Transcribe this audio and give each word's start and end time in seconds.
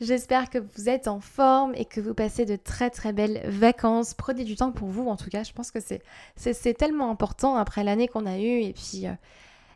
J'espère 0.00 0.48
que 0.48 0.58
vous 0.58 0.88
êtes 0.88 1.08
en 1.08 1.18
forme 1.18 1.74
et 1.74 1.84
que 1.84 2.00
vous 2.00 2.14
passez 2.14 2.44
de 2.44 2.54
très 2.54 2.88
très 2.88 3.12
belles 3.12 3.42
vacances. 3.48 4.14
Prenez 4.14 4.44
du 4.44 4.54
temps 4.54 4.70
pour 4.70 4.88
vous 4.88 5.08
en 5.08 5.16
tout 5.16 5.28
cas. 5.28 5.42
Je 5.42 5.52
pense 5.52 5.72
que 5.72 5.80
c'est, 5.80 6.74
tellement 6.74 7.10
important 7.10 7.56
après 7.56 7.82
l'année 7.82 8.06
qu'on 8.06 8.24
a 8.24 8.38
eue 8.38 8.62
et 8.62 8.72
puis, 8.72 9.08
euh, 9.08 9.12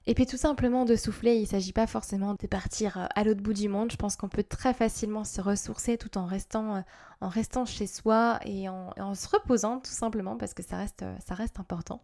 et 0.06 0.14
puis 0.14 0.26
tout 0.26 0.36
simplement 0.36 0.84
de 0.84 0.94
souffler. 0.94 1.34
Il 1.34 1.42
ne 1.42 1.46
s'agit 1.46 1.72
pas 1.72 1.88
forcément 1.88 2.36
de 2.40 2.46
partir 2.46 2.98
euh, 2.98 3.06
à 3.16 3.24
l'autre 3.24 3.42
bout 3.42 3.52
du 3.52 3.68
monde. 3.68 3.90
Je 3.90 3.96
pense 3.96 4.14
qu'on 4.14 4.28
peut 4.28 4.44
très 4.44 4.74
facilement 4.74 5.24
se 5.24 5.40
ressourcer 5.40 5.98
tout 5.98 6.16
en 6.16 6.24
restant, 6.24 6.76
euh, 6.76 6.80
en 7.20 7.28
restant 7.28 7.64
chez 7.64 7.88
soi 7.88 8.38
et 8.44 8.68
en, 8.68 8.90
en, 9.00 9.16
se 9.16 9.26
reposant 9.26 9.80
tout 9.80 9.90
simplement 9.90 10.36
parce 10.36 10.54
que 10.54 10.62
ça 10.62 10.76
reste, 10.76 11.04
ça 11.26 11.34
reste 11.34 11.58
important. 11.58 12.00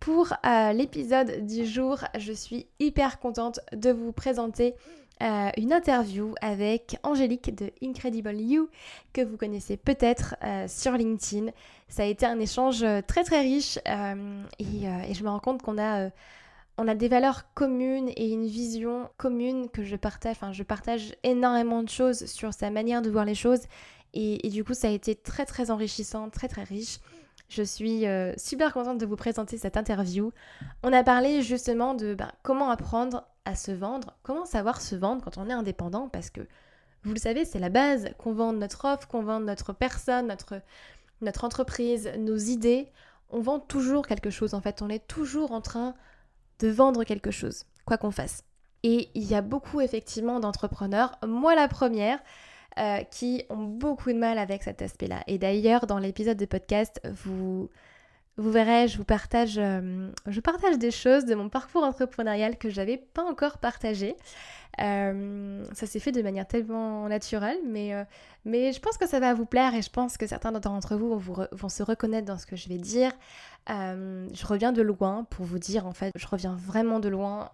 Pour 0.00 0.34
l'épisode 0.74 1.46
du 1.46 1.64
jour, 1.64 1.98
je 2.18 2.32
suis 2.32 2.66
hyper 2.78 3.20
contente 3.20 3.60
de 3.72 3.90
vous 3.90 4.12
présenter 4.12 4.74
euh, 5.22 5.50
une 5.56 5.72
interview 5.72 6.34
avec 6.40 6.98
Angélique 7.04 7.54
de 7.54 7.70
Incredible 7.82 8.34
You 8.34 8.68
que 9.12 9.20
vous 9.20 9.36
connaissez 9.36 9.76
peut-être 9.76 10.34
euh, 10.42 10.66
sur 10.66 10.92
LinkedIn. 10.92 11.52
Ça 11.88 12.02
a 12.02 12.06
été 12.06 12.26
un 12.26 12.40
échange 12.40 12.82
euh, 12.82 13.00
très 13.00 13.22
très 13.22 13.40
riche 13.40 13.78
et, 13.78 15.14
je 15.14 15.22
me 15.22 15.28
rends 15.28 15.38
compte 15.38 15.62
qu'on 15.62 15.78
a, 15.78 16.10
on 16.78 16.88
a 16.88 16.94
des 16.96 17.08
valeurs 17.08 17.52
communes 17.54 18.10
et 18.16 18.28
une 18.32 18.46
vision 18.46 19.08
commune 19.16 19.68
que 19.70 19.84
je 19.84 19.94
partage. 19.94 20.32
Enfin, 20.32 20.52
je 20.52 20.64
partage 20.64 21.14
énormément 21.22 21.84
de 21.84 21.88
choses 21.88 22.26
sur 22.26 22.52
sa 22.52 22.70
manière 22.70 23.00
de 23.00 23.10
voir 23.10 23.24
les 23.24 23.36
choses 23.36 23.62
et, 24.14 24.48
du 24.48 24.64
coup 24.64 24.74
ça 24.74 24.88
a 24.88 24.90
été 24.90 25.14
très 25.14 25.46
très 25.46 25.70
enrichissant, 25.70 26.28
très 26.28 26.48
très 26.48 26.64
riche. 26.64 26.98
Je 27.54 27.62
suis 27.62 28.04
super 28.36 28.72
contente 28.72 28.98
de 28.98 29.06
vous 29.06 29.14
présenter 29.14 29.58
cette 29.58 29.76
interview. 29.76 30.32
On 30.82 30.92
a 30.92 31.04
parlé 31.04 31.40
justement 31.40 31.94
de 31.94 32.14
bah, 32.14 32.32
comment 32.42 32.68
apprendre 32.68 33.28
à 33.44 33.54
se 33.54 33.70
vendre, 33.70 34.16
comment 34.24 34.44
savoir 34.44 34.80
se 34.80 34.96
vendre 34.96 35.22
quand 35.22 35.38
on 35.38 35.48
est 35.48 35.52
indépendant 35.52 36.08
Parce 36.08 36.30
que, 36.30 36.40
vous 37.04 37.12
le 37.12 37.20
savez, 37.20 37.44
c'est 37.44 37.60
la 37.60 37.68
base, 37.68 38.08
qu'on 38.18 38.32
vende 38.32 38.58
notre 38.58 38.84
offre, 38.86 39.06
qu'on 39.06 39.22
vende 39.22 39.44
notre 39.44 39.72
personne, 39.72 40.34
notre 41.20 41.44
entreprise, 41.44 42.10
nos 42.18 42.36
idées. 42.36 42.88
On 43.30 43.40
vend 43.40 43.60
toujours 43.60 44.08
quelque 44.08 44.30
chose 44.30 44.52
en 44.54 44.60
fait, 44.60 44.82
on 44.82 44.88
est 44.88 45.06
toujours 45.06 45.52
en 45.52 45.60
train 45.60 45.94
de 46.58 46.66
vendre 46.66 47.04
quelque 47.04 47.30
chose, 47.30 47.66
quoi 47.84 47.98
qu'on 47.98 48.10
fasse. 48.10 48.42
Et 48.82 49.10
il 49.14 49.22
y 49.22 49.34
a 49.36 49.42
beaucoup 49.42 49.80
effectivement 49.80 50.40
d'entrepreneurs, 50.40 51.12
moi 51.24 51.54
la 51.54 51.68
première, 51.68 52.18
euh, 52.78 53.02
qui 53.10 53.44
ont 53.50 53.64
beaucoup 53.64 54.12
de 54.12 54.18
mal 54.18 54.38
avec 54.38 54.62
cet 54.62 54.82
aspect-là. 54.82 55.22
Et 55.26 55.38
d'ailleurs, 55.38 55.86
dans 55.86 55.98
l'épisode 55.98 56.36
de 56.36 56.44
podcast, 56.44 57.00
vous, 57.04 57.70
vous 58.36 58.50
verrez, 58.50 58.88
je 58.88 58.98
vous 58.98 59.04
partage, 59.04 59.58
euh, 59.58 60.10
je 60.26 60.40
partage 60.40 60.78
des 60.78 60.90
choses 60.90 61.24
de 61.24 61.34
mon 61.34 61.48
parcours 61.48 61.84
entrepreneurial 61.84 62.58
que 62.58 62.70
j'avais 62.70 62.96
pas 62.96 63.22
encore 63.24 63.58
partagé. 63.58 64.16
Euh, 64.80 65.64
ça 65.72 65.86
s'est 65.86 66.00
fait 66.00 66.10
de 66.10 66.20
manière 66.20 66.48
tellement 66.48 67.08
naturelle, 67.08 67.58
mais, 67.64 67.92
mais 68.44 68.72
je 68.72 68.80
pense 68.80 68.98
que 68.98 69.06
ça 69.06 69.20
va 69.20 69.32
vous 69.34 69.46
plaire 69.46 69.72
et 69.74 69.82
je 69.82 69.90
pense 69.90 70.16
que 70.16 70.26
certains 70.26 70.50
d'entre 70.50 70.96
vous 70.96 71.16
vont, 71.16 71.46
vont, 71.52 71.68
se 71.68 71.84
reconnaître 71.84 72.26
dans 72.26 72.38
ce 72.38 72.46
que 72.46 72.56
je 72.56 72.68
vais 72.68 72.78
dire. 72.78 73.12
Je 73.68 74.46
reviens 74.46 74.72
de 74.72 74.82
loin 74.82 75.24
pour 75.30 75.44
vous 75.44 75.58
dire, 75.58 75.86
en 75.86 75.92
fait, 75.92 76.12
je 76.16 76.26
reviens 76.26 76.54
vraiment 76.54 77.00
de 77.00 77.08
loin, 77.08 77.50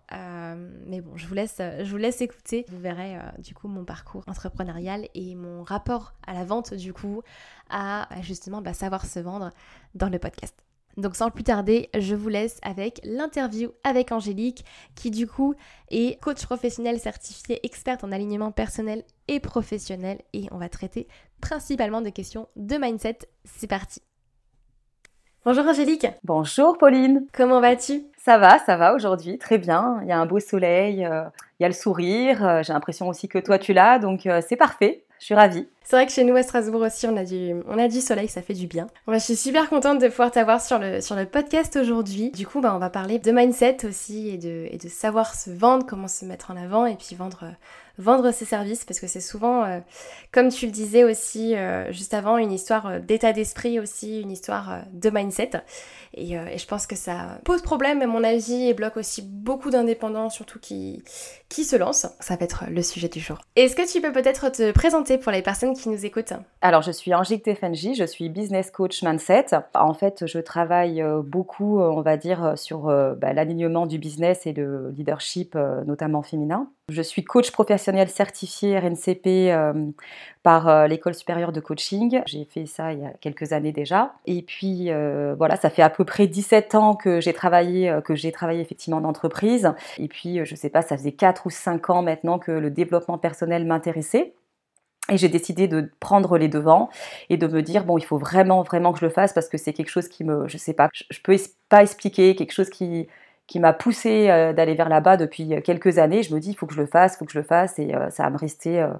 mais 0.86 1.00
bon, 1.00 1.16
je 1.16 1.26
vous 1.26 1.34
laisse, 1.34 1.58
je 1.58 1.90
vous 1.90 1.96
laisse 1.96 2.20
écouter. 2.20 2.64
Vous 2.68 2.80
verrez 2.80 3.16
du 3.38 3.54
coup 3.54 3.68
mon 3.68 3.84
parcours 3.84 4.24
entrepreneurial 4.26 5.08
et 5.14 5.34
mon 5.34 5.62
rapport 5.62 6.14
à 6.26 6.34
la 6.34 6.44
vente 6.44 6.74
du 6.74 6.92
coup, 6.92 7.22
à 7.68 8.08
justement 8.22 8.60
bah, 8.60 8.74
savoir 8.74 9.06
se 9.06 9.20
vendre 9.20 9.50
dans 9.94 10.08
le 10.08 10.18
podcast. 10.18 10.54
Donc 10.96 11.16
sans 11.16 11.30
plus 11.30 11.44
tarder, 11.44 11.88
je 11.96 12.14
vous 12.14 12.28
laisse 12.28 12.58
avec 12.62 13.00
l'interview 13.04 13.70
avec 13.84 14.12
Angélique, 14.12 14.64
qui 14.94 15.10
du 15.10 15.26
coup 15.26 15.54
est 15.88 16.20
coach 16.20 16.44
professionnel 16.44 16.98
certifié 16.98 17.64
experte 17.64 18.04
en 18.04 18.12
alignement 18.12 18.50
personnel 18.50 19.04
et 19.28 19.40
professionnel. 19.40 20.18
Et 20.32 20.48
on 20.50 20.58
va 20.58 20.68
traiter 20.68 21.06
principalement 21.40 22.00
de 22.02 22.10
questions 22.10 22.48
de 22.56 22.76
mindset. 22.76 23.18
C'est 23.44 23.68
parti. 23.68 24.02
Bonjour 25.46 25.66
Angélique. 25.66 26.06
Bonjour 26.22 26.76
Pauline. 26.76 27.26
Comment 27.32 27.62
vas-tu? 27.62 28.02
Ça 28.18 28.36
va, 28.36 28.58
ça 28.58 28.76
va 28.76 28.94
aujourd'hui, 28.94 29.38
très 29.38 29.56
bien. 29.56 29.98
Il 30.02 30.08
y 30.08 30.12
a 30.12 30.18
un 30.18 30.26
beau 30.26 30.38
soleil, 30.38 31.02
euh, 31.06 31.22
il 31.58 31.62
y 31.62 31.64
a 31.64 31.68
le 31.68 31.72
sourire. 31.72 32.46
Euh, 32.46 32.62
j'ai 32.62 32.74
l'impression 32.74 33.08
aussi 33.08 33.26
que 33.26 33.38
toi 33.38 33.58
tu 33.58 33.72
l'as, 33.72 33.98
donc 33.98 34.26
euh, 34.26 34.42
c'est 34.46 34.56
parfait. 34.56 35.02
Je 35.18 35.24
suis 35.24 35.34
ravie. 35.34 35.66
C'est 35.82 35.96
vrai 35.96 36.04
que 36.04 36.12
chez 36.12 36.24
nous 36.24 36.36
à 36.36 36.42
Strasbourg 36.42 36.82
aussi, 36.82 37.06
on 37.06 37.16
a 37.16 37.24
du, 37.24 37.54
on 37.66 37.78
a 37.78 37.88
du 37.88 38.02
soleil, 38.02 38.28
ça 38.28 38.42
fait 38.42 38.52
du 38.52 38.66
bien. 38.66 38.86
je 39.08 39.16
suis 39.16 39.34
super 39.34 39.70
contente 39.70 39.98
de 39.98 40.08
pouvoir 40.08 40.30
t'avoir 40.30 40.60
sur 40.60 40.78
le, 40.78 41.00
sur 41.00 41.16
le 41.16 41.24
podcast 41.24 41.74
aujourd'hui. 41.76 42.32
Du 42.32 42.46
coup, 42.46 42.60
bah, 42.60 42.74
on 42.76 42.78
va 42.78 42.90
parler 42.90 43.18
de 43.18 43.32
mindset 43.32 43.86
aussi 43.86 44.28
et 44.28 44.36
de, 44.36 44.66
et 44.70 44.76
de 44.76 44.88
savoir 44.90 45.34
se 45.34 45.50
vendre, 45.50 45.86
comment 45.86 46.08
se 46.08 46.26
mettre 46.26 46.50
en 46.50 46.56
avant 46.58 46.84
et 46.84 46.96
puis 46.96 47.16
vendre, 47.16 47.44
vendre 47.98 48.30
ses 48.32 48.44
services 48.44 48.84
parce 48.84 49.00
que 49.00 49.06
c'est 49.06 49.20
souvent, 49.20 49.64
euh, 49.64 49.80
comme 50.32 50.48
tu 50.48 50.66
le 50.66 50.72
disais 50.72 51.04
aussi 51.04 51.54
euh, 51.54 51.90
juste 51.92 52.14
avant, 52.14 52.38
une 52.38 52.52
histoire 52.52 52.86
euh, 52.86 52.98
d'état 52.98 53.32
d'esprit 53.32 53.78
aussi, 53.78 54.20
une 54.20 54.30
histoire 54.30 54.82
de 54.92 55.10
mindset. 55.10 55.50
Et, 56.14 56.32
et, 56.32 56.58
je 56.58 56.66
pense 56.66 56.86
que 56.86 56.96
ça 56.96 57.38
pose 57.44 57.62
problème 57.62 58.02
à 58.02 58.06
mon 58.06 58.24
avis 58.24 58.68
et 58.68 58.74
bloque 58.74 58.96
aussi 58.96 59.22
beaucoup 59.22 59.70
d'indépendants, 59.70 60.28
surtout 60.28 60.58
qui, 60.58 61.04
qui 61.48 61.64
se 61.64 61.76
lancent. 61.76 62.08
Ça 62.18 62.34
va 62.34 62.44
être 62.44 62.64
le 62.68 62.82
sujet 62.82 63.08
du 63.08 63.20
jour. 63.20 63.38
Est-ce 63.54 63.76
que 63.76 63.90
tu 63.90 64.00
peux 64.00 64.10
peut-être 64.10 64.48
te 64.50 64.72
présenter 64.72 65.18
pour 65.18 65.30
les 65.30 65.42
personnes 65.42 65.74
qui 65.74 65.88
nous 65.88 66.04
écoutent? 66.04 66.32
Alors, 66.62 66.82
je 66.82 66.90
suis 66.90 67.14
Angélique 67.14 67.44
Tefenji, 67.44 67.94
je 67.94 68.04
suis 68.04 68.28
business 68.28 68.72
coach 68.72 69.04
mindset. 69.04 69.46
En 69.74 69.94
fait, 69.94 70.26
je 70.26 70.40
travaille 70.40 71.04
beaucoup, 71.24 71.78
on 71.80 72.02
va 72.02 72.16
dire, 72.16 72.54
sur 72.56 72.86
bah, 73.16 73.32
l'alignement 73.32 73.86
du 73.86 73.98
business 73.98 74.46
et 74.46 74.52
le 74.52 74.90
leadership, 74.90 75.56
notamment 75.86 76.22
féminin. 76.22 76.68
Je 76.90 77.02
suis 77.02 77.22
coach 77.22 77.52
professionnel 77.52 78.08
certifié 78.08 78.76
RNCP 78.78 79.26
euh, 79.26 79.72
par 80.42 80.68
euh, 80.68 80.86
l'école 80.88 81.14
supérieure 81.14 81.52
de 81.52 81.60
coaching. 81.60 82.20
J'ai 82.26 82.44
fait 82.44 82.66
ça 82.66 82.92
il 82.92 83.00
y 83.00 83.04
a 83.04 83.10
quelques 83.20 83.52
années 83.52 83.70
déjà. 83.70 84.14
Et 84.26 84.42
puis 84.42 84.90
euh, 84.90 85.34
voilà, 85.38 85.56
ça 85.56 85.70
fait 85.70 85.82
à 85.82 85.90
peu 85.90 86.04
près 86.04 86.26
17 86.26 86.74
ans 86.74 86.96
que 86.96 87.20
j'ai 87.20 87.32
travaillé, 87.32 87.96
que 88.04 88.16
j'ai 88.16 88.32
travaillé 88.32 88.60
effectivement 88.60 88.98
en 88.98 89.04
entreprise. 89.04 89.72
Et 89.98 90.08
puis 90.08 90.44
je 90.44 90.54
sais 90.56 90.68
pas, 90.68 90.82
ça 90.82 90.96
faisait 90.96 91.12
4 91.12 91.46
ou 91.46 91.50
5 91.50 91.90
ans 91.90 92.02
maintenant 92.02 92.38
que 92.40 92.50
le 92.50 92.70
développement 92.70 93.18
personnel 93.18 93.64
m'intéressait. 93.64 94.34
Et 95.10 95.16
j'ai 95.16 95.28
décidé 95.28 95.68
de 95.68 95.90
prendre 96.00 96.38
les 96.38 96.48
devants 96.48 96.88
et 97.30 97.36
de 97.36 97.46
me 97.46 97.62
dire 97.62 97.84
bon, 97.84 97.98
il 97.98 98.04
faut 98.04 98.18
vraiment, 98.18 98.62
vraiment 98.62 98.92
que 98.92 98.98
je 98.98 99.04
le 99.04 99.10
fasse 99.10 99.32
parce 99.32 99.48
que 99.48 99.58
c'est 99.58 99.72
quelque 99.72 99.88
chose 99.90 100.08
qui 100.08 100.24
me, 100.24 100.46
je 100.48 100.56
sais 100.56 100.74
pas, 100.74 100.88
je, 100.92 101.04
je 101.10 101.20
peux 101.20 101.36
pas 101.68 101.82
expliquer, 101.82 102.34
quelque 102.34 102.52
chose 102.52 102.70
qui, 102.70 103.08
qui 103.50 103.58
m'a 103.58 103.72
poussé 103.72 104.30
euh, 104.30 104.52
d'aller 104.52 104.74
vers 104.74 104.88
là-bas 104.88 105.16
depuis 105.16 105.60
quelques 105.64 105.98
années. 105.98 106.22
Je 106.22 106.32
me 106.32 106.38
dis, 106.38 106.50
il 106.50 106.54
faut 106.54 106.66
que 106.66 106.72
je 106.72 106.80
le 106.80 106.86
fasse, 106.86 107.14
il 107.14 107.18
faut 107.18 107.24
que 107.24 107.32
je 107.32 107.38
le 107.40 107.44
fasse, 107.44 107.80
et 107.80 107.92
euh, 107.96 108.08
ça 108.08 108.22
va 108.22 108.30
me 108.30 108.38
rester, 108.38 108.80
euh, 108.80 108.92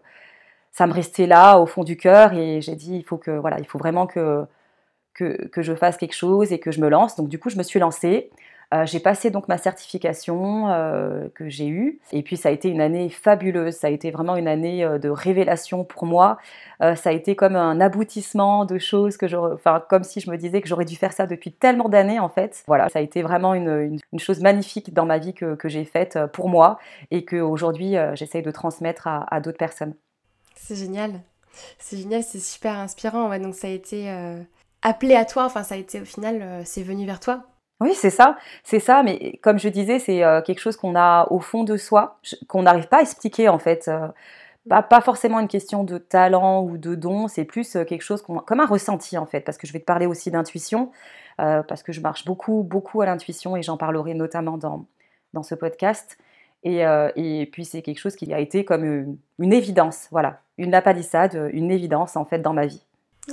ça 0.72 0.88
me 0.88 0.92
restait 0.92 1.26
là 1.26 1.60
au 1.60 1.66
fond 1.66 1.84
du 1.84 1.96
cœur. 1.96 2.32
Et 2.32 2.60
j'ai 2.60 2.74
dit, 2.74 2.96
il 2.96 3.04
faut 3.04 3.16
que, 3.16 3.30
voilà, 3.30 3.60
il 3.60 3.66
faut 3.66 3.78
vraiment 3.78 4.08
que, 4.08 4.44
que, 5.14 5.46
que, 5.46 5.62
je 5.62 5.72
fasse 5.72 5.96
quelque 5.96 6.16
chose 6.16 6.52
et 6.52 6.58
que 6.58 6.72
je 6.72 6.80
me 6.80 6.88
lance. 6.88 7.14
Donc 7.14 7.28
du 7.28 7.38
coup, 7.38 7.48
je 7.48 7.56
me 7.58 7.62
suis 7.62 7.78
lancée. 7.78 8.28
Euh, 8.72 8.86
j'ai 8.86 9.00
passé 9.00 9.31
donc 9.31 9.48
ma 9.48 9.58
certification 9.58 10.69
euh, 10.69 11.28
que 11.34 11.48
j'ai 11.48 11.66
eue 11.66 11.98
et 12.12 12.22
puis 12.22 12.36
ça 12.36 12.50
a 12.50 12.53
été 12.53 12.69
une 12.69 12.80
année 12.80 13.10
fabuleuse, 13.10 13.74
ça 13.74 13.89
a 13.89 13.91
été 13.91 14.12
vraiment 14.12 14.36
une 14.36 14.47
année 14.47 14.84
euh, 14.84 14.98
de 14.98 15.09
révélation 15.09 15.83
pour 15.83 16.06
moi. 16.06 16.39
ça 16.80 17.10
a 17.10 17.12
été 17.12 17.34
comme 17.34 17.56
un 17.56 17.80
aboutissement 17.80 18.65
de 18.65 18.78
choses 18.78 19.16
que 19.16 19.27
j'aurais, 19.27 19.54
enfin 19.54 19.83
comme 19.89 20.04
si 20.04 20.21
je 20.21 20.30
me 20.30 20.36
disais 20.36 20.60
que 20.60 20.68
j'aurais 20.68 20.84
dû 20.84 20.94
faire 20.94 21.12
ça 21.12 21.27
depuis 21.27 21.53
tellement 21.53 21.89
d'années 21.89 22.21
en 22.21 22.28
fait. 22.28 22.62
Voilà, 22.68 22.89
ça 22.89 23.00
a 23.00 23.03
été 23.03 23.22
vraiment 23.22 23.54
une, 23.54 23.98
chose 24.18 24.41
magnifique 24.41 24.94
dans 24.94 25.04
ma 25.04 25.18
vie 25.18 25.34
que, 25.34 25.56
que 25.56 25.68
j'ai 25.68 25.84
faite 25.84 26.18
pour 26.33 26.48
moi 26.48 26.78
et 27.10 27.24
que 27.24 27.36
aujourd'hui 27.36 27.97
j'essaye 28.15 28.42
de 28.42 28.50
transmettre 28.50 29.09
à, 29.09 29.41
d'autres 29.41 29.59
personnes. 29.59 29.94
C'est 30.54 30.77
génial, 30.77 31.21
c'est 31.78 31.97
génial, 31.97 32.22
c'est 32.22 32.39
super 32.39 32.78
inspirant. 32.78 33.36
Donc 33.39 33.54
ça 33.54 33.66
a 33.66 33.71
été 33.71 34.10
appelé 34.80 35.16
à 35.16 35.24
toi, 35.24 35.44
enfin 35.44 35.65
ça 35.65 35.74
a 35.74 35.78
été 35.78 36.00
au 36.00 36.06
final, 36.06 36.62
c'est 36.65 36.83
venu 36.83 37.04
vers 37.04 37.21
toi 37.21 37.49
oui, 37.80 37.94
c'est 37.94 38.10
ça, 38.10 38.36
c'est 38.62 38.78
ça, 38.78 39.03
mais 39.03 39.38
comme 39.42 39.59
je 39.59 39.68
disais, 39.71 39.98
c'est 39.98 40.22
euh, 40.22 40.42
quelque 40.42 40.59
chose 40.59 40.77
qu'on 40.77 40.94
a 40.97 41.27
au 41.30 41.41
fond 41.41 41.65
de 41.65 41.78
soi, 41.78 42.18
qu'on 42.47 42.62
n'arrive 42.62 42.88
pas 42.88 42.98
à 42.98 43.00
expliquer 43.00 43.48
en 43.48 43.59
fait. 43.59 43.88
Euh, 43.88 44.09
pas, 44.68 45.00
forcément 45.00 45.41
une 45.41 45.48
question 45.48 45.82
de 45.84 45.97
talent 45.97 46.62
ou 46.62 46.77
de 46.77 46.94
don, 46.94 47.27
c'est 47.27 47.47
plus 47.47 47.77
euh, 47.77 47.84
quelque 47.84 48.03
chose 48.03 48.22
comme 48.22 48.60
un 48.60 48.66
ressenti 48.66 49.16
en 49.16 49.24
fait, 49.24 49.41
parce 49.41 49.56
que 49.56 49.66
je 49.66 49.72
vais 49.72 49.80
te 49.80 49.86
parler 49.86 50.04
aussi 50.06 50.30
d'intuition, 50.30 50.91
parce 51.38 51.82
que 51.82 51.92
je 51.92 52.03
marche 52.03 52.27
beaucoup, 52.27 52.62
beaucoup 52.62 53.00
à 53.00 53.06
l'intuition 53.06 53.56
et 53.56 53.62
j'en 53.62 53.78
parlerai 53.78 54.12
notamment 54.12 54.59
dans, 54.59 55.42
ce 55.42 55.54
podcast. 55.54 56.18
Et, 56.65 56.82
et 57.16 57.48
puis 57.50 57.65
c'est 57.65 57.80
quelque 57.80 57.98
chose 57.98 58.15
qui 58.15 58.30
a 58.34 58.41
été 58.41 58.66
comme 58.66 58.84
une, 58.84 59.16
une 59.38 59.54
évidence, 59.54 60.09
voilà, 60.10 60.41
une 60.59 60.71
lapalissade, 60.71 61.50
une 61.54 61.71
évidence 61.71 62.16
en 62.16 62.27
fait 62.27 62.41
dans 62.41 62.53
ma 62.53 62.66
vie. 62.66 62.84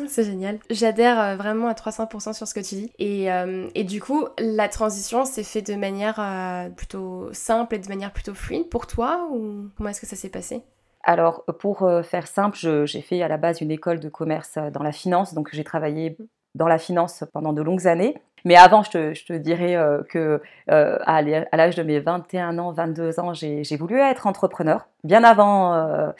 C'est 0.07 0.23
génial. 0.23 0.59
J'adhère 0.69 1.19
euh, 1.19 1.35
vraiment 1.35 1.67
à 1.67 1.73
300% 1.73 2.33
sur 2.33 2.47
ce 2.47 2.53
que 2.53 2.59
tu 2.59 2.75
dis. 2.75 2.91
Et, 2.99 3.31
euh, 3.31 3.69
et 3.75 3.83
du 3.83 4.01
coup, 4.01 4.27
la 4.37 4.67
transition 4.69 5.25
s'est 5.25 5.43
faite 5.43 5.67
de 5.67 5.75
manière 5.75 6.19
euh, 6.19 6.69
plutôt 6.69 7.29
simple 7.33 7.75
et 7.75 7.79
de 7.79 7.87
manière 7.87 8.11
plutôt 8.11 8.33
fluide 8.33 8.69
pour 8.69 8.87
toi 8.87 9.27
ou 9.31 9.69
comment 9.75 9.89
est-ce 9.89 10.01
que 10.01 10.07
ça 10.07 10.15
s'est 10.15 10.29
passé? 10.29 10.63
Alors, 11.03 11.45
pour 11.59 11.89
faire 12.03 12.27
simple, 12.27 12.57
j'ai 12.85 13.01
fait 13.01 13.21
à 13.21 13.29
la 13.29 13.37
base 13.37 13.61
une 13.61 13.71
école 13.71 14.01
de 14.01 14.09
commerce 14.09 14.57
dans 14.73 14.83
la 14.83 14.91
finance, 14.91 15.33
donc 15.33 15.47
j'ai 15.53 15.63
travaillé 15.63 16.17
dans 16.53 16.67
la 16.67 16.77
finance 16.77 17.23
pendant 17.31 17.53
de 17.53 17.61
longues 17.61 17.87
années. 17.87 18.17
Mais 18.43 18.57
avant, 18.57 18.83
je 18.83 18.91
te, 18.91 19.13
je 19.13 19.25
te 19.25 19.31
dirais 19.31 19.77
que 20.09 20.41
à 20.67 21.21
l'âge 21.21 21.75
de 21.75 21.83
mes 21.83 22.01
21 22.01 22.57
ans, 22.57 22.73
22 22.73 23.21
ans, 23.21 23.33
j'ai 23.33 23.77
voulu 23.77 23.97
être 24.01 24.27
entrepreneur. 24.27 24.85
Bien 25.07 25.23
avant 25.23 26.13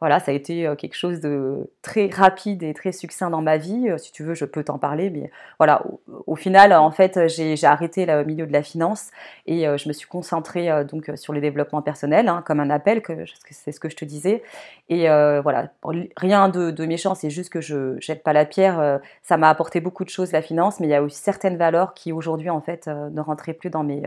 voilà, 0.00 0.18
ça 0.18 0.30
a 0.30 0.34
été 0.34 0.66
euh, 0.66 0.74
quelque 0.76 0.96
chose 0.96 1.20
de 1.20 1.70
très 1.82 2.08
rapide 2.08 2.62
et 2.62 2.72
très 2.72 2.90
succinct 2.90 3.28
dans 3.28 3.42
ma 3.42 3.58
vie. 3.58 3.90
Euh, 3.90 3.98
si 3.98 4.12
tu 4.12 4.22
veux, 4.24 4.32
je 4.32 4.46
peux 4.46 4.64
t'en 4.64 4.78
parler, 4.78 5.10
mais 5.10 5.30
voilà, 5.58 5.82
au, 6.26 6.36
final, 6.36 6.72
en 6.72 6.90
fait, 6.90 7.28
j'ai 7.28 7.54
arrêté 7.64 8.06
le 8.06 8.24
milieu 8.24 8.46
de 8.46 8.52
la 8.52 8.62
finance 8.62 9.10
et 9.46 9.68
euh, 9.68 9.76
je 9.76 9.88
me 9.88 9.92
suis 9.92 10.08
concentrée 10.08 10.70
donc 10.90 11.10
sur 11.16 11.34
le 11.34 11.40
développement 11.42 11.82
personnel, 11.82 12.28
hein, 12.28 12.42
comme 12.46 12.60
un 12.60 12.70
appel, 12.70 13.02
que 13.02 13.12
c'est 13.50 13.72
ce 13.72 13.80
que 13.80 13.90
je 13.90 13.96
te 13.96 14.06
disais. 14.06 14.42
Et 14.88 15.06
voilà, 15.42 15.68
rien 16.16 16.48
de, 16.48 16.86
méchant, 16.86 17.14
c'est 17.14 17.30
juste 17.30 17.50
que 17.52 17.60
je 17.60 18.00
jette 18.00 18.22
pas 18.22 18.32
la 18.32 18.46
pierre. 18.46 19.00
ça 19.22 19.36
m'a 19.36 19.50
apporté 19.50 19.80
beaucoup 19.80 20.04
de 20.04 20.10
choses 20.10 20.32
la 20.32 20.42
finance, 20.42 20.80
mais 20.80 20.86
il 20.86 20.90
y 20.90 20.94
a 20.94 21.02
aussi 21.02 21.18
certaines 21.18 21.56
valeurs 21.56 21.94
qui 21.94 22.12
aujourd'hui 22.12 22.50
en 22.50 22.60
fait 22.60 22.86
ne 22.86 23.20
rentraient 23.20 23.54
plus 23.54 23.70
dans 23.70 23.84
mes 23.84 24.02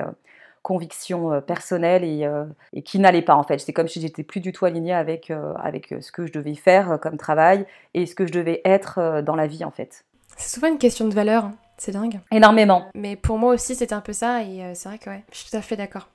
convictions 0.64 1.32
euh, 1.34 1.42
personnelles 1.42 2.04
euh, 2.04 2.46
et, 2.72 2.82
qui 2.82 2.98
n'allaient 2.98 3.22
pas 3.22 3.36
en 3.36 3.44
fait. 3.44 3.60
C'est 3.60 3.74
comme 3.74 3.88
si 3.88 4.02
j'étais 4.02 4.24
plus 4.24 4.40
du 4.40 4.52
tout 4.52 4.66
alignée 4.66 4.94
avec, 4.94 5.30
euh, 5.30 5.54
avec 5.62 5.94
ce 6.02 6.12
que 6.12 6.26
je 6.26 6.32
devais 6.32 6.56
faire 6.56 6.98
comme 7.00 7.18
travail 7.18 7.68
et 7.94 8.08
ce 8.08 8.16
que 8.16 8.26
je 8.26 8.32
devais 8.32 8.62
être 8.66 9.22
dans 9.22 9.36
la 9.36 9.46
vie 9.46 9.64
en 9.64 9.72
fait. 9.72 10.06
C'est 10.38 10.56
souvent 10.56 10.68
une 10.68 10.80
question 10.80 11.08
de 11.08 11.14
valeur, 11.14 11.46
hein. 11.46 11.54
c'est 11.78 11.92
dingue. 11.92 12.20
Énormément. 12.32 12.88
Mais 12.96 13.16
pour 13.16 13.38
moi 13.38 13.54
aussi 13.54 13.76
c'était 13.76 13.94
un 13.94 14.02
peu 14.02 14.14
ça 14.14 14.42
et 14.42 14.74
c'est 14.74 14.90
vrai 14.90 14.98
que 14.98 15.10
ouais, 15.12 15.24
je 15.32 15.38
suis 15.38 15.52
tout 15.52 15.58
à 15.58 15.62
fait 15.62 15.76
d'accord. 15.76 16.08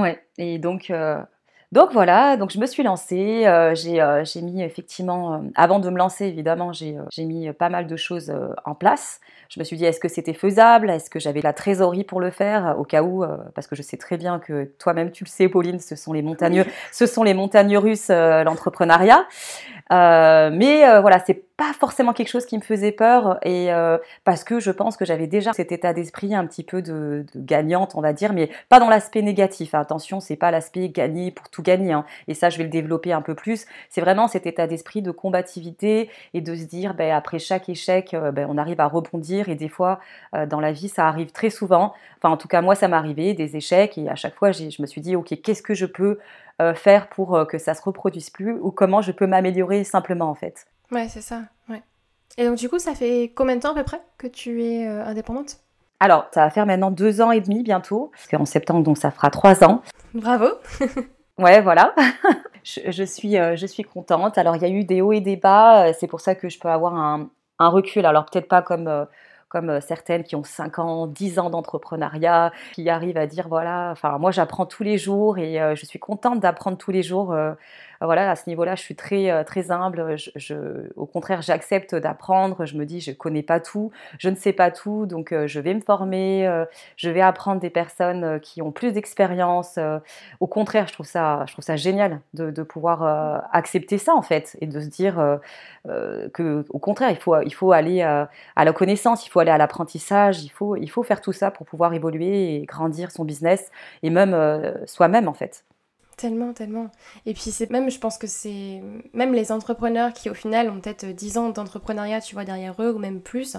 Ouais, 0.00 0.22
et 0.38 0.58
donc 0.58 0.92
donc 1.70 1.92
voilà, 1.92 2.38
donc 2.38 2.50
je 2.50 2.58
me 2.58 2.64
suis 2.64 2.82
lancée. 2.82 3.42
Euh, 3.44 3.74
euh, 3.74 4.24
j'ai 4.24 4.40
mis 4.40 4.62
effectivement, 4.62 5.34
euh, 5.34 5.38
avant 5.54 5.80
de 5.80 5.90
me 5.90 5.98
lancer 5.98 6.24
évidemment, 6.24 6.72
j'ai 6.72 6.96
mis 7.18 7.52
pas 7.52 7.68
mal 7.68 7.86
de 7.86 7.96
choses 7.96 8.32
en 8.64 8.74
place. 8.74 9.20
Je 9.50 9.60
me 9.60 9.64
suis 9.64 9.76
dit 9.76 9.84
est-ce 9.84 10.00
que 10.00 10.08
c'était 10.08 10.32
faisable? 10.32 10.88
Est-ce 10.88 11.10
que 11.10 11.18
j'avais 11.18 11.42
la 11.42 11.52
trésorerie 11.52 12.04
pour 12.04 12.20
le 12.20 12.30
faire? 12.30 12.76
Au 12.78 12.84
cas 12.84 13.02
où, 13.02 13.22
parce 13.54 13.66
que 13.66 13.76
je 13.76 13.82
sais 13.82 13.98
très 13.98 14.16
bien 14.16 14.38
que 14.38 14.72
toi-même 14.78 15.10
tu 15.10 15.24
le 15.24 15.28
sais, 15.28 15.48
Pauline, 15.48 15.78
ce 15.78 15.94
sont 15.94 16.14
les 16.14 16.22
montagnes, 16.22 16.64
ce 16.90 17.04
sont 17.04 17.22
les 17.22 17.34
montagnes 17.34 17.76
russes, 17.76 18.08
l'entrepreneuriat. 18.08 19.26
Mais 19.90 21.00
voilà, 21.00 21.18
c'est 21.24 21.48
pas 21.58 21.72
forcément 21.72 22.12
quelque 22.12 22.28
chose 22.28 22.46
qui 22.46 22.56
me 22.56 22.62
faisait 22.62 22.92
peur 22.92 23.38
et 23.42 23.72
euh, 23.72 23.98
parce 24.22 24.44
que 24.44 24.60
je 24.60 24.70
pense 24.70 24.96
que 24.96 25.04
j'avais 25.04 25.26
déjà 25.26 25.52
cet 25.52 25.72
état 25.72 25.92
d'esprit 25.92 26.32
un 26.32 26.46
petit 26.46 26.62
peu 26.62 26.82
de, 26.82 27.26
gagnante, 27.34 27.96
on 27.96 28.00
va 28.00 28.12
dire, 28.12 28.32
mais 28.32 28.48
pas 28.68 28.78
dans 28.78 28.88
l'aspect 28.88 29.22
négatif. 29.22 29.74
Attention, 29.74 30.20
c'est 30.20 30.36
pas 30.36 30.52
l'aspect 30.52 30.88
gagner 30.88 31.32
pour 31.32 31.48
tout 31.48 31.62
gagner. 31.62 31.92
Hein. 31.92 32.04
Et 32.28 32.34
ça, 32.34 32.48
je 32.48 32.58
vais 32.58 32.62
le 32.62 32.70
développer 32.70 33.12
un 33.12 33.22
peu 33.22 33.34
plus. 33.34 33.66
C'est 33.90 34.00
vraiment 34.00 34.28
cet 34.28 34.46
état 34.46 34.68
d'esprit 34.68 35.02
de 35.02 35.10
combativité 35.10 36.08
et 36.32 36.40
de 36.40 36.54
se 36.54 36.62
dire, 36.62 36.94
ben, 36.94 37.12
après 37.12 37.40
chaque 37.40 37.68
échec, 37.68 38.14
euh, 38.14 38.30
ben, 38.30 38.46
on 38.48 38.56
arrive 38.56 38.80
à 38.80 38.86
rebondir. 38.86 39.48
Et 39.48 39.56
des 39.56 39.68
fois, 39.68 39.98
euh, 40.36 40.46
dans 40.46 40.60
la 40.60 40.70
vie, 40.70 40.88
ça 40.88 41.08
arrive 41.08 41.32
très 41.32 41.50
souvent. 41.50 41.92
Enfin, 42.18 42.32
en 42.32 42.36
tout 42.36 42.48
cas, 42.48 42.62
moi, 42.62 42.76
ça 42.76 42.86
arrivé 42.88 43.34
des 43.34 43.56
échecs 43.56 43.98
et 43.98 44.08
à 44.08 44.14
chaque 44.14 44.36
fois, 44.36 44.52
je 44.52 44.80
me 44.80 44.86
suis 44.86 45.00
dit, 45.00 45.16
ok, 45.16 45.34
qu'est-ce 45.42 45.62
que 45.62 45.74
je 45.74 45.86
peux 45.86 46.18
faire 46.74 47.08
pour 47.08 47.46
que 47.48 47.58
ça 47.58 47.74
se 47.74 47.82
reproduise 47.82 48.30
plus 48.30 48.58
ou 48.60 48.70
comment 48.70 49.00
je 49.00 49.12
peux 49.12 49.26
m'améliorer 49.26 49.84
simplement 49.84 50.28
en 50.28 50.34
fait. 50.34 50.66
Ouais, 50.90 51.08
c'est 51.08 51.20
ça. 51.20 51.42
Ouais. 51.68 51.82
Et 52.36 52.46
donc, 52.46 52.56
du 52.56 52.68
coup, 52.68 52.78
ça 52.78 52.94
fait 52.94 53.32
combien 53.34 53.56
de 53.56 53.60
temps 53.60 53.72
à 53.72 53.74
peu 53.74 53.84
près 53.84 54.00
que 54.16 54.26
tu 54.26 54.64
es 54.64 54.86
euh, 54.86 55.04
indépendante? 55.04 55.58
Alors, 56.00 56.26
ça 56.32 56.42
va 56.42 56.50
faire 56.50 56.66
maintenant 56.66 56.90
deux 56.90 57.20
ans 57.20 57.32
et 57.32 57.40
demi 57.40 57.62
bientôt, 57.62 58.12
parce 58.12 58.28
qu'en 58.28 58.44
septembre, 58.44 58.84
donc 58.84 58.96
ça 58.96 59.10
fera 59.10 59.30
trois 59.30 59.64
ans. 59.64 59.82
Bravo 60.14 60.46
Ouais, 61.38 61.60
voilà. 61.60 61.94
je, 62.64 63.02
suis, 63.04 63.38
euh, 63.38 63.56
je 63.56 63.66
suis 63.66 63.82
contente. 63.82 64.38
Alors, 64.38 64.56
il 64.56 64.62
y 64.62 64.64
a 64.64 64.68
eu 64.68 64.84
des 64.84 65.00
hauts 65.00 65.12
et 65.12 65.20
des 65.20 65.36
bas. 65.36 65.88
Euh, 65.88 65.92
c'est 65.98 66.06
pour 66.06 66.20
ça 66.20 66.34
que 66.34 66.48
je 66.48 66.58
peux 66.58 66.68
avoir 66.68 66.94
un, 66.94 67.28
un 67.58 67.68
recul. 67.68 68.06
Alors, 68.06 68.26
peut-être 68.26 68.48
pas 68.48 68.62
comme 68.62 69.06
comme 69.48 69.80
certaines 69.80 70.24
qui 70.24 70.36
ont 70.36 70.44
5 70.44 70.78
ans, 70.78 71.06
10 71.06 71.38
ans 71.38 71.50
d'entrepreneuriat, 71.50 72.52
qui 72.74 72.88
arrivent 72.90 73.16
à 73.16 73.26
dire 73.26 73.48
voilà, 73.48 73.90
enfin 73.92 74.18
moi 74.18 74.30
j'apprends 74.30 74.66
tous 74.66 74.82
les 74.82 74.98
jours 74.98 75.38
et 75.38 75.58
je 75.74 75.86
suis 75.86 75.98
contente 75.98 76.40
d'apprendre 76.40 76.76
tous 76.76 76.90
les 76.90 77.02
jours 77.02 77.34
voilà, 78.00 78.30
à 78.30 78.36
ce 78.36 78.48
niveau-là, 78.48 78.76
je 78.76 78.82
suis 78.82 78.94
très, 78.94 79.30
euh, 79.30 79.42
très 79.42 79.70
humble. 79.70 80.16
Au 80.96 81.06
contraire, 81.06 81.42
j'accepte 81.42 81.94
d'apprendre. 81.94 82.64
Je 82.64 82.76
me 82.76 82.86
dis, 82.86 83.00
je 83.00 83.10
ne 83.10 83.16
connais 83.16 83.42
pas 83.42 83.60
tout, 83.60 83.90
je 84.18 84.28
ne 84.28 84.36
sais 84.36 84.52
pas 84.52 84.70
tout, 84.70 85.06
donc 85.06 85.32
euh, 85.32 85.46
je 85.46 85.58
vais 85.58 85.74
me 85.74 85.80
former, 85.80 86.46
euh, 86.46 86.64
je 86.96 87.10
vais 87.10 87.20
apprendre 87.20 87.60
des 87.60 87.70
personnes 87.70 88.38
qui 88.40 88.62
ont 88.62 88.70
plus 88.70 88.92
d'expérience. 88.92 89.78
au 90.40 90.46
contraire, 90.46 90.86
je 90.88 90.92
trouve 90.92 91.06
ça, 91.06 91.44
je 91.46 91.52
trouve 91.52 91.64
ça 91.64 91.76
génial 91.76 92.20
de, 92.34 92.62
pouvoir 92.62 93.46
accepter 93.52 93.98
ça 93.98 94.14
en 94.14 94.22
fait 94.22 94.56
et 94.60 94.66
de 94.66 94.80
se 94.80 94.88
dire 94.88 95.38
que, 95.86 96.64
au 96.70 96.78
contraire, 96.78 97.10
il 97.10 97.16
faut, 97.16 97.40
il 97.40 97.54
faut 97.54 97.72
aller 97.72 98.02
à 98.02 98.28
la 98.64 98.72
connaissance, 98.72 99.26
il 99.26 99.30
faut 99.30 99.40
aller 99.40 99.50
à 99.50 99.58
l'apprentissage, 99.58 100.42
il 100.42 100.50
faut, 100.50 100.76
il 100.76 100.88
faut 100.88 101.02
faire 101.02 101.20
tout 101.20 101.32
ça 101.32 101.50
pour 101.50 101.66
pouvoir 101.66 101.94
évoluer 101.94 102.56
et 102.56 102.66
grandir 102.66 103.10
son 103.10 103.24
business 103.24 103.70
et 104.02 104.10
même 104.10 104.36
soi-même 104.86 105.28
en 105.28 105.34
fait. 105.34 105.64
Tellement, 106.18 106.52
tellement. 106.52 106.90
Et 107.26 107.32
puis 107.32 107.52
c'est 107.52 107.70
même, 107.70 107.92
je 107.92 107.98
pense 108.00 108.18
que 108.18 108.26
c'est 108.26 108.82
même 109.14 109.32
les 109.32 109.52
entrepreneurs 109.52 110.12
qui 110.12 110.28
au 110.28 110.34
final 110.34 110.68
ont 110.68 110.80
peut-être 110.80 111.06
10 111.06 111.38
ans 111.38 111.50
d'entrepreneuriat, 111.50 112.20
tu 112.20 112.34
vois, 112.34 112.44
derrière 112.44 112.74
eux, 112.82 112.92
ou 112.92 112.98
même 112.98 113.20
plus, 113.20 113.56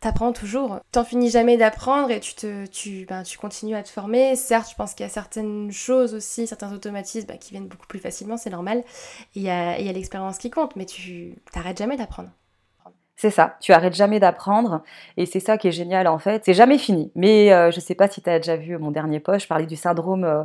t'apprends 0.00 0.32
toujours. 0.32 0.80
T'en 0.90 1.04
finis 1.04 1.28
jamais 1.28 1.58
d'apprendre 1.58 2.10
et 2.10 2.18
tu, 2.20 2.34
te, 2.34 2.64
tu, 2.64 3.04
ben, 3.06 3.24
tu 3.24 3.36
continues 3.36 3.76
à 3.76 3.82
te 3.82 3.90
former. 3.90 4.36
Certes, 4.36 4.70
je 4.70 4.74
pense 4.74 4.94
qu'il 4.94 5.04
y 5.04 5.06
a 5.06 5.12
certaines 5.12 5.70
choses 5.70 6.14
aussi, 6.14 6.46
certains 6.46 6.72
automatismes 6.72 7.26
bah, 7.28 7.36
qui 7.36 7.50
viennent 7.50 7.68
beaucoup 7.68 7.86
plus 7.86 7.98
facilement, 7.98 8.38
c'est 8.38 8.48
normal. 8.48 8.82
Il 9.34 9.42
y 9.42 9.50
a, 9.50 9.78
y 9.78 9.88
a 9.90 9.92
l'expérience 9.92 10.38
qui 10.38 10.48
compte, 10.48 10.76
mais 10.76 10.86
tu 10.86 11.34
t'arrêtes 11.52 11.76
jamais 11.76 11.98
d'apprendre. 11.98 12.30
C'est 13.20 13.30
ça, 13.30 13.56
tu 13.60 13.72
arrêtes 13.72 13.96
jamais 13.96 14.20
d'apprendre 14.20 14.82
et 15.16 15.26
c'est 15.26 15.40
ça 15.40 15.58
qui 15.58 15.66
est 15.66 15.72
génial 15.72 16.06
en 16.06 16.20
fait. 16.20 16.44
C'est 16.44 16.54
jamais 16.54 16.78
fini. 16.78 17.10
Mais 17.16 17.52
euh, 17.52 17.72
je 17.72 17.80
sais 17.80 17.96
pas 17.96 18.06
si 18.06 18.22
tu 18.22 18.30
as 18.30 18.38
déjà 18.38 18.54
vu 18.54 18.78
mon 18.78 18.92
dernier 18.92 19.18
post, 19.18 19.40
je 19.40 19.48
parlais 19.48 19.66
du 19.66 19.74
syndrome 19.74 20.22
euh, 20.22 20.44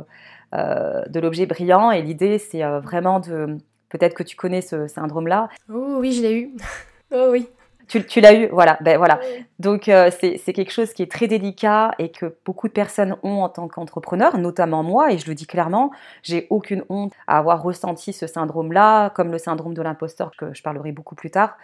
de 0.54 1.20
l'objet 1.20 1.46
brillant. 1.46 1.90
Et 1.90 2.02
l'idée, 2.02 2.38
c'est 2.38 2.64
euh, 2.64 2.80
vraiment 2.80 3.20
de... 3.20 3.58
Peut-être 3.88 4.14
que 4.14 4.22
tu 4.22 4.36
connais 4.36 4.60
ce 4.60 4.88
syndrome-là. 4.88 5.48
Oh 5.72 5.98
oui, 6.00 6.12
je 6.12 6.22
l'ai 6.22 6.34
eu. 6.34 6.56
oh 7.12 7.28
oui. 7.30 7.48
Tu, 7.88 8.20
l'as 8.20 8.34
eu, 8.34 8.48
voilà. 8.48 8.78
Ben, 8.80 8.96
voilà. 8.96 9.20
Donc 9.58 9.88
euh, 9.88 10.10
c'est 10.10 10.52
quelque 10.52 10.72
chose 10.72 10.92
qui 10.92 11.02
est 11.02 11.10
très 11.10 11.26
délicat 11.26 11.92
et 11.98 12.10
que 12.10 12.34
beaucoup 12.44 12.68
de 12.68 12.72
personnes 12.72 13.16
ont 13.22 13.42
en 13.42 13.48
tant 13.48 13.68
qu'entrepreneur, 13.68 14.38
notamment 14.38 14.82
moi, 14.82 15.12
et 15.12 15.18
je 15.18 15.26
le 15.26 15.34
dis 15.34 15.46
clairement, 15.46 15.90
j'ai 16.22 16.46
aucune 16.50 16.84
honte 16.88 17.12
à 17.26 17.38
avoir 17.38 17.62
ressenti 17.62 18.12
ce 18.12 18.26
syndrome-là, 18.26 19.10
comme 19.10 19.30
le 19.30 19.38
syndrome 19.38 19.74
de 19.74 19.82
l'imposteur 19.82 20.32
que 20.36 20.54
je 20.54 20.62
parlerai 20.62 20.92
beaucoup 20.92 21.14
plus 21.14 21.30
tard. 21.30 21.56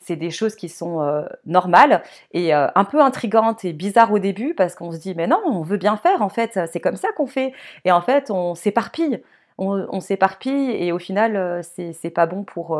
C'est 0.00 0.16
des 0.16 0.30
choses 0.30 0.56
qui 0.56 0.68
sont 0.68 1.00
euh, 1.00 1.24
normales 1.46 2.02
et 2.32 2.54
euh, 2.54 2.68
un 2.74 2.84
peu 2.84 3.00
intrigantes 3.00 3.64
et 3.64 3.72
bizarres 3.72 4.12
au 4.12 4.18
début 4.18 4.54
parce 4.54 4.74
qu'on 4.74 4.92
se 4.92 4.98
dit 4.98 5.14
mais 5.14 5.26
non, 5.26 5.40
on 5.46 5.62
veut 5.62 5.78
bien 5.78 5.96
faire 5.96 6.22
en 6.22 6.28
fait, 6.28 6.58
c'est 6.70 6.80
comme 6.80 6.96
ça 6.96 7.08
qu'on 7.16 7.26
fait. 7.26 7.52
Et 7.84 7.92
en 7.92 8.00
fait, 8.00 8.30
on 8.30 8.54
s'éparpille, 8.54 9.22
on, 9.58 9.86
on 9.90 10.00
s'éparpille 10.00 10.70
et 10.72 10.92
au 10.92 10.98
final, 10.98 11.62
c'est 11.62 12.10
pas 12.10 12.26
bon 12.26 12.42
pour 12.42 12.78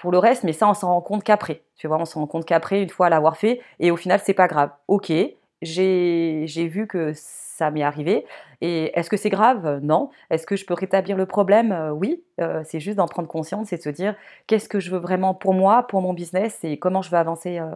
pour 0.00 0.12
le 0.12 0.18
reste, 0.18 0.44
mais 0.44 0.54
ça, 0.54 0.66
on 0.66 0.72
s'en 0.72 0.88
rend 0.88 1.02
compte 1.02 1.22
qu'après. 1.22 1.60
Tu 1.76 1.86
vois, 1.86 1.98
on 1.98 2.06
s'en 2.06 2.20
rend 2.20 2.26
compte 2.26 2.46
qu'après, 2.46 2.82
une 2.82 2.88
fois 2.88 3.10
l'avoir 3.10 3.36
fait, 3.36 3.60
et 3.80 3.90
au 3.90 3.96
final, 3.96 4.18
c'est 4.24 4.34
pas 4.34 4.48
grave. 4.48 4.70
Ok, 4.88 5.12
j'ai 5.60 6.46
vu 6.46 6.86
que 6.86 7.12
ça 7.14 7.70
m'est 7.70 7.82
arrivé. 7.82 8.24
Et 8.62 8.98
est-ce 8.98 9.10
que 9.10 9.18
c'est 9.18 9.28
grave? 9.28 9.80
Non. 9.82 10.08
Est-ce 10.30 10.46
que 10.46 10.56
je 10.56 10.64
peux 10.64 10.72
rétablir 10.72 11.18
le 11.18 11.26
problème? 11.26 11.72
Euh, 11.72 11.90
Oui. 11.90 12.24
Euh, 12.40 12.62
c'est 12.64 12.80
juste 12.80 12.96
d'en 12.96 13.06
prendre 13.06 13.28
conscience 13.28 13.74
et 13.74 13.76
de 13.76 13.82
se 13.82 13.90
dire 13.90 14.14
qu'est-ce 14.46 14.70
que 14.70 14.80
je 14.80 14.90
veux 14.90 14.98
vraiment 14.98 15.34
pour 15.34 15.52
moi, 15.52 15.82
pour 15.86 16.00
mon 16.00 16.14
business 16.14 16.58
et 16.62 16.78
comment 16.78 17.02
je 17.02 17.10
veux 17.10 17.18
avancer 17.18 17.58
euh, 17.58 17.66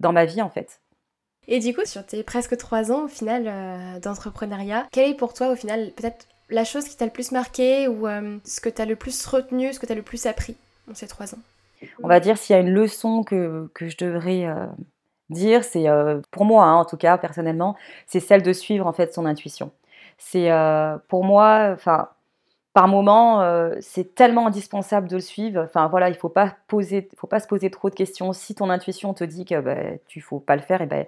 dans 0.00 0.12
ma 0.12 0.26
vie 0.26 0.42
en 0.42 0.50
fait. 0.50 0.80
Et 1.48 1.60
du 1.60 1.74
coup, 1.74 1.86
sur 1.86 2.04
tes 2.04 2.22
presque 2.22 2.58
trois 2.58 2.92
ans 2.92 3.04
au 3.04 3.08
final 3.08 4.00
d'entrepreneuriat, 4.02 4.86
quelle 4.92 5.10
est 5.10 5.14
pour 5.14 5.32
toi 5.32 5.48
au 5.48 5.56
final 5.56 5.90
peut-être 5.96 6.26
la 6.50 6.64
chose 6.64 6.84
qui 6.84 6.96
t'a 6.96 7.06
le 7.06 7.10
plus 7.10 7.32
marqué 7.32 7.88
ou 7.88 8.06
ce 8.44 8.60
que 8.60 8.68
tu 8.68 8.82
as 8.82 8.84
le 8.84 8.96
plus 8.96 9.26
retenu, 9.26 9.72
ce 9.72 9.80
que 9.80 9.86
tu 9.86 9.92
as 9.92 9.96
le 9.96 10.02
plus 10.02 10.26
appris 10.26 10.56
dans 10.86 10.94
ces 10.94 11.08
trois 11.08 11.34
ans? 11.34 11.38
On 12.02 12.08
va 12.08 12.20
dire 12.20 12.38
s'il 12.38 12.54
y 12.54 12.58
a 12.58 12.62
une 12.62 12.70
leçon 12.70 13.22
que, 13.22 13.70
je 13.80 13.96
devrais 13.96 14.46
euh, 14.46 14.66
dire, 15.30 15.64
c'est 15.64 15.88
euh, 15.88 16.20
pour 16.30 16.44
moi 16.44 16.64
hein, 16.64 16.74
en 16.74 16.84
tout 16.84 16.96
cas 16.96 17.18
personnellement, 17.18 17.76
c'est 18.06 18.20
celle 18.20 18.42
de 18.42 18.52
suivre 18.52 18.86
en 18.86 18.92
fait 18.92 19.14
son 19.14 19.26
intuition. 19.26 19.72
C'est 20.18 20.50
euh, 20.50 20.98
pour 21.08 21.24
moi, 21.24 21.70
enfin 21.72 22.10
par 22.72 22.86
moment, 22.86 23.42
c'est 23.80 24.14
tellement 24.14 24.46
indispensable 24.46 25.08
de 25.08 25.16
le 25.16 25.20
suivre. 25.20 25.62
Enfin 25.64 25.88
voilà, 25.88 26.08
il 26.08 26.14
faut 26.14 26.28
pas 26.28 26.54
poser, 26.68 27.08
faut 27.16 27.26
pas 27.26 27.40
se 27.40 27.48
poser 27.48 27.68
trop 27.68 27.90
de 27.90 27.96
questions. 27.96 28.32
Si 28.32 28.54
ton 28.54 28.70
intuition 28.70 29.12
te 29.12 29.24
dit 29.24 29.44
que 29.44 29.60
bah, 29.60 29.74
tu 30.06 30.20
faut 30.20 30.38
pas 30.38 30.54
le 30.54 30.62
faire, 30.62 30.80
et 30.80 30.86
ben 30.86 31.04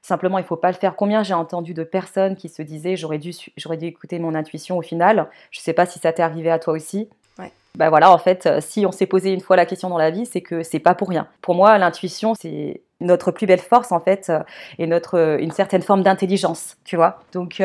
simplement 0.00 0.38
il 0.38 0.44
faut 0.44 0.56
pas 0.56 0.70
le 0.70 0.76
faire. 0.76 0.96
Combien 0.96 1.22
j'ai 1.22 1.34
entendu 1.34 1.74
de 1.74 1.84
personnes 1.84 2.34
qui 2.36 2.48
se 2.48 2.62
disaient 2.62 2.96
j'aurais 2.96 3.18
dû, 3.18 3.32
j'aurais 3.58 3.76
dû 3.76 3.86
écouter 3.86 4.18
mon 4.18 4.34
intuition 4.34 4.78
au 4.78 4.82
final. 4.82 5.28
Je 5.50 5.60
sais 5.60 5.74
pas 5.74 5.84
si 5.84 5.98
ça 5.98 6.12
t'est 6.12 6.22
arrivé 6.22 6.50
à 6.50 6.58
toi 6.58 6.72
aussi. 6.74 7.10
Ben 7.78 7.88
voilà, 7.88 8.12
en 8.12 8.18
fait, 8.18 8.48
si 8.60 8.84
on 8.84 8.92
s'est 8.92 9.06
posé 9.06 9.32
une 9.32 9.40
fois 9.40 9.56
la 9.56 9.66
question 9.66 9.88
dans 9.88 9.98
la 9.98 10.10
vie, 10.10 10.26
c'est 10.26 10.42
que 10.42 10.62
c'est 10.62 10.78
pas 10.78 10.94
pour 10.94 11.08
rien. 11.08 11.26
Pour 11.40 11.54
moi, 11.54 11.78
l'intuition, 11.78 12.34
c'est 12.34 12.82
notre 13.00 13.32
plus 13.32 13.46
belle 13.46 13.58
force 13.58 13.90
en 13.90 13.98
fait 13.98 14.30
et 14.78 14.86
notre 14.86 15.40
une 15.40 15.50
certaine 15.50 15.82
forme 15.82 16.02
d'intelligence, 16.04 16.76
tu 16.84 16.94
vois. 16.96 17.18
Donc 17.32 17.60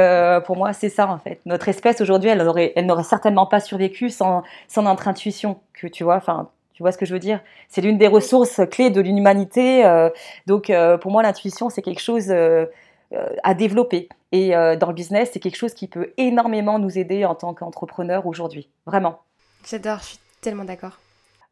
pour 0.46 0.58
moi 0.58 0.74
c'est 0.74 0.90
ça 0.90 1.08
en 1.08 1.20
fait. 1.20 1.40
Notre 1.46 1.70
espèce 1.70 2.02
aujourd'hui, 2.02 2.30
elle 2.32 2.40
n'aurait 2.44 2.74
elle 2.76 2.88
n'aurait 2.88 3.04
certainement 3.04 3.46
pas 3.46 3.60
survécu 3.60 4.10
sans 4.10 4.42
sans 4.68 4.82
notre 4.82 5.08
intuition 5.08 5.60
que 5.74 5.86
tu 5.86 6.04
vois. 6.04 6.16
Enfin 6.16 6.50
tu 6.74 6.82
vois 6.82 6.92
ce 6.92 6.98
que 6.98 7.06
je 7.06 7.14
veux 7.14 7.20
dire? 7.20 7.40
C'est 7.70 7.82
l'une 7.82 8.00
des 8.00 8.08
ressources 8.08 8.62
clés 8.72 8.90
de 8.90 9.00
l'humanité. 9.00 9.84
donc 10.48 10.72
pour 11.02 11.12
moi 11.12 11.22
l'intuition 11.22 11.70
c'est 11.70 11.84
quelque 11.84 12.02
chose 12.02 12.34
à 13.44 13.54
développer. 13.54 14.10
Et 14.32 14.52
dans 14.52 14.88
le 14.88 14.94
business, 14.94 15.30
c'est 15.34 15.40
quelque 15.40 15.58
chose 15.58 15.76
qui 15.76 15.88
peut 15.88 16.14
énormément 16.18 16.80
nous 16.80 16.98
aider 16.98 17.26
en 17.26 17.36
tant 17.36 17.54
qu'entrepreneur 17.54 18.26
aujourd'hui. 18.26 18.70
Vraiment. 18.88 19.20
J'adore, 19.70 20.00
je 20.00 20.06
suis 20.06 20.20
tellement 20.42 20.64
d'accord. 20.64 20.98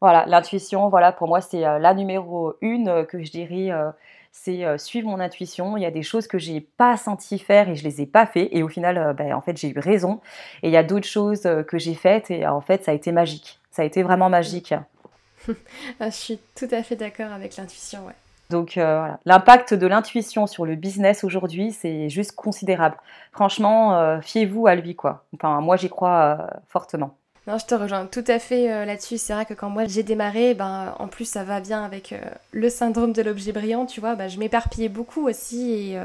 Voilà, 0.00 0.24
l'intuition, 0.26 0.88
voilà, 0.88 1.12
pour 1.12 1.28
moi, 1.28 1.40
c'est 1.40 1.60
la 1.60 1.94
numéro 1.94 2.54
une 2.60 3.06
que 3.06 3.22
je 3.22 3.30
dirais. 3.30 3.70
c'est 4.30 4.78
suivre 4.78 5.08
mon 5.08 5.20
intuition. 5.20 5.76
Il 5.76 5.82
y 5.82 5.86
a 5.86 5.90
des 5.90 6.02
choses 6.02 6.26
que 6.26 6.38
j'ai 6.38 6.60
pas 6.60 6.96
senti 6.98 7.38
faire 7.38 7.68
et 7.70 7.76
je 7.76 7.84
les 7.84 8.02
ai 8.02 8.06
pas 8.06 8.26
fait. 8.26 8.54
Et 8.54 8.62
au 8.62 8.68
final, 8.68 9.14
ben, 9.16 9.32
en 9.32 9.40
fait, 9.40 9.56
j'ai 9.56 9.68
eu 9.68 9.78
raison. 9.78 10.20
Et 10.62 10.68
il 10.68 10.72
y 10.72 10.76
a 10.76 10.82
d'autres 10.82 11.06
choses 11.06 11.48
que 11.66 11.78
j'ai 11.78 11.94
faites 11.94 12.30
et 12.30 12.46
en 12.46 12.60
fait, 12.60 12.84
ça 12.84 12.90
a 12.90 12.94
été 12.94 13.10
magique. 13.10 13.58
Ça 13.70 13.82
a 13.82 13.84
été 13.86 14.02
vraiment 14.02 14.28
magique. 14.28 14.74
Ah, 16.00 16.10
je 16.10 16.16
suis 16.16 16.38
tout 16.54 16.68
à 16.72 16.82
fait 16.82 16.96
d'accord 16.96 17.32
avec 17.32 17.56
l'intuition, 17.56 18.04
ouais. 18.06 18.14
Donc 18.50 18.78
euh, 18.78 18.98
voilà, 18.98 19.18
l'impact 19.24 19.74
de 19.74 19.86
l'intuition 19.86 20.46
sur 20.46 20.66
le 20.66 20.76
business 20.76 21.24
aujourd'hui, 21.24 21.72
c'est 21.72 22.08
juste 22.08 22.32
considérable. 22.32 22.96
Franchement, 23.32 23.98
euh, 23.98 24.20
fiez-vous 24.20 24.66
à 24.66 24.76
lui 24.76 24.94
quoi. 24.94 25.24
Enfin, 25.34 25.60
moi 25.60 25.76
j'y 25.76 25.88
crois 25.88 26.38
euh, 26.40 26.58
fortement. 26.68 27.16
Je 27.46 27.64
te 27.64 27.74
rejoins 27.76 28.06
tout 28.06 28.24
à 28.26 28.40
fait 28.40 28.84
là-dessus. 28.84 29.18
C'est 29.18 29.32
vrai 29.32 29.46
que 29.46 29.54
quand 29.54 29.70
moi 29.70 29.86
j'ai 29.86 30.02
démarré, 30.02 30.54
ben 30.54 30.94
en 30.98 31.06
plus 31.06 31.26
ça 31.26 31.44
va 31.44 31.60
bien 31.60 31.84
avec 31.84 32.12
le 32.50 32.70
syndrome 32.70 33.12
de 33.12 33.22
l'objet 33.22 33.52
brillant, 33.52 33.86
tu 33.86 34.00
vois. 34.00 34.16
Ben, 34.16 34.28
je 34.28 34.38
m'éparpillais 34.38 34.88
beaucoup 34.88 35.28
aussi 35.28 35.70
et, 35.70 36.00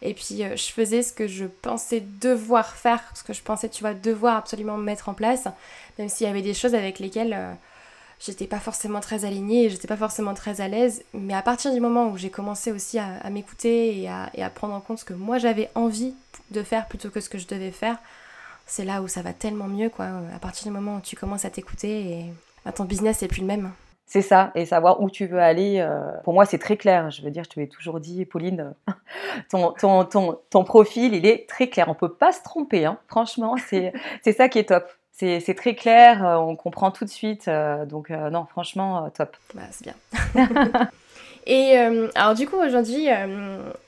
et 0.00 0.14
puis 0.14 0.42
je 0.56 0.72
faisais 0.72 1.02
ce 1.02 1.12
que 1.12 1.26
je 1.26 1.44
pensais 1.44 2.02
devoir 2.22 2.74
faire, 2.74 3.02
ce 3.14 3.22
que 3.22 3.34
je 3.34 3.42
pensais, 3.42 3.68
tu 3.68 3.82
vois, 3.82 3.92
devoir 3.92 4.36
absolument 4.36 4.78
mettre 4.78 5.10
en 5.10 5.14
place, 5.14 5.44
même 5.98 6.08
s'il 6.08 6.26
y 6.26 6.30
avait 6.30 6.40
des 6.40 6.54
choses 6.54 6.74
avec 6.74 7.00
lesquelles 7.00 7.36
j'étais 8.20 8.46
pas 8.46 8.58
forcément 8.58 9.00
très 9.00 9.24
alignée, 9.24 9.70
j'étais 9.70 9.88
pas 9.88 9.96
forcément 9.96 10.34
très 10.34 10.60
à 10.60 10.68
l'aise, 10.68 11.04
mais 11.14 11.34
à 11.34 11.42
partir 11.42 11.72
du 11.72 11.80
moment 11.80 12.08
où 12.08 12.16
j'ai 12.16 12.30
commencé 12.30 12.72
aussi 12.72 12.98
à, 12.98 13.28
m'écouter 13.30 14.02
et 14.02 14.08
à, 14.08 14.50
prendre 14.50 14.74
en 14.74 14.80
compte 14.80 14.98
ce 14.98 15.04
que 15.04 15.14
moi 15.14 15.38
j'avais 15.38 15.70
envie 15.74 16.14
de 16.50 16.62
faire 16.62 16.86
plutôt 16.86 17.10
que 17.10 17.20
ce 17.20 17.28
que 17.28 17.38
je 17.38 17.46
devais 17.46 17.70
faire, 17.70 17.98
c'est 18.68 18.84
là 18.84 19.02
où 19.02 19.08
ça 19.08 19.22
va 19.22 19.32
tellement 19.32 19.66
mieux 19.66 19.88
quoi. 19.88 20.06
À 20.34 20.38
partir 20.38 20.64
du 20.66 20.72
moment 20.72 20.96
où 20.96 21.00
tu 21.00 21.16
commences 21.16 21.44
à 21.44 21.50
t'écouter 21.50 22.12
et 22.12 22.24
bah, 22.64 22.72
ton 22.72 22.84
business 22.84 23.22
n'est 23.22 23.28
plus 23.28 23.40
le 23.40 23.46
même. 23.46 23.72
C'est 24.06 24.22
ça, 24.22 24.52
et 24.54 24.64
savoir 24.64 25.02
où 25.02 25.10
tu 25.10 25.26
veux 25.26 25.38
aller, 25.38 25.80
euh, 25.80 26.00
pour 26.24 26.32
moi 26.32 26.46
c'est 26.46 26.58
très 26.58 26.78
clair. 26.78 27.10
Je 27.10 27.20
veux 27.20 27.30
dire, 27.30 27.44
je 27.44 27.50
te 27.50 27.60
l'ai 27.60 27.68
toujours 27.68 28.00
dit, 28.00 28.24
Pauline, 28.24 28.72
ton, 29.50 29.72
ton, 29.72 30.04
ton, 30.04 30.38
ton, 30.48 30.64
profil, 30.64 31.14
il 31.14 31.26
est 31.26 31.46
très 31.46 31.68
clair. 31.68 31.90
On 31.90 31.94
peut 31.94 32.12
pas 32.12 32.32
se 32.32 32.42
tromper, 32.42 32.86
hein. 32.86 32.98
franchement, 33.06 33.56
c'est 33.68 33.92
ça 34.36 34.48
qui 34.48 34.58
est 34.58 34.68
top 34.68 34.84
c'est 35.12 35.56
très 35.56 35.74
clair, 35.74 36.24
euh, 36.24 36.36
on 36.36 36.54
comprend 36.54 36.92
tout 36.92 37.04
de 37.04 37.10
suite. 37.10 37.48
Euh, 37.48 37.84
donc 37.86 38.10
non, 38.10 38.46
franchement, 38.46 39.10
top. 39.10 39.36
Bah, 39.52 39.62
c'est 39.72 39.84
bien. 39.84 39.96
Et 41.50 41.78
alors 42.14 42.34
du 42.34 42.46
coup 42.46 42.56
aujourd'hui, 42.56 43.08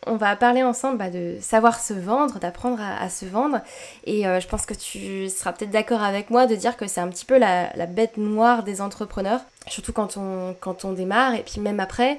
on 0.06 0.16
va 0.16 0.34
parler 0.34 0.62
ensemble 0.62 0.96
bah, 0.96 1.10
de 1.10 1.36
savoir 1.40 1.78
se 1.78 1.92
vendre, 1.92 2.38
d'apprendre 2.38 2.80
à, 2.80 3.08
se 3.10 3.26
vendre. 3.26 3.60
Et 4.04 4.22
je 4.22 4.46
pense 4.48 4.64
que 4.64 4.72
tu 4.72 5.28
seras 5.28 5.52
peut-être 5.52 5.70
d'accord 5.70 6.02
avec 6.02 6.30
moi 6.30 6.46
de 6.46 6.54
dire 6.54 6.78
que 6.78 6.86
c'est 6.86 7.02
un 7.02 7.08
petit 7.08 7.26
peu 7.26 7.36
la, 7.36 7.68
bête 7.86 8.16
noire 8.16 8.62
des 8.62 8.80
entrepreneurs, 8.80 9.40
surtout 9.68 9.92
quand 9.92 10.16
on, 10.16 10.56
quand 10.58 10.86
on 10.86 10.92
démarre 10.92 11.34
et 11.34 11.42
puis 11.42 11.60
même 11.60 11.80
après. 11.80 12.18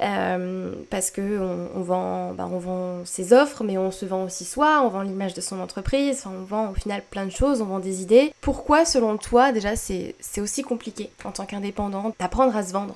Euh, 0.00 0.74
parce 0.90 1.10
que 1.10 1.40
on, 1.74 1.80
vend, 1.80 2.32
bah, 2.34 2.48
on 2.50 2.58
vend 2.58 3.04
ses 3.04 3.32
offres, 3.32 3.64
mais 3.64 3.78
on 3.78 3.90
se 3.90 4.04
vend 4.04 4.24
aussi 4.24 4.44
soi, 4.44 4.82
on 4.84 4.88
vend 4.88 5.02
l'image 5.02 5.32
de 5.32 5.40
son 5.40 5.58
entreprise, 5.58 6.24
on 6.26 6.44
vend 6.44 6.70
au 6.70 6.74
final 6.74 7.02
plein 7.10 7.24
de 7.24 7.30
choses, 7.30 7.62
on 7.62 7.66
vend 7.66 7.78
des 7.78 8.02
idées. 8.02 8.32
Pourquoi, 8.40 8.84
selon 8.84 9.16
toi, 9.16 9.52
déjà, 9.52 9.74
c'est 9.74 10.14
aussi 10.38 10.62
compliqué 10.62 11.10
en 11.24 11.30
tant 11.30 11.46
qu'indépendant 11.46 12.12
d'apprendre 12.18 12.54
à 12.56 12.62
se 12.62 12.72
vendre? 12.72 12.94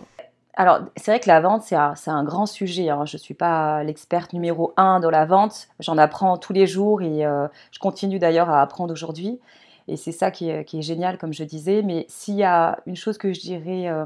Alors, 0.54 0.80
c'est 0.97 1.12
vrai 1.12 1.21
que 1.21 1.28
la 1.28 1.40
vente, 1.40 1.62
c'est 1.62 1.76
un, 1.76 2.25
grand 2.25 2.47
sujet. 2.47 2.90
Hein. 2.90 3.04
Je 3.07 3.16
ne 3.16 3.21
suis 3.21 3.35
pas 3.35 3.85
l'experte 3.85 4.33
numéro 4.33 4.73
un 4.76 5.00
dans 5.00 5.11
la 5.11 5.25
vente. 5.25 5.69
J'en 5.78 5.97
apprends 5.97 6.37
tous 6.38 6.52
les 6.52 6.66
jours 6.66 7.02
et 7.02 7.25
euh, 7.25 7.47
je 7.71 7.78
continue 7.78 8.19
d'ailleurs 8.19 8.50
à 8.50 8.61
apprendre 8.61 8.92
aujourd'hui. 8.92 9.40
Et 9.88 9.97
c'est 9.97 10.12
ça 10.12 10.30
qui 10.30 10.50
est, 10.50 10.83
génial, 10.83 11.19
comme 11.19 11.33
je 11.33 11.45
disais. 11.45 11.83
Mais 11.83 12.04
s'il 12.09 12.35
y 12.35 12.45
a 12.45 12.80
une 12.87 12.97
chose 12.97 13.16
que 13.16 13.33
je 13.33 13.40
dirais 13.40 13.88
euh, 13.88 14.04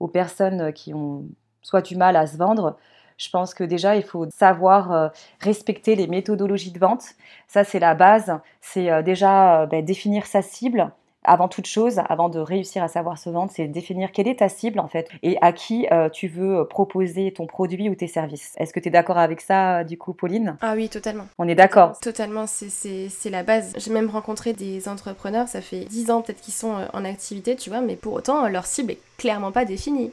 aux 0.00 0.08
personnes 0.08 0.72
qui 0.72 0.92
ont 0.94 1.24
soit 1.62 1.82
du 1.82 1.96
mal 1.96 2.16
à 2.16 2.26
se 2.26 2.36
vendre. 2.36 2.76
Je 3.16 3.30
pense 3.30 3.54
que 3.54 3.64
déjà, 3.64 3.96
il 3.96 4.02
faut 4.02 4.26
savoir 4.30 4.92
euh, 4.92 5.08
respecter 5.40 5.94
les 5.94 6.08
méthodologies 6.08 6.72
de 6.72 6.78
vente. 6.80 7.04
Ça, 7.46 7.64
c'est 7.64 7.78
la 7.78 7.94
base. 7.94 8.38
C'est 8.60 9.02
déjà 9.04 9.66
ben, 9.66 9.84
définir 9.84 10.26
sa 10.26 10.42
cible. 10.42 10.92
Avant 11.24 11.48
toute 11.48 11.66
chose, 11.66 12.00
avant 12.08 12.28
de 12.28 12.38
réussir 12.38 12.82
à 12.82 12.88
savoir 12.88 13.18
se 13.18 13.30
vendre, 13.30 13.50
c'est 13.54 13.66
définir 13.66 14.12
quelle 14.12 14.28
est 14.28 14.40
ta 14.40 14.48
cible 14.48 14.78
en 14.78 14.88
fait 14.88 15.08
et 15.22 15.38
à 15.40 15.52
qui 15.52 15.86
tu 16.12 16.28
veux 16.28 16.66
proposer 16.66 17.32
ton 17.32 17.46
produit 17.46 17.88
ou 17.88 17.94
tes 17.94 18.06
services. 18.06 18.54
Est-ce 18.58 18.72
que 18.72 18.80
tu 18.80 18.88
es 18.88 18.90
d'accord 18.90 19.18
avec 19.18 19.40
ça 19.40 19.84
du 19.84 19.98
coup, 19.98 20.12
Pauline? 20.12 20.56
Ah 20.60 20.74
oui, 20.76 20.88
totalement. 20.88 21.26
On 21.38 21.48
est 21.48 21.54
d'accord 21.54 21.98
Totalement, 22.00 22.46
c'est 22.46 23.30
la 23.30 23.42
base. 23.42 23.72
J'ai 23.76 23.90
même 23.90 24.10
rencontré 24.10 24.52
des 24.52 24.88
entrepreneurs, 24.88 25.48
ça 25.48 25.60
fait 25.60 25.84
10 25.84 26.10
ans 26.10 26.22
peut-être 26.22 26.40
qu'ils 26.40 26.54
sont 26.54 26.74
en 26.92 27.04
activité, 27.04 27.56
tu 27.56 27.70
vois, 27.70 27.80
mais 27.80 27.96
pour 27.96 28.12
autant, 28.14 28.48
leur 28.48 28.66
cible 28.66 28.92
est 28.92 28.98
clairement 29.18 29.52
pas 29.52 29.64
définie. 29.64 30.10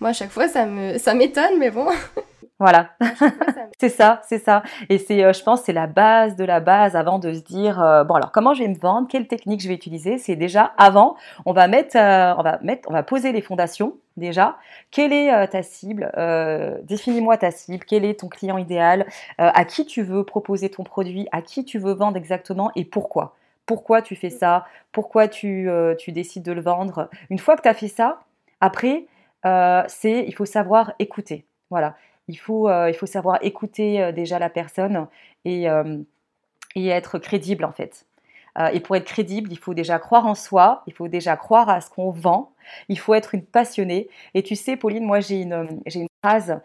Moi, 0.00 0.10
à 0.10 0.12
chaque 0.14 0.30
fois, 0.30 0.48
ça 0.48 0.66
me, 0.66 0.98
ça 0.98 1.14
m'étonne, 1.14 1.58
mais 1.58 1.70
bon. 1.70 1.86
Voilà, 2.60 2.90
c'est 3.80 3.88
ça, 3.88 4.20
c'est 4.28 4.38
ça. 4.38 4.62
Et 4.90 4.98
c'est, 4.98 5.24
euh, 5.24 5.32
je 5.32 5.42
pense, 5.42 5.62
c'est 5.62 5.72
la 5.72 5.86
base 5.86 6.36
de 6.36 6.44
la 6.44 6.60
base 6.60 6.94
avant 6.94 7.18
de 7.18 7.32
se 7.32 7.40
dire, 7.40 7.82
euh, 7.82 8.04
bon 8.04 8.16
alors 8.16 8.32
comment 8.32 8.52
je 8.52 8.62
vais 8.62 8.68
me 8.68 8.78
vendre, 8.78 9.08
quelle 9.08 9.26
technique 9.26 9.62
je 9.62 9.68
vais 9.68 9.74
utiliser? 9.74 10.18
C'est 10.18 10.36
déjà 10.36 10.74
avant, 10.76 11.16
on 11.46 11.54
va 11.54 11.68
mettre, 11.68 11.96
euh, 11.96 12.34
on 12.36 12.42
va 12.42 12.58
mettre, 12.60 12.86
on 12.90 12.92
va 12.92 13.02
poser 13.02 13.32
les 13.32 13.40
fondations 13.40 13.94
déjà. 14.18 14.58
Quelle 14.90 15.14
est 15.14 15.48
ta 15.48 15.62
cible? 15.62 16.12
Définis-moi 16.82 17.38
ta 17.38 17.50
cible. 17.50 17.86
Quel 17.86 18.04
est 18.04 18.20
ton 18.20 18.28
client 18.28 18.58
idéal? 18.58 19.06
À 19.38 19.64
qui 19.64 19.86
tu 19.86 20.02
veux 20.02 20.24
proposer 20.24 20.68
ton 20.68 20.84
produit? 20.84 21.26
À 21.32 21.40
qui 21.40 21.64
tu 21.64 21.78
veux 21.78 21.94
vendre 21.94 22.18
exactement? 22.18 22.70
Et 22.76 22.84
pourquoi? 22.84 23.36
Pourquoi 23.64 24.02
tu 24.02 24.16
fais 24.16 24.28
ça? 24.28 24.66
Pourquoi 24.92 25.28
tu, 25.28 25.70
tu 25.98 26.12
décides 26.12 26.42
de 26.42 26.52
le 26.52 26.60
vendre? 26.60 27.08
Une 27.30 27.38
fois 27.38 27.56
que 27.56 27.62
tu 27.62 27.68
as 27.68 27.74
fait 27.74 27.88
ça, 27.88 28.20
après 28.60 29.06
c'est 29.42 30.26
il 30.26 30.34
faut 30.34 30.44
savoir 30.44 30.92
écouter. 30.98 31.46
Voilà, 31.70 31.94
il 32.30 32.36
faut, 32.36 32.68
euh, 32.68 32.88
il 32.88 32.94
faut 32.94 33.06
savoir 33.06 33.38
écouter 33.42 34.00
euh, 34.00 34.12
déjà 34.12 34.38
la 34.38 34.48
personne 34.48 35.06
et, 35.44 35.66
et 36.76 36.88
être 36.88 37.18
crédible 37.18 37.64
en 37.64 37.72
fait. 37.72 38.06
et 38.72 38.80
pour 38.80 38.94
être 38.96 39.04
crédible, 39.04 39.50
il 39.50 39.58
faut 39.58 39.74
déjà 39.74 39.98
croire 39.98 40.26
en 40.26 40.34
soi, 40.34 40.82
il 40.86 40.92
faut 40.92 41.08
déjà 41.08 41.36
croire 41.36 41.68
à 41.70 41.80
ce 41.80 41.88
qu'on 41.90 42.10
vend, 42.10 42.52
il 42.88 42.98
faut 42.98 43.14
être 43.14 43.34
une 43.34 43.44
passionnée. 43.44 44.08
Et 44.34 44.42
tu 44.42 44.54
sais, 44.54 44.76
Pauline, 44.76 45.04
moi 45.04 45.20
j'ai 45.20 45.40
une, 45.42 45.80
j'ai 45.86 46.00
une 46.00 46.08
phrase 46.22 46.60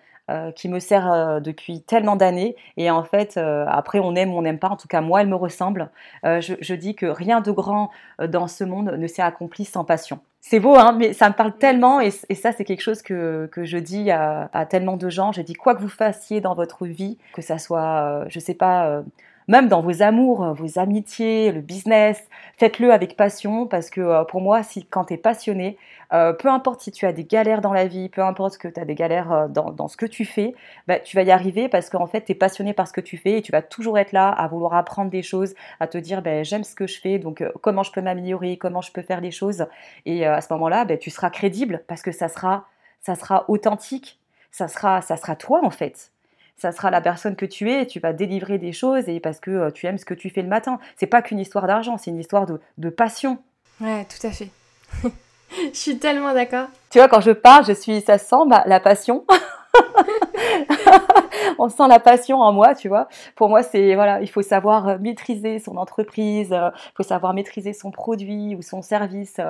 qui 0.56 0.68
me 0.70 0.80
sert 0.80 1.40
depuis 1.42 1.82
tellement 1.82 2.16
d'années. 2.16 2.56
Et 2.78 2.90
en 2.92 3.04
fait, 3.04 3.38
après, 3.38 4.00
on 4.00 4.16
aime 4.16 4.34
ou 4.34 4.38
on 4.38 4.42
n'aime 4.42 4.60
pas. 4.60 4.70
En 4.70 4.78
tout 4.78 4.88
cas, 4.88 5.02
moi, 5.02 5.22
elle 5.22 5.30
me 5.30 5.36
ressemble. 5.36 5.90
Je, 6.24 6.74
dis 6.74 6.96
que 6.96 7.06
rien 7.06 7.40
de 7.42 7.52
grand 7.52 7.92
dans 8.20 8.48
ce 8.48 8.64
monde 8.66 8.92
ne 8.98 9.08
s'est 9.08 9.22
accompli 9.22 9.64
sans 9.64 9.86
passion. 9.86 10.20
C'est 10.48 10.60
beau, 10.60 10.76
hein, 10.76 10.92
mais 10.92 11.14
ça 11.14 11.28
me 11.28 11.34
parle 11.34 11.58
tellement 11.58 12.00
et, 12.00 12.12
ça, 12.12 12.52
c'est 12.52 12.66
quelque 12.66 12.84
chose 12.84 13.02
que, 13.02 13.50
que 13.52 13.66
je 13.66 13.80
dis 13.80 14.12
à, 14.12 14.48
à, 14.54 14.68
tellement 14.68 14.96
de 14.96 15.10
gens. 15.10 15.32
Je 15.32 15.42
dis 15.42 15.56
quoi 15.56 15.74
que 15.74 15.82
vous 15.82 15.90
fassiez 15.90 16.40
dans 16.40 16.54
votre 16.54 16.86
vie, 16.86 17.18
que 17.34 17.42
ça 17.42 17.58
soit, 17.58 18.04
euh, 18.04 18.26
je 18.30 18.40
sais 18.40 18.54
pas, 18.54 18.86
euh, 18.86 19.02
même 19.48 19.68
dans 19.68 19.82
vos 19.82 20.02
amours, 20.02 20.54
vos 20.54 20.80
amitiés, 20.80 21.52
le 21.52 21.62
business, 21.62 22.28
faites-le 22.58 22.92
avec 22.92 23.16
passion 23.16 23.68
parce 23.68 23.90
que 23.90 24.02
euh, 24.02 24.24
pour 24.24 24.42
moi, 24.42 24.64
si 24.64 24.86
quand 24.86 25.06
tu 25.06 25.14
es 25.14 25.18
passionné, 25.18 25.78
euh, 26.14 26.34
peu 26.34 26.50
importe 26.50 26.82
si 26.82 26.92
tu 26.92 27.06
as 27.06 27.14
des 27.14 27.24
galères 27.24 27.62
dans 27.62 27.74
la 27.74 27.88
vie, 27.88 28.10
peu 28.10 28.22
importe 28.22 28.58
que 28.58 28.68
tu 28.68 28.80
as 28.80 28.86
des 28.86 28.96
galères 28.96 29.32
euh, 29.32 29.48
dans, 29.48 29.72
dans, 29.72 29.88
ce 29.88 29.98
que 29.98 30.06
tu 30.06 30.26
fais, 30.26 30.56
bah, 30.88 31.00
tu 31.00 31.16
vas 31.16 31.24
y 31.24 31.32
arriver 31.32 31.70
parce 31.70 31.90
qu'en 31.90 32.08
fait, 32.08 32.26
tu 32.26 32.32
es 32.32 32.36
passionné 32.36 32.74
par 32.74 32.88
ce 32.88 32.94
que 32.94 33.02
tu 33.02 33.18
fais 33.18 33.38
et 33.38 33.42
tu 33.42 33.52
vas 33.52 33.62
toujours 33.62 33.98
être 34.00 34.12
là 34.12 34.30
à 34.30 34.48
vouloir 34.48 34.74
apprendre 34.74 35.12
des 35.12 35.24
choses, 35.24 35.54
à 35.80 35.88
te 35.88 35.98
dire 35.98 36.22
bah, 36.22 36.44
j'aime 36.44 36.64
ce 36.64 36.76
que 36.76 36.88
je 36.88 37.00
fais, 37.00 37.20
donc 37.20 37.44
comment 37.62 37.84
je 37.84 37.92
peux 37.92 38.02
m'améliorer, 38.02 38.58
comment 38.58 38.82
je 38.82 38.92
peux 38.92 39.02
faire 39.02 39.22
les 39.22 39.32
choses. 39.32 39.68
Et 40.06 40.26
à 40.26 40.42
ce 40.42 40.52
moment-là, 40.54 40.86
bah, 40.86 40.98
tu 40.98 41.10
seras 41.10 41.30
crédible 41.30 41.84
parce 41.88 42.02
que 42.02 42.12
ça 42.12 42.28
sera, 42.28 42.66
ça 43.02 43.16
sera 43.16 43.46
authentique, 43.48 44.20
ça 44.52 44.68
sera, 44.68 45.02
ça 45.02 45.18
sera 45.18 45.36
toi 45.36 45.62
en 45.64 45.70
fait 45.70 46.12
ça 46.58 46.72
sera 46.72 46.90
la 46.90 47.02
personne 47.02 47.36
que 47.36 47.46
tu 47.46 47.72
es, 47.72 47.86
tu 47.86 48.00
vas 48.00 48.14
délivrer 48.14 48.58
des 48.58 48.72
choses 48.72 49.10
et 49.10 49.20
parce 49.20 49.40
que 49.40 49.52
euh, 49.52 49.72
tu 49.72 49.88
aimes 49.88 49.98
ce 49.98 50.06
que 50.06 50.14
tu 50.14 50.30
fais 50.30 50.42
le 50.42 50.48
matin. 50.48 50.80
C'est 50.96 51.08
pas 51.08 51.22
qu'une 51.22 51.40
histoire 51.40 51.68
d'argent, 51.68 51.98
c'est 51.98 52.12
une 52.12 52.20
histoire 52.20 52.46
de, 52.46 52.90
passion. 52.90 53.40
Ouais, 53.82 54.06
tout 54.06 54.26
à 54.26 54.32
fait. 54.32 54.50
je 55.04 55.78
suis 55.78 56.00
tellement 56.00 56.34
d'accord. 56.34 56.68
Tu 56.90 57.00
vois, 57.00 57.10
quand 57.10 57.20
je 57.20 57.32
parle, 57.32 57.66
je 57.66 57.74
suis, 57.74 58.02
ça 58.02 58.18
sent 58.18 58.48
bah, 58.48 58.64
la 58.68 58.80
passion. 58.80 59.26
on 61.60 61.68
sent 61.68 61.88
la 61.90 62.00
passion 62.00 62.40
en 62.40 62.54
moi, 62.54 62.74
tu 62.74 62.88
vois. 62.88 63.10
Pour 63.36 63.50
moi, 63.50 63.62
c'est 63.62 63.96
voilà, 63.96 64.22
il 64.22 64.30
faut 64.30 64.42
savoir 64.42 64.88
euh, 64.88 64.98
maîtriser 64.98 65.60
son 65.60 65.76
entreprise, 65.76 66.52
il 66.52 66.92
faut 66.96 67.04
savoir 67.04 67.34
maîtriser 67.34 67.74
son 67.74 67.92
produit 67.92 68.56
ou 68.56 68.62
son 68.62 68.82
service. 68.82 69.42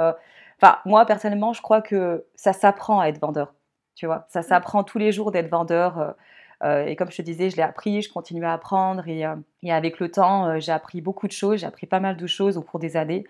Enfin, 0.60 0.80
moi 0.86 1.06
personnellement, 1.06 1.54
je 1.54 1.62
crois 1.62 1.84
que 1.84 2.26
ça 2.34 2.54
s'apprend 2.54 3.00
à 3.00 3.10
être 3.10 3.20
vendeur. 3.20 3.54
Tu 3.94 4.08
vois, 4.08 4.26
ça 4.30 4.42
s'apprend 4.42 4.84
tous 4.84 4.98
les 4.98 5.12
jours 5.12 5.32
d'être 5.32 5.50
vendeur. 5.50 6.16
Et 6.64 6.96
comme 6.96 7.12
je 7.12 7.18
te 7.18 7.22
disais, 7.22 7.50
je 7.50 7.58
l'ai 7.58 7.64
appris, 7.64 8.02
je 8.02 8.12
continue 8.12 8.46
à 8.46 8.54
apprendre. 8.54 9.08
Et, 9.08 9.24
et 9.64 9.72
avec 9.72 10.00
le 10.00 10.10
temps, 10.10 10.60
j'ai 10.60 10.72
appris 10.72 11.02
beaucoup 11.02 11.28
de 11.28 11.32
choses. 11.32 11.60
J'ai 11.60 11.68
appris 11.68 11.86
pas 11.86 12.00
mal 12.00 12.18
de 12.18 12.28
choses 12.28 12.58
au 12.58 12.62
cours 12.62 12.80
des 12.80 12.98
années. 12.98 13.26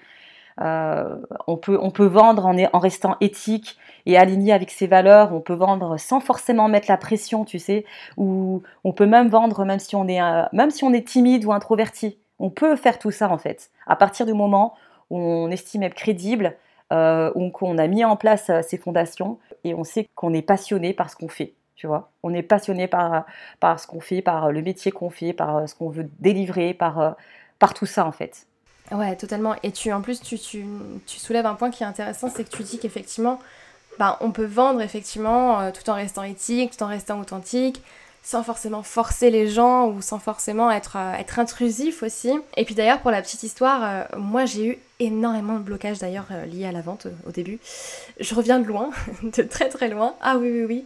Euh, 0.61 1.17
on, 1.47 1.57
peut, 1.57 1.77
on 1.81 1.91
peut 1.91 2.05
vendre 2.05 2.45
en, 2.45 2.79
restant 2.79 3.17
éthique 3.19 3.77
et 4.05 4.17
aligné 4.17 4.53
avec 4.53 4.71
ses 4.71 4.87
valeurs. 4.87 5.33
On 5.33 5.41
peut 5.41 5.53
vendre 5.53 5.97
sans 5.97 6.19
forcément 6.19 6.67
mettre 6.69 6.87
la 6.89 6.97
pression, 6.97 7.45
tu 7.45 7.59
sais. 7.59 7.85
Ou 8.17 8.63
on 8.83 8.93
peut 8.93 9.05
même 9.05 9.29
vendre 9.29 9.65
même 9.65 9.79
si 9.79 9.95
on 9.95 10.07
est, 10.07 10.21
même 10.53 10.71
si 10.71 10.83
on 10.83 10.93
est 10.93 11.07
timide 11.07 11.45
ou 11.45 11.51
introverti. 11.51 12.17
On 12.39 12.49
peut 12.49 12.75
faire 12.75 12.99
tout 12.99 13.11
ça 13.11 13.29
en 13.29 13.37
fait. 13.37 13.69
À 13.87 13.95
partir 13.95 14.25
du 14.25 14.33
moment 14.33 14.75
où 15.09 15.17
on 15.17 15.51
estime 15.51 15.83
être 15.83 15.93
crédible, 15.93 16.55
euh, 16.93 17.31
ou 17.33 17.49
qu'on 17.49 17.79
a 17.79 17.87
mis 17.87 18.05
en 18.05 18.15
place 18.15 18.51
euh, 18.51 18.61
ces 18.61 18.77
fondations 18.77 19.39
et 19.63 19.73
on 19.73 19.83
sait 19.83 20.07
qu'on 20.13 20.33
est 20.33 20.43
passionné 20.43 20.93
par 20.93 21.09
ce 21.09 21.15
qu'on 21.15 21.29
fait. 21.29 21.55
Tu 21.75 21.87
vois, 21.87 22.11
on 22.23 22.33
est 22.33 22.43
passionné 22.43 22.87
par, 22.87 23.25
par 23.59 23.79
ce 23.79 23.87
qu'on 23.87 23.99
fait, 23.99 24.21
par 24.21 24.51
le 24.51 24.61
métier 24.61 24.91
qu'on 24.91 25.09
fait, 25.09 25.33
par 25.33 25.67
ce 25.67 25.75
qu'on 25.75 25.89
veut 25.89 26.09
délivrer, 26.19 26.73
par, 26.73 27.17
par 27.59 27.73
tout 27.73 27.85
ça 27.85 28.05
en 28.05 28.11
fait. 28.11 28.47
Ouais, 28.91 29.15
totalement. 29.15 29.55
Et 29.63 29.71
tu, 29.71 29.91
en 29.91 30.01
plus, 30.01 30.21
tu, 30.21 30.37
tu, 30.39 31.19
soulèves 31.19 31.45
un 31.45 31.55
point 31.55 31.71
qui 31.71 31.83
est 31.83 31.87
intéressant, 31.87 32.29
c'est 32.29 32.43
que 32.43 32.55
tu 32.55 32.63
dis 32.63 32.77
qu'effectivement, 32.77 33.39
bah, 33.97 34.17
on 34.21 34.31
peut 34.31 34.45
vendre 34.45 34.81
effectivement 34.81 35.59
euh, 35.59 35.71
tout 35.71 35.89
en 35.89 35.95
restant 35.95 36.23
éthique, 36.23 36.77
tout 36.77 36.83
en 36.83 36.87
restant 36.87 37.19
authentique, 37.19 37.81
sans 38.25 38.43
forcément 38.43 38.83
forcer 38.83 39.29
les 39.29 39.47
gens 39.47 39.87
ou 39.87 40.01
sans 40.01 40.19
forcément 40.19 40.71
être, 40.71 40.97
euh, 40.97 41.13
être 41.13 41.39
intrusif 41.39 42.03
aussi. 42.03 42.31
Et 42.57 42.65
puis 42.65 42.75
d'ailleurs, 42.75 42.99
pour 42.99 43.11
la 43.11 43.21
petite 43.21 43.43
histoire, 43.43 43.81
euh, 43.83 44.17
moi 44.17 44.45
j'ai 44.45 44.67
eu 44.67 44.79
énormément 44.99 45.53
de 45.53 45.59
blocages 45.59 45.99
d'ailleurs 45.99 46.27
liés 46.51 46.65
à 46.65 46.71
la 46.71 46.81
vente 46.81 47.07
au 47.27 47.31
début. 47.31 47.59
Je 48.19 48.33
reviens 48.33 48.59
de 48.59 48.65
loin, 48.65 48.89
de 49.23 49.43
très 49.43 49.69
très 49.69 49.89
loin. 49.89 50.15
Ah 50.21 50.37
oui, 50.37 50.49
oui, 50.51 50.65
oui. 50.65 50.85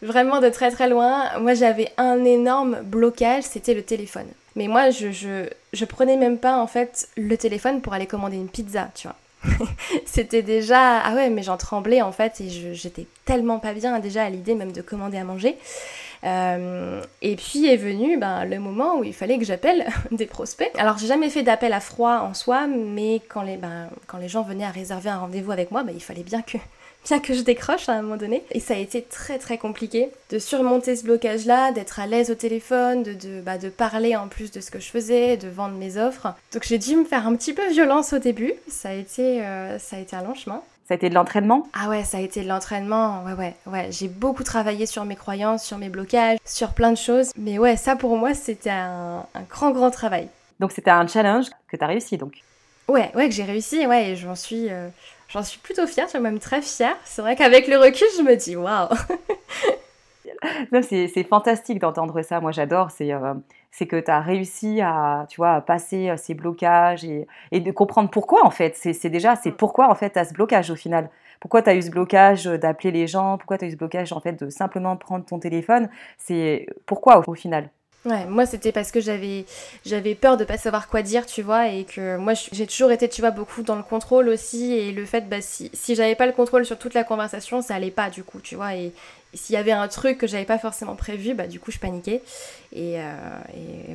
Vraiment 0.00 0.40
de 0.40 0.48
très 0.48 0.70
très 0.70 0.88
loin. 0.88 1.38
Moi 1.40 1.54
j'avais 1.54 1.90
un 1.96 2.24
énorme 2.24 2.78
blocage, 2.82 3.42
c'était 3.42 3.74
le 3.74 3.82
téléphone. 3.82 4.26
Mais 4.56 4.68
moi, 4.68 4.88
je, 4.90 5.12
je, 5.12 5.48
je, 5.74 5.84
prenais 5.84 6.16
même 6.16 6.38
pas 6.38 6.56
en 6.56 6.66
fait 6.66 7.08
le 7.16 7.36
téléphone 7.36 7.82
pour 7.82 7.92
aller 7.92 8.06
commander 8.06 8.36
une 8.36 8.48
pizza, 8.48 8.88
tu 8.94 9.06
vois. 9.06 9.66
C'était 10.06 10.42
déjà. 10.42 10.98
Ah 11.00 11.14
ouais, 11.14 11.28
mais 11.28 11.42
j'en 11.42 11.58
tremblais 11.58 12.00
en 12.02 12.10
fait 12.10 12.40
et 12.40 12.48
j'étais 12.74 13.06
tellement 13.26 13.58
pas 13.58 13.74
bien 13.74 13.98
déjà 14.00 14.24
à 14.24 14.30
l'idée 14.30 14.54
même 14.54 14.72
de 14.72 14.80
commander 14.80 15.18
à 15.18 15.24
manger. 15.24 15.56
Euh, 16.24 17.02
et 17.22 17.36
puis 17.36 17.66
est 17.66 17.76
venu 17.76 18.16
ben, 18.16 18.44
le 18.44 18.58
moment 18.58 18.98
où 18.98 19.04
il 19.04 19.14
fallait 19.14 19.38
que 19.38 19.44
j'appelle 19.44 19.86
des 20.10 20.26
prospects. 20.26 20.70
Alors 20.78 20.98
j'ai 20.98 21.06
jamais 21.06 21.30
fait 21.30 21.42
d'appel 21.42 21.72
à 21.72 21.80
froid 21.80 22.20
en 22.20 22.34
soi, 22.34 22.66
mais 22.66 23.20
quand 23.28 23.42
les, 23.42 23.56
ben, 23.56 23.88
quand 24.06 24.18
les 24.18 24.28
gens 24.28 24.42
venaient 24.42 24.64
à 24.64 24.70
réserver 24.70 25.10
un 25.10 25.18
rendez-vous 25.18 25.52
avec 25.52 25.70
moi, 25.70 25.82
ben, 25.82 25.92
il 25.94 26.02
fallait 26.02 26.22
bien 26.22 26.42
que 26.42 26.58
bien 27.04 27.20
que 27.20 27.34
je 27.34 27.42
décroche 27.42 27.88
à 27.88 27.92
un 27.92 28.02
moment 28.02 28.16
donné. 28.16 28.42
Et 28.52 28.60
ça 28.60 28.74
a 28.74 28.78
été 28.78 29.02
très 29.02 29.38
très 29.38 29.58
compliqué 29.58 30.10
de 30.30 30.38
surmonter 30.38 30.96
ce 30.96 31.04
blocage-là, 31.04 31.72
d'être 31.72 32.00
à 32.00 32.06
l'aise 32.06 32.30
au 32.30 32.34
téléphone, 32.34 33.02
de, 33.02 33.12
de, 33.12 33.40
bah, 33.40 33.58
de 33.58 33.68
parler 33.68 34.16
en 34.16 34.28
plus 34.28 34.50
de 34.50 34.60
ce 34.60 34.70
que 34.70 34.80
je 34.80 34.88
faisais, 34.88 35.36
de 35.36 35.48
vendre 35.48 35.76
mes 35.76 35.96
offres. 35.96 36.34
Donc 36.52 36.64
j'ai 36.64 36.78
dû 36.78 36.96
me 36.96 37.04
faire 37.04 37.26
un 37.26 37.36
petit 37.36 37.52
peu 37.52 37.68
violence 37.70 38.12
au 38.12 38.18
début. 38.18 38.54
Ça 38.68 38.90
a 38.90 38.94
été, 38.94 39.42
euh, 39.44 39.78
ça 39.78 39.96
a 39.96 40.00
été 40.00 40.16
un 40.16 40.22
long 40.22 40.34
chemin. 40.34 40.62
Ça 40.86 40.94
a 40.94 40.96
été 40.96 41.08
de 41.08 41.14
l'entraînement? 41.14 41.66
Ah 41.72 41.88
ouais, 41.88 42.04
ça 42.04 42.18
a 42.18 42.20
été 42.20 42.42
de 42.42 42.48
l'entraînement. 42.48 43.24
Ouais, 43.24 43.32
ouais, 43.32 43.54
ouais. 43.66 43.88
J'ai 43.90 44.08
beaucoup 44.08 44.44
travaillé 44.44 44.86
sur 44.86 45.04
mes 45.04 45.16
croyances, 45.16 45.64
sur 45.64 45.78
mes 45.78 45.88
blocages, 45.88 46.38
sur 46.44 46.70
plein 46.74 46.92
de 46.92 46.96
choses. 46.96 47.32
Mais 47.36 47.58
ouais, 47.58 47.76
ça 47.76 47.96
pour 47.96 48.16
moi, 48.16 48.34
c'était 48.34 48.70
un, 48.70 49.26
un 49.34 49.42
grand, 49.50 49.72
grand 49.72 49.90
travail. 49.90 50.28
Donc 50.60 50.72
c'était 50.72 50.90
un 50.90 51.06
challenge 51.06 51.46
que 51.68 51.76
tu 51.76 51.82
as 51.82 51.88
réussi 51.88 52.16
donc 52.16 52.34
Ouais, 52.88 53.10
ouais, 53.16 53.28
que 53.28 53.34
j'ai 53.34 53.42
réussi, 53.42 53.84
ouais, 53.84 54.10
et 54.10 54.16
j'en 54.16 54.36
suis, 54.36 54.70
euh, 54.70 54.88
J'en 55.28 55.42
suis 55.42 55.58
plutôt 55.58 55.86
fière, 55.86 56.06
je 56.06 56.10
suis 56.10 56.20
même 56.20 56.38
très 56.38 56.62
fière. 56.62 56.96
C'est 57.04 57.20
vrai 57.20 57.34
qu'avec 57.34 57.66
le 57.66 57.78
recul, 57.78 58.06
je 58.16 58.22
me 58.22 58.36
dis 58.36 58.54
waouh. 58.54 58.88
c'est 60.82 61.24
fantastique 61.28 61.80
d'entendre 61.80 62.22
ça. 62.22 62.40
Moi, 62.40 62.52
j'adore. 62.52 62.90
C'est 62.90 63.12
euh, 63.12 63.34
c'est 63.76 63.86
que 63.86 64.00
tu 64.00 64.10
as 64.10 64.20
réussi 64.20 64.80
à, 64.80 65.26
tu 65.28 65.36
vois, 65.36 65.52
à 65.52 65.60
passer 65.60 66.08
euh, 66.08 66.16
ces 66.16 66.32
blocages 66.32 67.04
et, 67.04 67.26
et, 67.52 67.60
de 67.60 67.70
comprendre 67.70 68.08
pourquoi, 68.08 68.46
en 68.46 68.50
fait. 68.50 68.74
C'est 68.74 69.10
déjà, 69.10 69.36
c'est 69.36 69.50
mm. 69.50 69.56
pourquoi, 69.56 69.90
en 69.90 69.94
fait, 69.94 70.10
tu 70.10 70.18
as 70.18 70.24
ce 70.24 70.32
blocage 70.32 70.70
au 70.70 70.76
final. 70.76 71.10
Pourquoi 71.40 71.60
tu 71.60 71.68
as 71.68 71.74
eu 71.74 71.82
ce 71.82 71.90
blocage 71.90 72.44
d'appeler 72.46 72.90
les 72.90 73.06
gens? 73.06 73.36
Pourquoi 73.36 73.58
tu 73.58 73.66
as 73.66 73.68
eu 73.68 73.72
ce 73.72 73.76
blocage, 73.76 74.14
en 74.14 74.20
fait, 74.20 74.42
de 74.42 74.48
simplement 74.48 74.96
prendre 74.96 75.26
ton 75.26 75.38
téléphone? 75.38 75.90
C'est 76.16 76.66
pourquoi, 76.86 77.22
au 77.26 77.34
final? 77.34 77.68
Ouais, 78.06 78.24
moi 78.26 78.46
c'était 78.46 78.70
parce 78.70 78.92
que 78.92 79.00
j'avais 79.00 79.46
j'avais 79.84 80.14
peur 80.14 80.36
de 80.36 80.44
pas 80.44 80.56
savoir 80.56 80.86
quoi 80.86 81.02
dire, 81.02 81.26
tu 81.26 81.42
vois, 81.42 81.66
et 81.66 81.82
que 81.82 82.16
moi 82.16 82.34
j'ai 82.34 82.66
toujours 82.68 82.92
été, 82.92 83.08
tu 83.08 83.20
vois, 83.20 83.32
beaucoup 83.32 83.64
dans 83.64 83.74
le 83.74 83.82
contrôle 83.82 84.28
aussi, 84.28 84.72
et 84.74 84.92
le 84.92 85.04
fait, 85.04 85.28
bah 85.28 85.40
si, 85.40 85.72
si 85.74 85.96
j'avais 85.96 86.14
pas 86.14 86.26
le 86.26 86.32
contrôle 86.32 86.64
sur 86.64 86.78
toute 86.78 86.94
la 86.94 87.02
conversation, 87.02 87.62
ça 87.62 87.74
allait 87.74 87.90
pas 87.90 88.08
du 88.08 88.22
coup, 88.22 88.38
tu 88.40 88.54
vois, 88.54 88.76
et, 88.76 88.92
s'il 89.36 89.54
y 89.54 89.58
avait 89.58 89.72
un 89.72 89.88
truc 89.88 90.18
que 90.18 90.26
j'avais 90.26 90.44
pas 90.44 90.58
forcément 90.58 90.96
prévu, 90.96 91.34
bah 91.34 91.46
du 91.46 91.60
coup 91.60 91.70
je 91.70 91.78
paniquais. 91.78 92.22
Et, 92.72 92.98
euh, 92.98 93.04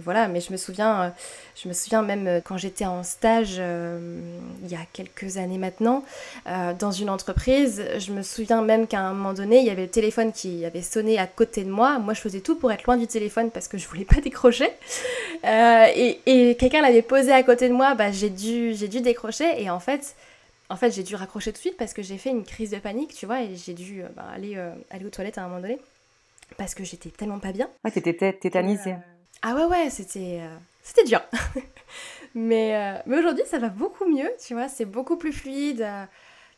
voilà, 0.03 0.27
mais 0.27 0.41
je 0.41 0.51
me 0.51 0.57
souviens, 0.57 1.01
euh, 1.01 1.09
je 1.61 1.67
me 1.67 1.73
souviens 1.73 2.01
même 2.01 2.27
euh, 2.27 2.41
quand 2.43 2.57
j'étais 2.57 2.85
en 2.85 3.03
stage 3.03 3.61
il 3.61 4.71
y 4.71 4.75
a 4.75 4.85
quelques 4.93 5.37
années 5.37 5.57
maintenant 5.57 6.03
dans 6.79 6.91
une 6.91 7.09
entreprise, 7.09 7.83
je 7.97 8.11
me 8.11 8.23
souviens 8.23 8.61
même 8.61 8.87
qu'à 8.87 8.99
un 8.99 9.13
moment 9.13 9.33
donné 9.33 9.59
il 9.59 9.65
y 9.65 9.69
avait 9.69 9.83
le 9.83 9.89
téléphone 9.89 10.31
qui 10.31 10.65
avait 10.65 10.81
sonné 10.81 11.19
à 11.19 11.27
côté 11.27 11.63
de 11.63 11.69
moi. 11.69 11.99
Moi 11.99 12.13
je 12.13 12.21
faisais 12.21 12.41
tout 12.41 12.55
pour 12.55 12.71
être 12.71 12.85
loin 12.85 12.97
du 12.97 13.07
téléphone 13.07 13.51
parce 13.51 13.67
que 13.67 13.77
je 13.77 13.87
voulais 13.87 14.05
pas 14.05 14.21
décrocher. 14.23 14.69
et, 15.43 16.19
et 16.25 16.55
quelqu'un 16.55 16.81
l'avait 16.81 17.01
posé 17.01 17.31
à 17.31 17.43
côté 17.43 17.69
de 17.69 17.73
moi, 17.73 17.95
bah 17.95 18.11
j'ai 18.11 18.29
dû, 18.29 18.73
j'ai 18.73 18.87
dû 18.87 19.01
décrocher 19.01 19.61
et 19.61 19.69
en 19.69 19.79
fait 19.79 20.15
en 20.71 20.77
fait, 20.77 20.91
j'ai 20.91 21.03
dû 21.03 21.15
raccrocher 21.15 21.51
tout 21.51 21.57
de 21.57 21.61
suite 21.61 21.77
parce 21.77 21.93
que 21.93 22.01
j'ai 22.01 22.17
fait 22.17 22.29
une 22.29 22.45
crise 22.45 22.71
de 22.71 22.79
panique, 22.79 23.13
tu 23.13 23.25
vois, 23.25 23.41
et 23.41 23.55
j'ai 23.55 23.73
dû 23.73 24.03
euh, 24.03 24.07
bah, 24.15 24.25
aller, 24.33 24.55
euh, 24.55 24.71
aller 24.89 25.05
aux 25.05 25.09
toilettes 25.09 25.37
à 25.37 25.43
un 25.43 25.47
moment 25.47 25.59
donné 25.59 25.79
parce 26.57 26.73
que 26.75 26.83
j'étais 26.83 27.09
tellement 27.09 27.39
pas 27.39 27.51
bien. 27.51 27.69
Ouais, 27.83 27.91
t'étais 27.91 28.33
tétanisée. 28.33 28.93
Euh, 28.93 28.97
ah 29.41 29.55
ouais, 29.55 29.65
ouais, 29.65 29.89
c'était 29.89 30.41
c'était 30.81 31.03
dur. 31.03 31.21
mais 32.35 33.01
mais 33.05 33.17
aujourd'hui, 33.17 33.43
ça 33.45 33.59
va 33.59 33.69
beaucoup 33.69 34.05
mieux, 34.05 34.31
tu 34.45 34.53
vois, 34.53 34.69
c'est 34.69 34.85
beaucoup 34.85 35.17
plus 35.17 35.33
fluide. 35.33 35.87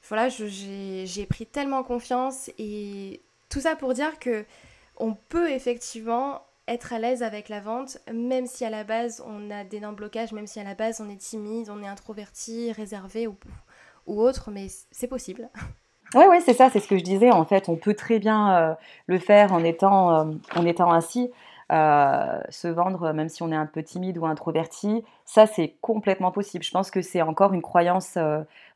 voilà, 0.08 0.30
j'ai 0.30 1.26
pris 1.28 1.46
tellement 1.46 1.84
confiance 1.84 2.52
et 2.58 3.22
tout 3.50 3.62
ça 3.62 3.76
pour 3.76 3.94
dire 3.94 4.20
que 4.20 4.46
on 4.98 5.14
peut 5.14 5.50
effectivement 5.52 6.44
être 6.68 6.94
à 6.94 7.00
l'aise 7.00 7.24
avec 7.24 7.50
la 7.50 7.60
vente, 7.60 7.98
même 8.12 8.48
si 8.48 8.64
à 8.66 8.70
la 8.70 8.84
base 8.84 9.24
on 9.26 9.52
a 9.52 9.64
d'énormes 9.64 9.96
blocages, 9.96 10.32
même 10.32 10.48
si 10.48 10.60
à 10.60 10.64
la 10.64 10.76
base 10.76 11.02
on 11.02 11.10
est 11.10 11.18
timide, 11.18 11.70
on 11.70 11.84
est 11.84 11.88
introverti, 11.88 12.72
réservé 12.72 13.28
ou, 13.28 13.36
ou 14.06 14.22
autre, 14.22 14.52
mais 14.52 14.68
c'est 14.92 15.08
possible. 15.08 15.50
Oui, 16.16 16.26
oui, 16.30 16.38
c'est 16.46 16.54
ça, 16.54 16.70
c'est 16.70 16.80
ce 16.80 16.88
que 16.88 16.98
je 16.98 17.04
disais. 17.04 17.32
En 17.32 17.44
fait, 17.44 17.70
on 17.70 17.76
peut 17.76 17.96
très 17.96 18.20
bien 18.20 18.56
euh, 18.56 18.74
le 19.08 19.18
faire 19.18 19.52
en 19.52 19.64
étant, 19.64 20.14
euh, 20.14 20.34
en 20.56 20.66
étant 20.66 20.92
ainsi. 20.92 21.32
Euh, 21.72 22.40
se 22.50 22.68
vendre, 22.68 23.14
même 23.14 23.30
si 23.30 23.42
on 23.42 23.52
est 23.52 23.56
un 23.56 23.66
peu 23.66 23.82
timide 23.82 24.20
ou 24.20 24.28
introverti, 24.28 25.04
ça 25.26 25.48
c'est 25.48 25.76
complètement 25.82 26.32
possible. 26.32 26.64
Je 26.64 26.70
pense 26.70 26.92
que 26.92 27.02
c'est 27.02 27.24
encore 27.24 27.54
une 27.54 27.64
croyance 27.64 28.18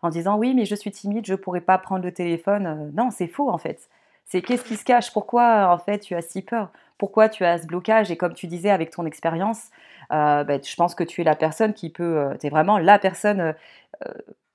en 0.01 0.09
disant 0.09 0.37
oui, 0.37 0.55
mais 0.55 0.65
je 0.65 0.73
suis 0.73 0.89
timide, 0.89 1.25
je 1.27 1.35
pourrais 1.35 1.61
pas 1.61 1.77
prendre 1.77 2.03
le 2.03 2.11
téléphone. 2.11 2.91
non, 2.95 3.11
c'est 3.11 3.27
faux 3.27 3.51
en 3.51 3.59
fait. 3.59 3.87
C'est 4.27 4.41
qu'est-ce 4.41 4.63
qui 4.63 4.75
se 4.75 4.83
cache? 4.83 5.11
Pourquoi 5.13 5.71
en 5.73 5.77
fait 5.77 5.99
tu 5.99 6.15
as 6.15 6.21
si 6.21 6.41
peur? 6.41 6.71
Pourquoi 6.97 7.29
tu 7.29 7.45
as 7.45 7.59
ce 7.59 7.67
blocage? 7.67 8.11
Et 8.11 8.17
comme 8.17 8.33
tu 8.33 8.47
disais 8.47 8.69
avec 8.69 8.91
ton 8.91 9.05
expérience, 9.05 9.69
bah, 10.09 10.45
je 10.45 10.75
pense 10.75 10.95
que 10.95 11.03
tu 11.03 11.21
es 11.21 11.23
la 11.23 11.35
personne 11.35 11.73
qui 11.73 11.89
peut, 11.89 12.29
tu 12.39 12.47
es 12.47 12.49
vraiment 12.49 12.77
la 12.77 12.99
personne 12.99 13.53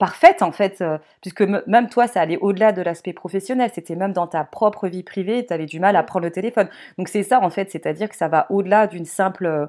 parfaite 0.03 0.43
en 0.43 0.51
fait, 0.51 0.81
euh, 0.81 0.99
puisque 1.21 1.43
même 1.43 1.89
toi, 1.89 2.09
ça 2.09 2.21
allait 2.21 2.39
au-delà 2.39 2.73
de 2.73 2.83
l'aspect 2.83 3.13
professionnel, 3.13 3.71
c'était 3.73 3.95
même 3.95 4.13
dans 4.13 4.27
ta 4.27 4.43
propre 4.43 4.89
vie 4.89 5.05
privée, 5.05 5.47
tu 5.47 5.55
avais 5.55 5.65
du 5.67 5.79
mal 5.79 5.95
à 5.95 6.03
prendre 6.03 6.25
le 6.25 6.33
téléphone. 6.33 6.69
Donc 6.99 7.07
c'est 7.07 7.23
ça 7.23 7.41
en 7.41 7.51
fait, 7.51 7.71
c'est-à-dire 7.71 8.09
que 8.09 8.17
ça 8.17 8.27
va 8.27 8.49
au-delà 8.51 8.89
d'une 8.89 9.05
simple 9.05 9.47
euh, 9.47 9.67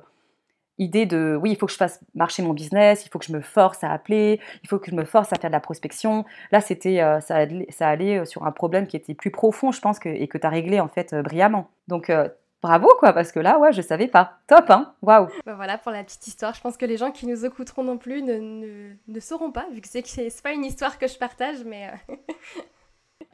idée 0.78 1.06
de 1.06 1.38
oui, 1.42 1.52
il 1.52 1.58
faut 1.58 1.66
que 1.66 1.72
je 1.72 1.78
fasse 1.78 2.00
marcher 2.16 2.44
mon 2.44 2.54
business, 2.54 3.06
il 3.06 3.10
faut 3.10 3.20
que 3.20 3.26
je 3.26 3.34
me 3.34 3.42
force 3.42 3.84
à 3.84 3.92
appeler, 3.92 4.40
il 4.64 4.70
faut 4.70 4.80
que 4.80 4.90
je 4.90 4.96
me 4.96 5.06
force 5.06 5.32
à 5.34 5.38
faire 5.38 5.50
de 5.50 5.54
la 5.56 5.60
prospection. 5.60 6.26
Là, 6.52 6.62
c'était 6.62 7.02
euh, 7.02 7.20
ça, 7.20 7.46
ça, 7.70 7.88
allait 7.88 8.26
sur 8.26 8.46
un 8.46 8.52
problème 8.52 8.88
qui 8.88 8.98
était 8.98 9.14
plus 9.14 9.32
profond, 9.32 9.72
je 9.72 9.82
pense, 9.82 10.00
que, 10.00 10.10
et 10.10 10.28
que 10.28 10.38
tu 10.38 10.48
as 10.48 10.50
réglé 10.50 10.80
en 10.80 10.88
fait 10.88 11.14
brillamment. 11.16 11.70
Donc 11.88 12.12
bravo 12.64 12.88
quoi, 12.98 13.14
parce 13.14 13.32
que 13.32 13.40
là, 13.40 13.60
ouais, 13.60 13.74
je 13.74 13.82
savais 13.82 14.08
pas. 14.08 14.40
Top, 14.48 14.72
hein 14.72 14.96
Waouh 15.02 15.28
bah 15.46 15.54
Voilà 15.54 15.78
pour 15.78 15.92
la 15.92 16.04
petite 16.04 16.26
histoire. 16.26 16.56
Je 16.56 16.62
pense 16.62 16.78
que 16.78 16.86
les 16.86 16.98
gens 16.98 17.12
qui 17.12 17.28
nous 17.28 17.46
écouteront 17.46 17.84
non 17.84 17.98
plus 17.98 18.24
ne, 18.24 18.94
ne, 19.08 19.20
sauront 19.20 19.52
pas, 19.52 19.68
vu 19.72 19.82
que 19.82 19.88
c'est 19.88 20.42
pas 20.42 20.54
une 20.54 20.66
histoire 20.66 20.98
que 20.98 21.08
je 21.08 21.18
partage, 21.18 21.64
mais. 21.66 21.92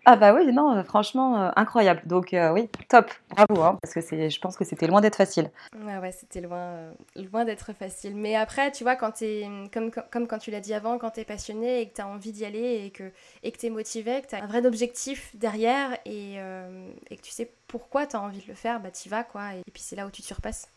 Euh, 0.09 0.11
Ah 0.11 0.15
bah 0.15 0.33
oui, 0.33 0.51
non, 0.51 0.75
euh, 0.75 0.83
franchement, 0.83 1.39
euh, 1.39 1.51
incroyable. 1.55 2.01
Donc 2.05 2.33
euh, 2.33 2.51
oui, 2.51 2.67
top, 2.87 3.11
bravo, 3.29 3.61
hein, 3.61 3.77
parce 3.79 3.93
que 3.93 4.01
c'est, 4.01 4.31
je 4.31 4.39
pense 4.39 4.57
que 4.57 4.65
c'était 4.65 4.87
loin 4.87 5.01
d'être 5.01 5.15
facile. 5.15 5.51
Ouais, 5.85 5.99
ouais, 5.99 6.11
c'était 6.11 6.41
loin, 6.41 6.91
loin 7.15 7.45
d'être 7.45 7.73
facile. 7.73 8.15
Mais 8.15 8.35
après, 8.35 8.71
tu 8.71 8.83
vois, 8.83 8.95
quand 8.95 9.11
t'es, 9.11 9.47
comme, 9.71 9.91
comme 9.91 10.27
quand 10.27 10.39
tu 10.39 10.49
l'as 10.49 10.61
dit 10.61 10.73
avant, 10.73 10.97
quand 10.97 11.11
tu 11.11 11.19
es 11.19 11.25
passionné 11.25 11.81
et 11.81 11.89
que 11.89 11.93
tu 11.95 12.01
as 12.01 12.07
envie 12.07 12.31
d'y 12.31 12.43
aller 12.43 12.85
et 12.85 12.89
que 12.89 13.11
et 13.43 13.51
que 13.51 13.57
tu 13.59 13.67
es 13.67 13.69
motivé, 13.69 14.21
que 14.21 14.27
tu 14.27 14.35
as 14.35 14.43
un 14.43 14.47
vrai 14.47 14.65
objectif 14.65 15.35
derrière 15.35 15.95
et, 16.05 16.35
et 16.37 17.15
que 17.15 17.21
tu 17.21 17.31
sais 17.31 17.51
pourquoi 17.67 18.07
tu 18.07 18.15
as 18.15 18.21
envie 18.21 18.41
de 18.41 18.47
le 18.47 18.55
faire, 18.55 18.79
bah 18.79 18.89
y 19.05 19.09
vas, 19.09 19.23
quoi. 19.23 19.53
Et, 19.53 19.61
puis 19.71 19.83
c'est 19.83 19.95
là 19.95 20.07
où 20.07 20.09
tu 20.09 20.23
te 20.23 20.27
surpasses. 20.27 20.69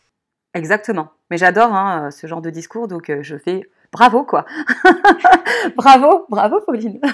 Exactement. 0.53 1.09
Mais 1.31 1.37
j'adore 1.37 1.73
hein, 1.73 2.11
ce 2.11 2.27
genre 2.27 2.41
de 2.41 2.51
discours, 2.51 2.87
donc 2.87 3.11
je 3.21 3.37
fais 3.37 3.67
bravo 3.91 4.23
quoi. 4.23 4.45
bravo, 5.75 6.25
bravo 6.29 6.61
Pauline. 6.61 7.01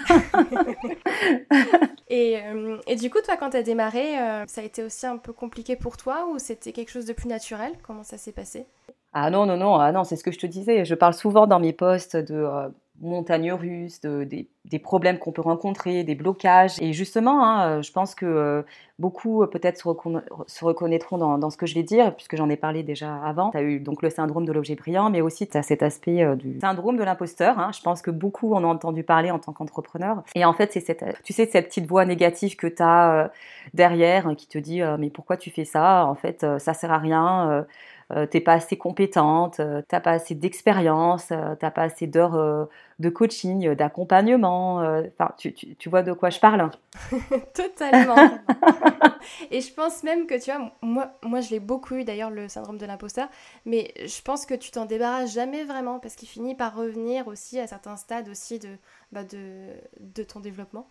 et, 2.10 2.38
euh, 2.42 2.78
et, 2.88 2.96
du 2.96 3.10
coup, 3.10 3.20
toi, 3.24 3.38
quand 3.38 3.52
tu 3.52 3.58
as 3.58 3.64
démarré, 3.64 4.20
euh, 4.20 4.44
ça 4.48 4.62
a 4.62 4.64
été 4.64 4.84
aussi 4.84 5.06
un 5.06 5.18
peu 5.18 5.32
compliqué 5.32 5.76
pour 5.76 5.96
toi 5.96 6.28
ou 6.32 6.40
c'était 6.40 6.72
quelque 6.72 6.90
chose 6.90 7.06
de 7.06 7.14
plus 7.14 7.28
naturel? 7.28 7.74
Comment 7.84 8.04
ça 8.04 8.18
s'est 8.18 8.32
passé? 8.32 8.66
Ah 9.14 9.30
non, 9.30 9.46
non, 9.46 9.58
non, 9.58 9.76
ah 9.76 9.92
non, 9.92 10.04
c'est 10.04 10.16
ce 10.16 10.24
que 10.24 10.32
je 10.32 10.40
te 10.40 10.48
disais. 10.48 10.86
Je 10.86 10.96
parle 10.96 11.14
souvent 11.14 11.48
dans 11.48 11.60
mes 11.60 11.74
posts 11.74 12.16
de 12.16 12.36
euh, 12.36 12.70
montagnes 13.02 13.54
russes, 13.54 14.02
de, 14.02 14.24
des, 14.24 14.80
problèmes 14.80 15.20
qu'on 15.20 15.32
peut 15.32 15.42
rencontrer, 15.42 16.04
des 16.04 16.16
blocages. 16.16 16.82
Et 16.82 16.94
justement, 16.94 17.44
hein, 17.44 17.68
euh, 17.68 17.82
je 17.82 17.92
pense 17.92 18.16
que 18.16 18.26
euh, 18.26 18.62
beaucoup 18.98 19.42
euh, 19.42 19.48
peut-être 19.48 19.78
se, 19.78 20.64
reconnaîtront 20.64 21.18
dans, 21.18 21.50
ce 21.50 21.58
que 21.58 21.66
je 21.66 21.76
vais 21.76 21.84
dire, 21.84 22.16
puisque 22.16 22.36
j'en 22.36 22.50
ai 22.50 22.56
parlé 22.58 22.84
déjà 22.84 23.16
avant. 23.24 23.52
Tu 23.52 23.58
as 23.58 23.62
eu 23.62 23.80
donc 23.80 24.02
le 24.02 24.10
syndrome 24.10 24.46
de 24.46 24.52
l'objet 24.52 24.76
brillant, 24.76 25.10
mais 25.10 25.22
aussi 25.22 25.48
tu 25.48 25.58
as 25.58 25.64
cet 25.64 25.84
aspect 25.84 26.36
du 26.36 26.60
syndrome 26.60 26.98
de 26.98 27.04
l'imposteur. 27.04 27.58
Hein. 27.60 27.72
Je 27.74 27.82
pense 27.82 28.02
que 28.02 28.12
beaucoup 28.12 28.54
en 28.54 28.64
ont 28.64 28.70
entendu 28.70 29.04
parler 29.04 29.32
en 29.32 29.40
tant 29.40 29.54
qu'entrepreneur. 29.54 30.24
Et 30.36 30.46
en 30.46 30.54
fait, 30.54 30.72
c'est 30.74 30.82
cette, 30.82 31.04
tu 31.24 31.34
sais, 31.34 31.48
cette 31.52 31.68
petite 31.68 31.88
voix 31.88 32.06
négative 32.06 32.56
que 32.56 32.68
tu 32.68 32.84
as 32.84 33.32
derrière 33.74 34.28
hein, 34.28 34.36
qui 34.36 34.48
te 34.48 34.58
dit 34.58 34.82
Mais 35.00 35.10
pourquoi 35.10 35.38
tu 35.38 35.50
fais 35.50 35.66
ça? 35.66 36.06
En 36.06 36.16
fait, 36.16 36.46
ça 36.60 36.74
sert 36.74 36.92
à 36.92 36.98
rien 36.98 37.66
euh, 38.12 38.26
t'es 38.26 38.42
pas 38.42 38.54
assez 38.54 38.76
compétente, 38.76 39.60
euh, 39.60 39.84
t'as 39.88 40.00
pas 40.00 40.12
assez 40.12 40.34
d'expérience, 40.34 41.28
euh, 41.32 41.54
t'as 41.60 41.70
pas 41.70 41.84
assez 41.84 42.08
d'heures 42.08 42.68
de 42.98 43.10
coaching, 43.10 43.76
d'accompagnement. 43.76 44.78
Enfin, 44.78 45.32
tu, 45.38 45.54
tu, 45.54 45.90
vois 45.90 46.02
de 46.02 46.12
quoi 46.14 46.32
je 46.32 46.40
parle 46.40 46.72
Totalement. 47.54 48.16
Et 49.52 49.62
je 49.62 49.72
pense 49.72 50.02
même 50.04 50.26
que, 50.26 50.44
tu 50.44 50.52
vois, 50.52 50.72
moi, 50.82 51.12
moi 51.24 51.42
je 51.42 51.52
l'ai 51.52 51.60
beaucoup 51.60 51.96
eu 51.96 52.04
d'ailleurs, 52.04 52.32
le 52.32 52.48
syndrome 52.48 52.80
de 52.80 52.86
l'imposteur, 52.88 53.28
mais 53.66 53.94
je 54.04 54.22
pense 54.24 54.48
que 54.48 54.56
tu 54.56 54.72
t'en 54.72 54.86
débarrasses 54.86 55.34
jamais 55.34 55.64
vraiment 55.64 56.00
parce 56.00 56.16
qu'il 56.16 56.28
finit 56.28 56.56
par 56.56 56.76
revenir 56.76 57.28
aussi 57.28 57.60
à 57.60 57.68
certains 57.68 57.96
stades 57.96 58.28
aussi 58.28 58.58
de, 58.58 58.70
bah 59.12 59.24
de, 59.24 59.68
de 60.00 60.24
ton 60.24 60.40
développement. 60.40 60.88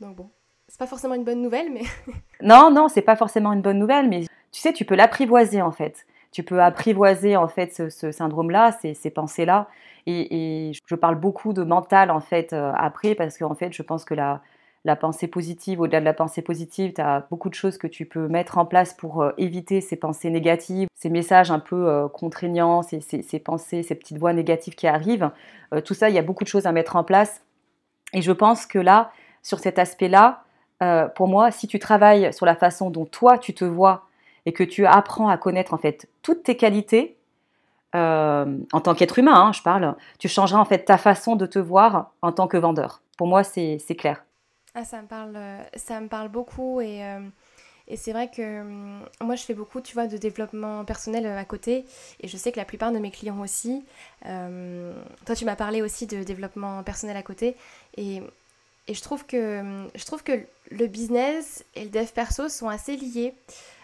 Donc 0.00 0.14
bon, 0.14 0.30
c'est 0.68 0.78
pas 0.78 0.86
forcément 0.86 1.14
une 1.14 1.24
bonne 1.24 1.42
nouvelle, 1.42 1.72
mais. 1.72 1.82
non, 2.40 2.70
non, 2.70 2.86
c'est 2.86 3.02
pas 3.02 3.16
forcément 3.16 3.52
une 3.52 3.62
bonne 3.62 3.80
nouvelle, 3.80 4.08
mais 4.08 4.26
tu 4.52 4.60
sais, 4.60 4.72
tu 4.72 4.84
peux 4.84 4.94
l'apprivoiser 4.94 5.60
en 5.60 5.72
fait 5.72 6.06
tu 6.36 6.42
peux 6.42 6.62
apprivoiser 6.62 7.34
en 7.34 7.48
fait 7.48 7.88
ce, 7.88 8.12
syndrome-là, 8.12 8.76
ces, 8.82 9.08
pensées-là. 9.08 9.68
Et, 10.06 10.72
je 10.86 10.94
parle 10.94 11.14
beaucoup 11.14 11.54
de 11.54 11.62
mental 11.62 12.10
en 12.10 12.20
fait 12.20 12.52
euh, 12.52 12.72
après 12.76 13.14
parce 13.14 13.38
qu'en 13.38 13.54
fait 13.54 13.72
je 13.72 13.82
pense 13.82 14.04
que 14.04 14.12
la, 14.12 14.42
pensée 15.00 15.28
positive, 15.28 15.80
au-delà 15.80 16.00
de 16.00 16.04
la 16.04 16.12
pensée 16.12 16.42
positive, 16.42 16.92
tu 16.92 17.00
as 17.00 17.26
beaucoup 17.30 17.48
de 17.48 17.54
choses 17.54 17.78
que 17.78 17.86
tu 17.86 18.04
peux 18.04 18.28
mettre 18.28 18.58
en 18.58 18.66
place 18.66 18.92
pour 18.92 19.22
euh, 19.22 19.30
éviter 19.38 19.80
ces 19.80 19.96
pensées 19.96 20.28
négatives, 20.28 20.88
ces 20.94 21.08
messages 21.08 21.50
un 21.50 21.58
peu 21.58 21.88
euh, 21.88 22.06
contraignants, 22.06 22.82
ces, 22.82 23.38
pensées, 23.38 23.82
ces 23.82 23.94
petites 23.94 24.18
voix 24.18 24.34
négatives 24.34 24.74
qui 24.74 24.86
arrivent. 24.86 25.30
tout 25.86 25.94
ça, 25.94 26.10
il 26.10 26.14
y 26.14 26.18
a 26.18 26.22
beaucoup 26.22 26.44
de 26.44 26.50
choses 26.50 26.66
à 26.66 26.72
mettre 26.72 26.96
en 26.96 27.02
place. 27.02 27.42
Et 28.12 28.20
je 28.20 28.32
pense 28.32 28.66
que 28.66 28.78
là, 28.78 29.10
sur 29.42 29.58
cet 29.58 29.78
aspect-là, 29.78 30.44
pour 31.14 31.28
moi, 31.28 31.50
si 31.50 31.66
tu 31.66 31.78
travailles 31.78 32.30
sur 32.34 32.44
la 32.44 32.56
façon 32.56 32.90
dont 32.90 33.06
toi 33.06 33.38
tu 33.38 33.54
te 33.54 33.64
vois 33.64 34.05
et 34.46 34.52
que 34.52 34.64
tu 34.64 34.86
apprends 34.86 35.28
à 35.28 35.36
connaître 35.36 35.74
en 35.74 35.78
fait 35.78 36.08
toutes 36.22 36.44
tes 36.44 36.56
qualités, 36.56 37.16
euh, 37.94 38.58
en 38.72 38.80
tant 38.80 38.94
qu'être 38.94 39.18
humain, 39.18 39.34
hein, 39.34 39.52
je 39.52 39.62
parle, 39.62 39.94
tu 40.18 40.28
changeras 40.28 40.60
en 40.60 40.64
fait 40.64 40.84
ta 40.84 40.98
façon 40.98 41.36
de 41.36 41.46
te 41.46 41.58
voir 41.58 42.12
en 42.22 42.32
tant 42.32 42.46
que 42.46 42.56
vendeur. 42.56 43.02
Pour 43.18 43.26
moi, 43.26 43.42
c'est 43.42 43.78
clair. 43.98 44.24
Ah, 44.74 44.84
ça 44.84 45.00
me 45.02 45.06
parle, 45.06 45.38
ça 45.74 46.00
me 46.00 46.08
parle 46.08 46.28
beaucoup 46.28 46.82
et, 46.82 47.02
euh, 47.02 47.20
et 47.88 47.96
c'est 47.96 48.12
vrai 48.12 48.30
que 48.30 48.60
hum, 48.60 49.00
moi 49.22 49.34
je 49.34 49.42
fais 49.42 49.54
beaucoup, 49.54 49.80
tu 49.80 49.94
vois, 49.94 50.06
de 50.06 50.18
développement 50.18 50.84
personnel 50.84 51.24
euh, 51.24 51.38
à 51.38 51.44
côté 51.46 51.86
et 52.20 52.28
je 52.28 52.36
sais 52.36 52.52
que 52.52 52.58
la 52.58 52.66
plupart 52.66 52.92
de 52.92 52.98
mes 52.98 53.10
clients 53.10 53.40
aussi. 53.40 53.84
toi, 54.22 55.34
tu 55.34 55.44
m'as 55.46 55.56
parlé 55.56 55.80
aussi 55.80 56.06
de 56.06 56.22
développement 56.22 56.82
personnel 56.82 57.16
à 57.16 57.22
côté 57.22 57.56
et, 57.96 58.20
et 58.86 58.94
je 58.94 59.02
trouve 59.02 59.24
que 59.24 59.60
hum, 59.60 59.88
je 59.94 60.04
trouve 60.04 60.22
que 60.22 60.44
le 60.70 60.86
business 60.88 61.64
et 61.74 61.84
le 61.84 61.90
dev 61.90 62.08
perso 62.14 62.50
sont 62.50 62.68
assez 62.68 62.96
liés. 62.96 63.34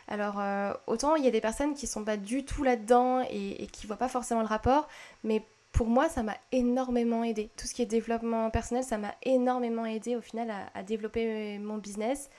Alors 0.09 0.41
euh, 0.41 0.73
autant 0.87 1.17
il 1.17 1.25
y 1.25 1.29
a 1.29 1.31
des 1.31 1.41
personnes 1.41 1.75
qui 1.75 1.87
sont 1.87 2.05
pas 2.05 2.17
du 2.17 2.45
tout 2.45 2.63
là-dedans 2.63 3.25
et, 3.31 3.67
qui 3.73 3.87
voient 3.87 3.97
pas 3.97 4.09
forcément 4.09 4.41
le 4.41 4.47
rapport, 4.47 4.89
mais 5.25 5.43
pour 5.73 5.87
moi 5.87 6.09
ça 6.09 6.23
m'a 6.23 6.37
énormément 6.53 7.25
aidé. 7.25 7.51
Tout 7.57 7.67
ce 7.67 7.75
qui 7.75 7.83
est 7.83 7.87
développement 7.87 8.51
personnel, 8.51 8.85
ça 8.85 8.99
m'a 8.99 9.15
énormément 9.23 9.87
aidé 9.87 10.17
au 10.17 10.21
final 10.21 10.53
à, 10.75 10.83
développer 10.83 11.59
mon 11.59 11.79
business 11.79 12.31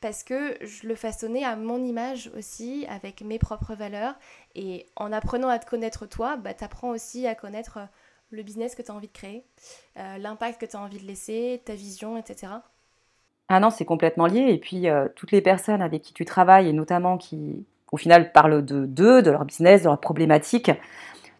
parce 0.00 0.22
que 0.22 0.56
je 0.60 0.86
le 0.86 0.94
façonnais 0.94 1.42
à 1.42 1.56
mon 1.56 1.82
image 1.82 2.30
aussi, 2.36 2.86
avec 2.88 3.22
mes 3.22 3.38
propres 3.38 3.74
valeurs. 3.74 4.14
Et 4.54 4.86
en 4.94 5.10
apprenant 5.10 5.48
à 5.48 5.58
te 5.58 5.68
connaître 5.68 6.06
toi, 6.06 6.36
bah, 6.36 6.54
tu 6.54 6.62
apprends 6.62 6.90
aussi 6.90 7.26
à 7.26 7.34
connaître 7.34 7.78
le 8.30 8.42
business 8.42 8.74
que 8.74 8.82
tu 8.82 8.90
as 8.90 8.94
envie 8.94 9.08
de 9.08 9.12
créer, 9.12 9.44
euh, 9.98 10.18
l'impact 10.18 10.60
que 10.60 10.66
tu 10.66 10.76
as 10.76 10.80
envie 10.80 10.98
de 10.98 11.06
laisser, 11.06 11.62
ta 11.64 11.74
vision, 11.74 12.16
etc. 12.16 12.52
Ah 13.48 13.60
non, 13.60 13.70
c'est 13.70 13.84
complètement 13.84 14.26
lié. 14.26 14.46
Et 14.48 14.58
puis, 14.58 14.88
euh, 14.88 15.06
toutes 15.14 15.32
les 15.32 15.40
personnes 15.40 15.82
avec 15.82 16.02
qui 16.02 16.12
tu 16.12 16.24
travailles, 16.24 16.68
et 16.68 16.72
notamment 16.72 17.16
qui, 17.16 17.64
au 17.92 17.96
final, 17.96 18.32
parlent 18.32 18.64
de 18.64 18.86
d'eux, 18.86 19.22
de 19.22 19.30
leur 19.30 19.44
business, 19.44 19.82
de 19.82 19.88
leurs 19.88 20.00
problématiques, 20.00 20.72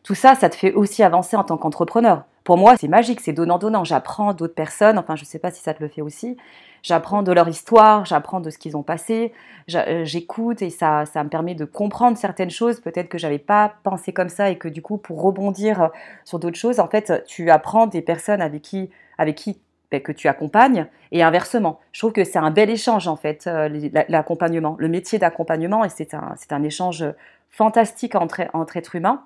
tout 0.05 0.14
ça, 0.14 0.37
ça 0.37 0.49
te 0.49 0.55
fait 0.55 0.73
aussi 0.73 1.03
avancer 1.03 1.37
en 1.37 1.42
tant 1.42 1.57
qu'entrepreneur. 1.57 2.25
Pour 2.45 2.59
moi, 2.59 2.77
c'est 2.77 2.87
magique, 2.87 3.21
c'est 3.21 3.33
donnant-donnant. 3.33 3.83
J'apprends 3.83 4.33
d'autres 4.33 4.55
personnes, 4.55 4.99
enfin, 4.99 5.16
je 5.16 5.23
ne 5.23 5.27
sais 5.27 5.40
pas 5.40 5.51
si 5.51 5.61
ça 5.61 5.75
te 5.75 5.83
le 5.83 5.88
fait 5.88 6.01
aussi. 6.01 6.37
J'apprends 6.85 7.25
de 7.25 7.33
leur 7.33 7.49
histoire, 7.49 8.05
j'apprends 8.05 8.38
de 8.38 8.51
ce 8.51 8.59
qu'ils 8.59 8.77
ont 8.77 8.85
passé, 8.85 9.33
euh, 9.75 10.05
j'écoute 10.05 10.62
et 10.62 10.71
ça, 10.71 11.05
ça 11.07 11.25
me 11.25 11.29
permet 11.29 11.57
de 11.57 11.64
comprendre 11.64 12.16
certaines 12.16 12.51
choses, 12.51 12.79
peut-être 12.79 13.09
que 13.09 13.19
j'avais 13.19 13.40
pas 13.40 13.75
pensé 13.83 14.12
comme 14.12 14.29
ça 14.29 14.51
et 14.51 14.59
que 14.59 14.69
du 14.69 14.83
coup, 14.83 14.97
pour 14.97 15.21
rebondir 15.21 15.90
sur 16.25 16.38
d'autres 16.38 16.57
choses, 16.57 16.79
en 16.79 16.87
fait, 16.87 17.25
tu 17.27 17.51
apprends 17.51 17.88
des 17.88 18.03
personnes 18.03 18.40
avec 18.40 18.62
qui, 18.62 18.90
avec 19.19 19.35
qui 19.35 19.59
ben, 19.90 20.01
que 20.01 20.12
tu 20.12 20.29
accompagnes 20.29 20.87
et 21.12 21.22
inversement. 21.22 21.81
Je 21.92 22.01
trouve 22.01 22.12
que 22.12 22.25
c'est 22.25 22.38
un 22.38 22.51
bel 22.51 22.70
échange 22.70 23.09
en 23.09 23.16
fait, 23.16 23.46
euh, 23.46 23.68
l'accompagnement, 24.09 24.77
le 24.79 24.88
métier 24.88 25.18
d'accompagnement 25.18 25.85
et 25.85 25.88
c'est 25.88 26.14
un, 26.14 26.35
un, 26.51 26.62
échange 26.62 27.05
fantastique 27.51 28.14
entre, 28.14 28.42
entre 28.53 28.77
êtres 28.77 28.96
humains. 28.96 29.25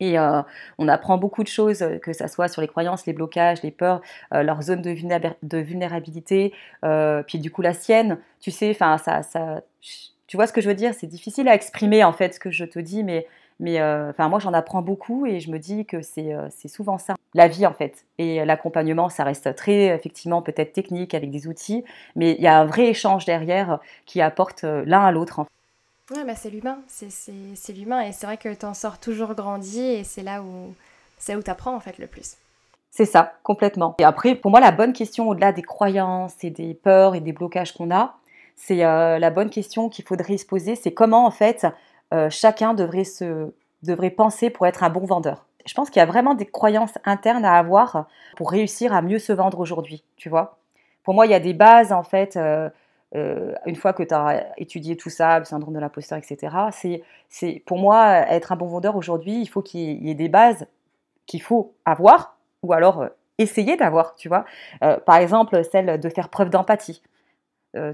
Et 0.00 0.18
euh, 0.18 0.42
on 0.78 0.86
apprend 0.86 1.18
beaucoup 1.18 1.42
de 1.42 1.48
choses, 1.48 1.84
que 2.02 2.12
ce 2.12 2.28
soit 2.28 2.46
sur 2.46 2.62
les 2.62 2.68
croyances, 2.68 3.04
les 3.06 3.12
blocages, 3.12 3.62
les 3.62 3.72
peurs, 3.72 4.00
euh, 4.32 4.44
leur 4.44 4.62
zone 4.62 4.80
de, 4.80 5.58
vulnérabilité, 5.58 6.52
puis 7.26 7.38
du 7.38 7.50
coup 7.50 7.62
la 7.62 7.72
sienne. 7.72 8.18
Tu 8.40 8.52
sais, 8.52 8.74
ça, 8.74 8.98
ça, 8.98 9.62
tu 10.28 10.36
vois 10.36 10.46
ce 10.46 10.52
que 10.52 10.60
je 10.60 10.68
veux 10.68 10.74
dire? 10.74 10.94
C'est 10.94 11.08
difficile 11.08 11.48
à 11.48 11.54
exprimer 11.54 12.04
en 12.04 12.12
fait 12.12 12.34
ce 12.34 12.38
que 12.38 12.50
je 12.50 12.64
te 12.64 12.78
dis, 12.78 13.02
mais 13.02 13.26
mais 13.60 13.80
euh, 13.80 14.10
enfin, 14.10 14.28
moi, 14.28 14.38
j'en 14.38 14.52
apprends 14.52 14.82
beaucoup 14.82 15.26
et 15.26 15.40
je 15.40 15.50
me 15.50 15.58
dis 15.58 15.84
que 15.84 15.96
euh, 15.96 16.48
c'est 16.50 16.68
souvent 16.68 16.98
ça, 16.98 17.16
la 17.34 17.48
vie 17.48 17.66
en 17.66 17.72
fait. 17.72 18.04
Et 18.18 18.44
l'accompagnement, 18.44 19.08
ça 19.08 19.24
reste 19.24 19.54
très, 19.56 19.86
effectivement, 19.86 20.42
peut-être 20.42 20.72
technique 20.72 21.14
avec 21.14 21.30
des 21.30 21.48
outils, 21.48 21.84
mais 22.14 22.32
il 22.32 22.42
y 22.42 22.46
a 22.46 22.58
un 22.58 22.66
vrai 22.66 22.86
échange 22.86 23.24
derrière 23.24 23.80
qui 24.06 24.20
apporte 24.20 24.64
euh, 24.64 24.84
l'un 24.86 25.00
à 25.00 25.10
l'autre. 25.10 25.40
En 25.40 25.44
fait. 25.44 26.16
Ouais, 26.16 26.24
bah 26.24 26.34
c'est 26.36 26.50
l'humain, 26.50 26.78
c'est 26.86 27.72
l'humain 27.74 28.00
et 28.00 28.12
c'est 28.12 28.26
vrai 28.26 28.38
que 28.38 28.54
tu 28.54 28.64
en 28.64 28.74
sors 28.74 28.98
toujours 28.98 29.34
grandi 29.34 29.80
et 29.80 30.04
c'est 30.04 30.22
là 30.22 30.40
où 30.40 30.72
c'est 31.18 31.36
où 31.36 31.42
tu 31.42 31.50
apprends 31.50 31.74
en 31.74 31.80
fait 31.80 31.98
le 31.98 32.06
plus. 32.06 32.36
C'est 32.90 33.04
ça, 33.04 33.34
complètement. 33.42 33.94
Et 33.98 34.04
après, 34.04 34.34
pour 34.34 34.50
moi, 34.50 34.60
la 34.60 34.70
bonne 34.70 34.94
question 34.94 35.28
au-delà 35.28 35.52
des 35.52 35.62
croyances 35.62 36.32
et 36.42 36.48
des 36.48 36.72
peurs 36.72 37.14
et 37.14 37.20
des 37.20 37.32
blocages 37.32 37.74
qu'on 37.74 37.94
a, 37.94 38.16
c'est 38.56 38.76
la 38.76 39.30
bonne 39.30 39.50
question 39.50 39.90
qu'il 39.90 40.06
faudrait 40.06 40.38
se 40.38 40.46
poser, 40.46 40.76
c'est 40.76 40.92
comment 40.92 41.26
en 41.26 41.30
fait 41.30 41.66
euh, 42.14 42.30
chacun 42.30 42.74
devrait, 42.74 43.04
se, 43.04 43.52
devrait 43.82 44.10
penser 44.10 44.50
pour 44.50 44.66
être 44.66 44.82
un 44.82 44.90
bon 44.90 45.04
vendeur. 45.04 45.46
Je 45.66 45.74
pense 45.74 45.90
qu'il 45.90 46.00
y 46.00 46.02
a 46.02 46.06
vraiment 46.06 46.34
des 46.34 46.46
croyances 46.46 46.98
internes 47.04 47.44
à 47.44 47.58
avoir 47.58 48.06
pour 48.36 48.50
réussir 48.50 48.94
à 48.94 49.02
mieux 49.02 49.18
se 49.18 49.32
vendre 49.32 49.60
aujourd'hui, 49.60 50.04
tu 50.16 50.30
vois. 50.30 50.58
Pour 51.02 51.14
moi, 51.14 51.26
il 51.26 51.32
y 51.32 51.34
a 51.34 51.40
des 51.40 51.52
bases, 51.52 51.92
en 51.92 52.02
fait, 52.02 52.36
euh, 52.36 52.70
euh, 53.14 53.54
une 53.66 53.76
fois 53.76 53.92
que 53.92 54.02
tu 54.02 54.14
as 54.14 54.46
étudié 54.56 54.96
tout 54.96 55.10
ça, 55.10 55.38
le 55.38 55.44
syndrome 55.44 55.74
de 55.74 55.80
l'imposteur, 55.80 56.18
etc., 56.18 56.56
c'est, 56.72 57.02
c'est, 57.28 57.62
pour 57.66 57.78
moi, 57.78 58.06
être 58.30 58.52
un 58.52 58.56
bon 58.56 58.66
vendeur 58.66 58.96
aujourd'hui, 58.96 59.40
il 59.40 59.46
faut 59.46 59.62
qu'il 59.62 60.06
y 60.06 60.10
ait 60.10 60.14
des 60.14 60.28
bases 60.28 60.66
qu'il 61.26 61.42
faut 61.42 61.74
avoir, 61.84 62.38
ou 62.62 62.72
alors 62.72 63.06
essayer 63.36 63.76
d'avoir, 63.76 64.14
tu 64.14 64.28
vois. 64.28 64.46
par 64.80 65.16
exemple, 65.16 65.62
celle 65.64 66.00
de 66.00 66.08
faire 66.08 66.30
preuve 66.30 66.50
d'empathie. 66.50 67.02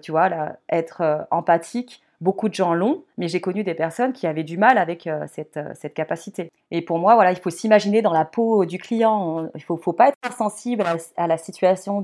tu 0.03 0.11
vois, 0.11 0.29
là, 0.29 0.57
être 0.71 1.27
empathique, 1.31 2.04
Beaucoup 2.21 2.49
de 2.49 2.55
gens 2.55 2.75
l'ont, 2.75 3.03
mais 3.19 3.29
j'ai 3.29 3.41
connu 3.41 3.65
des 3.65 3.75
personnes 3.75 4.13
qui 4.13 4.27
avaient 4.27 4.45
du 4.45 4.57
mal 4.57 4.79
avec 4.79 5.07
euh, 5.07 5.27
cette, 5.29 5.57
euh, 5.57 5.73
cette, 5.75 5.95
capacité. 5.95 6.51
Et 6.71 6.81
pour 6.83 6.99
moi, 6.99 7.15
voilà, 7.15 7.33
il 7.33 7.39
faut 7.39 7.51
s'imaginer 7.51 8.03
dans 8.03 8.13
la 8.13 8.25
peau 8.25 8.65
du 8.65 8.79
client. 8.79 9.49
Il 9.55 9.59
ne 9.59 9.61
faut, 9.61 9.77
faut, 9.77 9.93
pas 9.93 10.09
être 10.09 10.37
sensible 10.37 10.85
à, 11.17 11.27
la 11.27 11.37
situation 11.37 12.03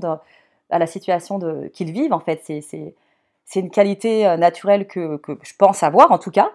à 0.69 0.79
la 0.79 0.87
situation 0.87 1.39
qu'ils 1.73 1.91
vivent. 1.91 2.13
En 2.13 2.19
fait, 2.19 2.41
c'est 2.43 3.59
une 3.59 3.71
qualité 3.71 4.35
naturelle 4.37 4.87
que, 4.87 5.17
que, 5.17 5.33
je 5.43 5.53
pense 5.57 5.83
avoir, 5.83 6.11
en 6.11 6.17
tout 6.17 6.31
cas. 6.31 6.51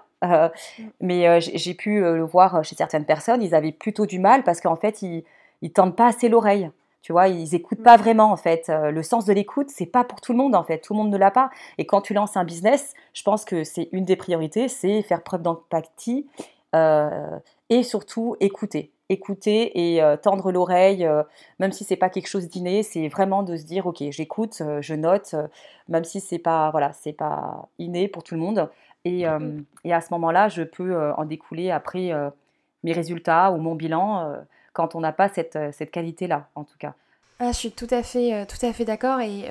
Mais 1.01 1.41
j'ai 1.41 1.75
pu 1.75 2.01
le 2.01 2.25
voir 2.25 2.65
chez 2.65 2.75
certaines 2.75 3.05
personnes, 3.05 3.43
ils 3.43 3.55
avaient 3.55 3.73
plutôt 3.73 4.07
du 4.07 4.19
mal 4.19 4.43
parce 4.45 4.61
qu'en 4.61 4.77
fait, 4.77 5.03
ils 5.03 5.25
ne 5.63 5.69
tendent 5.69 5.97
pas 5.97 6.07
assez 6.07 6.29
l'oreille. 6.29 6.71
Tu 7.07 7.13
vois, 7.13 7.29
ils 7.29 7.55
écoutent 7.55 7.85
pas 7.85 7.97
mm. 7.97 8.01
vraiment 8.01 8.33
en 8.33 8.37
fait. 8.37 8.69
le 8.69 9.03
sens 9.05 9.27
de 9.27 9.33
l'écoute, 9.33 9.71
c'est 9.71 9.87
pas 9.87 10.03
pour 10.03 10.21
tout 10.21 10.33
le 10.33 10.39
monde 10.39 10.57
en 10.57 10.65
fait. 10.65 10.81
Tout 10.81 10.93
le 10.93 10.99
monde 10.99 11.11
ne 11.11 11.17
l'a 11.17 11.31
pas. 11.31 11.51
Et 11.79 11.87
quand 11.87 12.01
tu 12.01 12.15
lances 12.15 12.37
un 12.37 12.43
business, 12.43 12.95
je 13.13 13.23
pense 13.23 13.45
que 13.45 13.63
c'est 13.63 13.89
une 13.93 14.05
des 14.05 14.17
priorités, 14.17 14.67
c'est 14.67 15.03
faire 15.03 15.23
preuve 15.23 15.43
d'empathie 15.43 16.27
et 16.75 17.83
surtout 17.85 18.37
écouter 18.41 18.91
écouter 19.09 19.95
et 19.95 20.03
euh, 20.03 20.17
tendre 20.17 20.51
l'oreille, 20.51 21.05
euh, 21.05 21.23
même 21.59 21.73
si 21.73 21.85
c'est 21.85 21.97
pas 21.97 22.11
quelque 22.11 22.29
chose 22.29 22.49
d'inné, 22.49 22.83
c'est 22.83 23.09
vraiment 23.09 23.43
de 23.43 23.57
se 23.57 23.65
dire 23.65 23.87
ok, 23.87 24.03
j'écoute, 24.11 24.59
euh, 24.61 24.83
je 24.83 24.95
note, 24.95 25.35
même 25.89 26.05
si 26.05 26.21
c'est 26.21 26.39
pas 26.39 26.71
voilà, 26.71 26.93
c'est 26.93 27.13
pas 27.13 27.69
inné 27.79 28.09
pour 28.09 28.23
tout 28.23 28.35
le 28.35 28.41
monde. 28.41 28.69
Et, 29.05 29.25
mmh 29.25 29.65
et 29.85 29.95
à 29.95 30.01
ce 30.01 30.09
moment-là, 30.15 30.49
je 30.49 30.65
peux 30.65 31.13
en 31.13 31.25
découler 31.25 31.71
après 31.71 32.11
mes 32.83 32.93
résultats 32.93 33.53
ou 33.53 33.59
mon 33.59 33.77
bilan 33.77 34.35
quand 34.77 34.95
on 34.95 35.01
n'a 35.01 35.13
pas 35.13 35.31
cette, 35.31 35.59
cette 35.73 35.91
qualité-là, 35.91 36.49
en 36.55 36.65
tout 36.65 36.77
cas. 36.79 36.95
Ah, 37.39 37.53
je 37.53 37.57
suis 37.57 37.73
tout 37.73 37.89
à 37.91 38.03
fait, 38.03 38.33
à 38.33 38.73
fait 38.73 38.85
d'accord 38.85 39.21
et, 39.21 39.49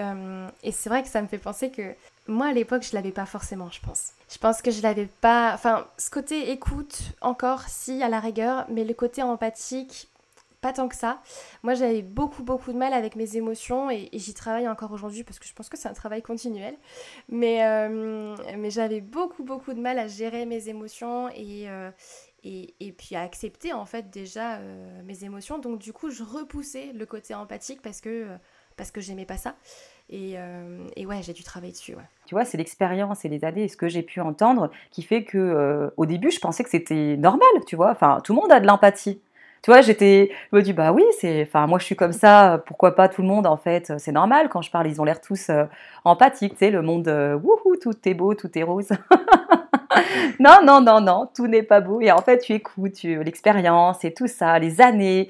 et 0.64 0.72
c'est 0.72 0.90
vrai 0.90 1.04
que 1.04 1.10
ça 1.10 1.22
me 1.22 1.28
fait 1.28 1.38
penser 1.38 1.70
que 1.70 1.94
moi 2.28 2.48
à 2.48 2.52
l'époque 2.52 2.82
je 2.82 2.96
l'avais 2.96 3.12
pas 3.12 3.26
forcément, 3.26 3.70
je 3.70 3.80
pense. 3.80 4.14
Je 4.30 4.38
pense 4.38 4.62
que 4.62 4.72
je 4.72 4.82
l'avais 4.82 5.06
pas. 5.06 5.54
Enfin, 5.54 5.88
ce 5.98 6.10
côté 6.10 6.52
écoute, 6.52 7.00
encore, 7.22 7.62
si, 7.68 8.02
à 8.02 8.10
la 8.10 8.20
rigueur, 8.20 8.66
mais 8.70 8.84
le 8.84 8.94
côté 8.94 9.22
empathique, 9.22 10.10
pas 10.62 10.74
tant 10.74 10.88
que 10.88 10.96
ça. 10.96 11.22
Moi, 11.62 11.76
j'avais 11.76 12.02
beaucoup, 12.02 12.44
beaucoup 12.44 12.74
de 12.74 12.78
mal 12.78 12.94
avec 12.94 13.16
mes 13.16 13.38
émotions 13.38 13.92
et, 13.92 14.10
j'y 14.14 14.34
travaille 14.34 14.68
encore 14.68 14.92
aujourd'hui 14.92 15.24
parce 15.24 15.38
que 15.38 15.46
je 15.46 15.54
pense 15.54 15.70
que 15.70 15.78
c'est 15.78 15.88
un 15.88 15.94
travail 15.94 16.24
continuel. 16.24 16.76
Mais, 17.30 17.64
euh, 17.66 18.36
mais 18.58 18.72
j'avais 18.72 19.02
beaucoup, 19.02 19.44
beaucoup 19.44 19.74
de 19.74 19.80
mal 19.80 20.00
à 20.00 20.08
gérer 20.08 20.46
mes 20.48 20.68
émotions 20.68 21.30
et, 21.30 21.70
euh, 21.70 21.92
et, 22.46 22.76
et, 22.80 22.92
puis 22.92 23.16
à 23.16 23.22
accepter 23.22 23.74
en 23.74 23.86
fait 23.86 24.10
déjà 24.10 24.58
euh, 24.58 25.02
mes 25.04 25.24
émotions. 25.24 25.58
Donc, 25.58 25.80
du 25.80 25.92
coup, 25.92 26.12
je 26.12 26.24
repoussais 26.24 26.92
le 26.94 27.06
côté 27.06 27.34
empathique 27.34 27.82
parce 27.82 28.02
que, 28.02 28.28
parce 28.78 28.92
que 28.92 29.02
j'aimais 29.02 29.26
pas 29.26 29.38
ça. 29.38 29.56
Euh, 30.14 30.88
et, 30.96 31.06
ouais, 31.06 31.22
j'ai 31.24 31.34
dû 31.34 31.44
travailler 31.44 31.72
dessus. 31.72 31.96
Tu 32.28 32.36
vois, 32.36 32.46
c'est 32.46 32.58
l'expérience 32.58 33.26
et 33.26 33.30
les 33.30 33.44
années 33.44 33.64
et 33.64 33.68
ce 33.68 33.78
que 33.78 33.88
j'ai 33.88 34.04
pu 34.04 34.22
entendre 34.22 34.70
qui 34.92 35.02
fait 35.02 35.24
que 35.24 35.38
euh, 35.38 35.90
au 35.98 36.06
début, 36.06 36.32
je 36.32 36.40
pensais 36.40 36.64
que 36.64 36.70
c'était 36.70 37.18
normal, 37.18 37.50
tu 37.66 37.76
vois. 37.76 37.92
Enfin, 37.92 38.20
tout 38.24 38.34
le 38.34 38.42
monde 38.42 38.52
a 38.52 38.60
de 38.60 38.68
l'empathie. 38.68 39.20
Tu 39.64 39.72
vois, 39.72 39.82
j'étais, 39.82 40.32
je 40.52 40.58
me 40.58 40.62
dis 40.62 40.74
bah 40.74 40.92
oui, 40.92 41.04
c'est, 41.20 41.42
enfin 41.42 41.66
moi 41.66 41.80
je 41.80 41.86
suis 41.86 41.96
comme 41.96 42.14
ça, 42.14 42.62
pourquoi 42.68 42.96
pas 42.96 43.10
tout 43.10 43.24
le 43.24 43.28
monde 43.28 43.48
en 43.48 43.58
fait, 43.58 43.94
c'est 43.98 44.12
normal. 44.12 44.48
Quand 44.48 44.62
je 44.62 44.70
parle, 44.70 44.86
ils 44.86 45.02
ont 45.02 45.04
l'air 45.04 45.20
tous 45.20 45.50
euh, 45.50 45.64
empathiques, 46.04 46.54
tu 46.54 46.60
sais, 46.60 46.70
le 46.70 46.84
monde, 46.84 47.08
wouhou, 47.44 47.76
tout 47.82 47.96
est 48.08 48.14
beau, 48.14 48.36
tout 48.36 48.56
est 48.56 48.62
rose. 48.62 48.90
non, 50.40 50.58
non, 50.64 50.82
non, 50.82 51.02
non, 51.02 51.30
tout 51.34 51.48
n'est 51.48 51.64
pas 51.64 51.82
beau. 51.82 52.02
Et 52.02 52.12
en 52.12 52.22
fait, 52.22 52.40
tu 52.40 52.54
écoutes 52.54 53.04
l'expérience 53.04 54.04
et 54.04 54.14
tout 54.14 54.28
ça, 54.28 54.58
les 54.60 54.82
années. 54.82 55.30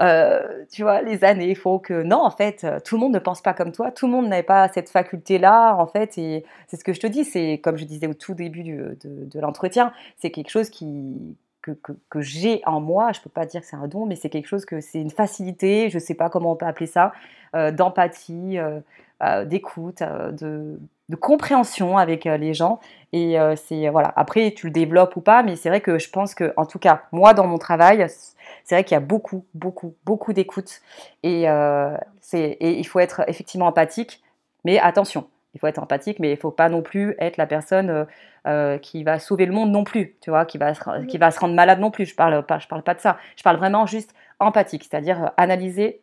Euh, 0.00 0.64
tu 0.70 0.82
vois, 0.82 1.00
les 1.00 1.24
années 1.24 1.54
font 1.54 1.78
que 1.78 2.02
non, 2.02 2.22
en 2.22 2.30
fait, 2.30 2.66
tout 2.84 2.96
le 2.96 3.00
monde 3.00 3.14
ne 3.14 3.18
pense 3.18 3.40
pas 3.40 3.54
comme 3.54 3.72
toi, 3.72 3.90
tout 3.90 4.06
le 4.06 4.12
monde 4.12 4.28
n'avait 4.28 4.42
pas 4.42 4.68
cette 4.68 4.90
faculté-là, 4.90 5.74
en 5.76 5.86
fait, 5.86 6.18
et 6.18 6.44
c'est 6.66 6.76
ce 6.76 6.84
que 6.84 6.92
je 6.92 7.00
te 7.00 7.06
dis, 7.06 7.24
c'est 7.24 7.62
comme 7.64 7.78
je 7.78 7.84
disais 7.84 8.06
au 8.06 8.12
tout 8.12 8.34
début 8.34 8.62
de, 8.62 9.40
l'entretien, 9.40 9.92
c'est 10.18 10.30
quelque 10.30 10.50
chose 10.50 10.68
qui, 10.68 11.34
que, 11.62 11.70
que, 12.10 12.20
j'ai 12.20 12.60
en 12.66 12.80
moi, 12.80 13.12
je 13.12 13.22
peux 13.22 13.30
pas 13.30 13.46
dire 13.46 13.62
que 13.62 13.66
c'est 13.66 13.76
un 13.76 13.88
don, 13.88 14.04
mais 14.04 14.16
c'est 14.16 14.28
quelque 14.28 14.48
chose 14.48 14.66
que 14.66 14.82
c'est 14.82 15.00
une 15.00 15.10
facilité, 15.10 15.88
je 15.88 15.98
sais 15.98 16.14
pas 16.14 16.28
comment 16.28 16.52
on 16.52 16.56
peut 16.56 16.66
appeler 16.66 16.86
ça, 16.86 17.12
euh, 17.54 17.70
d'empathie, 17.70 18.58
euh, 18.58 19.44
d'écoute, 19.46 20.02
de, 20.02 20.78
compréhension 21.20 21.96
avec 21.96 22.26
euh, 22.26 22.36
les 22.36 22.52
gens. 22.52 22.80
Et 23.16 23.40
euh, 23.40 23.56
c'est 23.56 23.88
voilà. 23.88 24.12
Après, 24.14 24.52
tu 24.52 24.66
le 24.66 24.72
développes 24.72 25.16
ou 25.16 25.22
pas, 25.22 25.42
mais 25.42 25.56
c'est 25.56 25.70
vrai 25.70 25.80
que 25.80 25.98
je 25.98 26.10
pense 26.10 26.34
que, 26.34 26.52
en 26.58 26.66
tout 26.66 26.78
cas, 26.78 27.04
moi 27.12 27.32
dans 27.32 27.46
mon 27.46 27.56
travail, 27.56 28.06
c'est 28.62 28.74
vrai 28.74 28.84
qu'il 28.84 28.94
y 28.94 28.98
a 28.98 29.00
beaucoup, 29.00 29.46
beaucoup, 29.54 29.94
beaucoup 30.04 30.34
d'écoute. 30.34 30.82
Et, 31.22 31.48
euh, 31.48 31.96
et 32.34 32.78
il 32.78 32.86
faut 32.86 32.98
être 32.98 33.22
effectivement 33.26 33.68
empathique, 33.68 34.22
mais 34.66 34.78
attention. 34.78 35.28
Il 35.54 35.60
faut 35.60 35.66
être 35.66 35.78
empathique, 35.78 36.18
mais 36.18 36.30
il 36.30 36.36
faut 36.36 36.50
pas 36.50 36.68
non 36.68 36.82
plus 36.82 37.14
être 37.18 37.38
la 37.38 37.46
personne 37.46 38.06
qui 38.82 39.02
va 39.02 39.18
sauver 39.18 39.46
le 39.46 39.52
monde 39.52 39.70
non 39.70 39.84
plus, 39.84 40.16
tu 40.20 40.28
vois, 40.28 40.44
qui 40.44 40.58
va, 40.58 40.74
se, 40.74 41.06
qui 41.06 41.16
va 41.16 41.30
se 41.30 41.40
rendre 41.40 41.54
malade 41.54 41.80
non 41.80 41.90
plus. 41.90 42.04
Je 42.04 42.14
parle 42.14 42.44
pas, 42.44 42.58
je 42.58 42.68
parle 42.68 42.82
pas 42.82 42.94
de 42.94 43.00
ça. 43.00 43.16
Je 43.36 43.42
parle 43.42 43.56
vraiment 43.56 43.86
juste 43.86 44.14
empathique, 44.40 44.84
c'est-à-dire 44.84 45.32
analyser, 45.38 46.02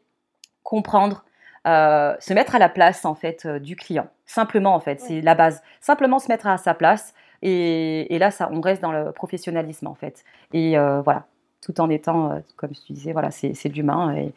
comprendre, 0.64 1.24
euh, 1.66 2.14
se 2.20 2.34
mettre 2.34 2.56
à 2.56 2.60
la 2.60 2.68
place 2.68 3.06
en 3.06 3.16
fait 3.16 3.46
euh, 3.46 3.58
du 3.58 3.78
client. 3.78 4.08
Simplement 4.26 4.76
en 4.76 4.82
fait, 4.82 5.00
c'est 5.00 5.22
la 5.22 5.34
base. 5.34 5.62
Simplement 5.80 6.20
se 6.20 6.28
mettre 6.28 6.46
à 6.46 6.58
sa 6.58 6.74
place 6.74 7.14
et, 7.42 8.18
là 8.20 8.32
ça, 8.32 8.50
on 8.52 8.60
reste 8.60 8.82
dans 8.82 8.92
le 8.92 9.14
professionnalisme 9.14 9.88
en 9.88 9.96
fait. 9.96 10.26
Et 10.52 10.78
euh, 10.78 11.02
voilà, 11.02 11.24
tout 11.62 11.80
en 11.80 11.90
étant, 11.90 12.42
comme 12.58 12.72
je 12.74 12.94
disais, 12.94 13.14
voilà, 13.14 13.32
c'est 13.32 13.70
de 13.70 13.74
l'humain. 13.74 14.14
Et, 14.14 14.34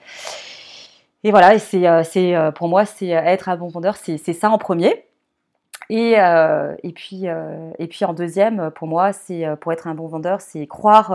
et, 1.24 1.30
voilà, 1.32 1.58
c'est 1.58 2.34
pour 2.54 2.68
moi 2.68 2.84
c'est 2.84 3.08
être 3.08 3.48
un 3.48 3.56
bon 3.56 3.68
vendeur, 3.68 3.96
c'est 3.96 4.18
ça 4.18 4.48
en 4.50 4.58
premier. 4.58 5.04
Et, 5.88 6.14
et, 6.14 6.92
puis, 6.92 7.26
et 7.78 7.86
puis 7.86 8.04
en 8.04 8.12
deuxième, 8.12 8.70
pour 8.72 8.88
moi, 8.88 9.12
c'est 9.12 9.44
pour 9.60 9.72
être 9.72 9.86
un 9.86 9.94
bon 9.94 10.08
vendeur, 10.08 10.40
c'est 10.40 10.66
croire, 10.66 11.12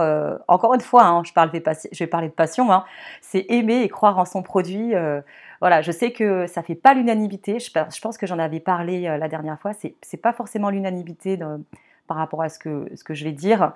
encore 0.48 0.72
une 0.74 0.80
fois, 0.80 1.04
hein, 1.04 1.22
je, 1.24 1.32
parle 1.32 1.50
je 1.52 1.98
vais 1.98 2.06
parler 2.06 2.28
de 2.28 2.32
passion, 2.32 2.72
hein, 2.72 2.84
c'est 3.20 3.44
aimer 3.50 3.82
et 3.82 3.88
croire 3.90 4.18
en 4.18 4.24
son 4.24 4.42
produit, 4.42 4.94
voilà, 5.62 5.80
je 5.80 5.92
sais 5.92 6.10
que 6.10 6.48
ça 6.48 6.64
fait 6.64 6.74
pas 6.74 6.92
l'unanimité. 6.92 7.60
Je, 7.60 7.70
pense 8.00 8.18
que 8.18 8.26
j'en 8.26 8.40
avais 8.40 8.58
parlé 8.58 9.06
euh, 9.06 9.16
la 9.16 9.28
dernière 9.28 9.60
fois. 9.60 9.72
C'est 9.72 9.94
n'est 10.12 10.18
pas 10.18 10.32
forcément 10.32 10.70
l'unanimité 10.70 11.38
par 12.08 12.16
rapport 12.16 12.42
à 12.42 12.48
ce 12.48 12.58
que, 12.58 12.88
je 13.08 13.24
vais 13.24 13.30
dire. 13.30 13.72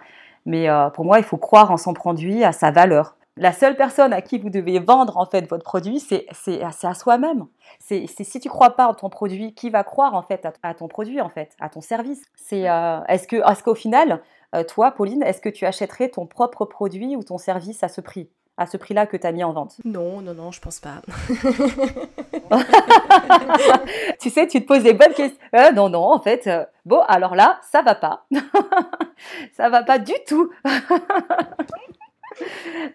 Mais 0.47 0.69
euh, 0.69 0.91
pour 0.91 1.05
moi, 1.05 1.19
il 1.19 1.25
faut 1.25 1.37
croire 1.37 1.71
en 1.71 1.77
son 1.77 1.95
produit, 1.95 2.43
à 2.43 2.51
sa 2.51 2.73
valeur. 2.73 3.15
La 3.37 3.53
seule 3.53 3.77
personne 3.77 4.13
à 4.13 4.21
qui 4.21 4.41
vous 4.41 4.51
devez 4.51 4.81
vendre 4.81 5.17
en 5.17 5.27
fait 5.27 5.49
votre 5.49 5.63
produit, 5.63 6.01
c'est 6.01 6.27
à 6.61 6.95
soi-même. 6.95 7.47
C'est 7.79 8.09
si 8.09 8.41
tu 8.41 8.49
crois 8.49 8.71
pas 8.71 8.89
en 8.89 8.95
ton 8.95 9.09
produit, 9.09 9.55
qui 9.55 9.71
va 9.71 9.85
croire 9.85 10.15
en 10.15 10.23
fait 10.23 10.45
à, 10.65 10.75
ton 10.75 10.89
produit 10.89 11.21
en 11.21 11.29
fait, 11.29 11.53
à 11.61 11.69
ton 11.69 11.83
service? 11.83 12.25
Euh, 12.53 13.01
est-ce 13.07 13.29
que 13.29 13.37
est-ce 13.49 13.63
qu'au 13.63 13.77
final, 13.77 14.23
toi, 14.67 14.91
Pauline, 14.91 15.23
est-ce 15.23 15.41
que 15.41 15.51
tu 15.51 15.65
achèterais 15.65 16.09
ton 16.09 16.27
propre 16.27 16.65
produit 16.65 17.15
ou 17.15 17.23
ton 17.23 17.39
service 17.39 17.85
à 17.85 17.89
ce 17.89 18.01
prix? 18.01 18.29
À 18.59 18.67
ce 18.67 18.77
prix-là 18.77 19.07
que 19.07 19.17
tu 19.17 19.27
as 19.27 19.33
mis 19.33 19.45
en 19.45 19.53
vente 19.53 19.77
Non, 19.85 20.21
non, 20.21 20.35
non, 20.35 20.51
je 20.51 20.61
pense 20.61 20.81
pas. 20.81 21.03
tu 24.21 24.31
sais, 24.31 24.47
tu 24.47 24.63
te 24.63 24.67
poses 24.67 24.83
des 24.83 24.95
bonnes 24.95 25.13
questions. 25.13 25.39
Euh, 25.55 25.73
non, 25.73 25.91
non, 25.91 26.05
en 26.05 26.21
fait, 26.21 26.47
euh, 26.47 26.65
bon, 26.85 27.01
alors 27.01 27.35
là, 27.35 27.61
ça 27.71 27.83
va 27.83 27.95
pas. 27.95 28.25
ça 29.53 29.69
va 29.69 29.83
pas 29.83 29.99
du 29.99 30.15
tout. 30.27 30.51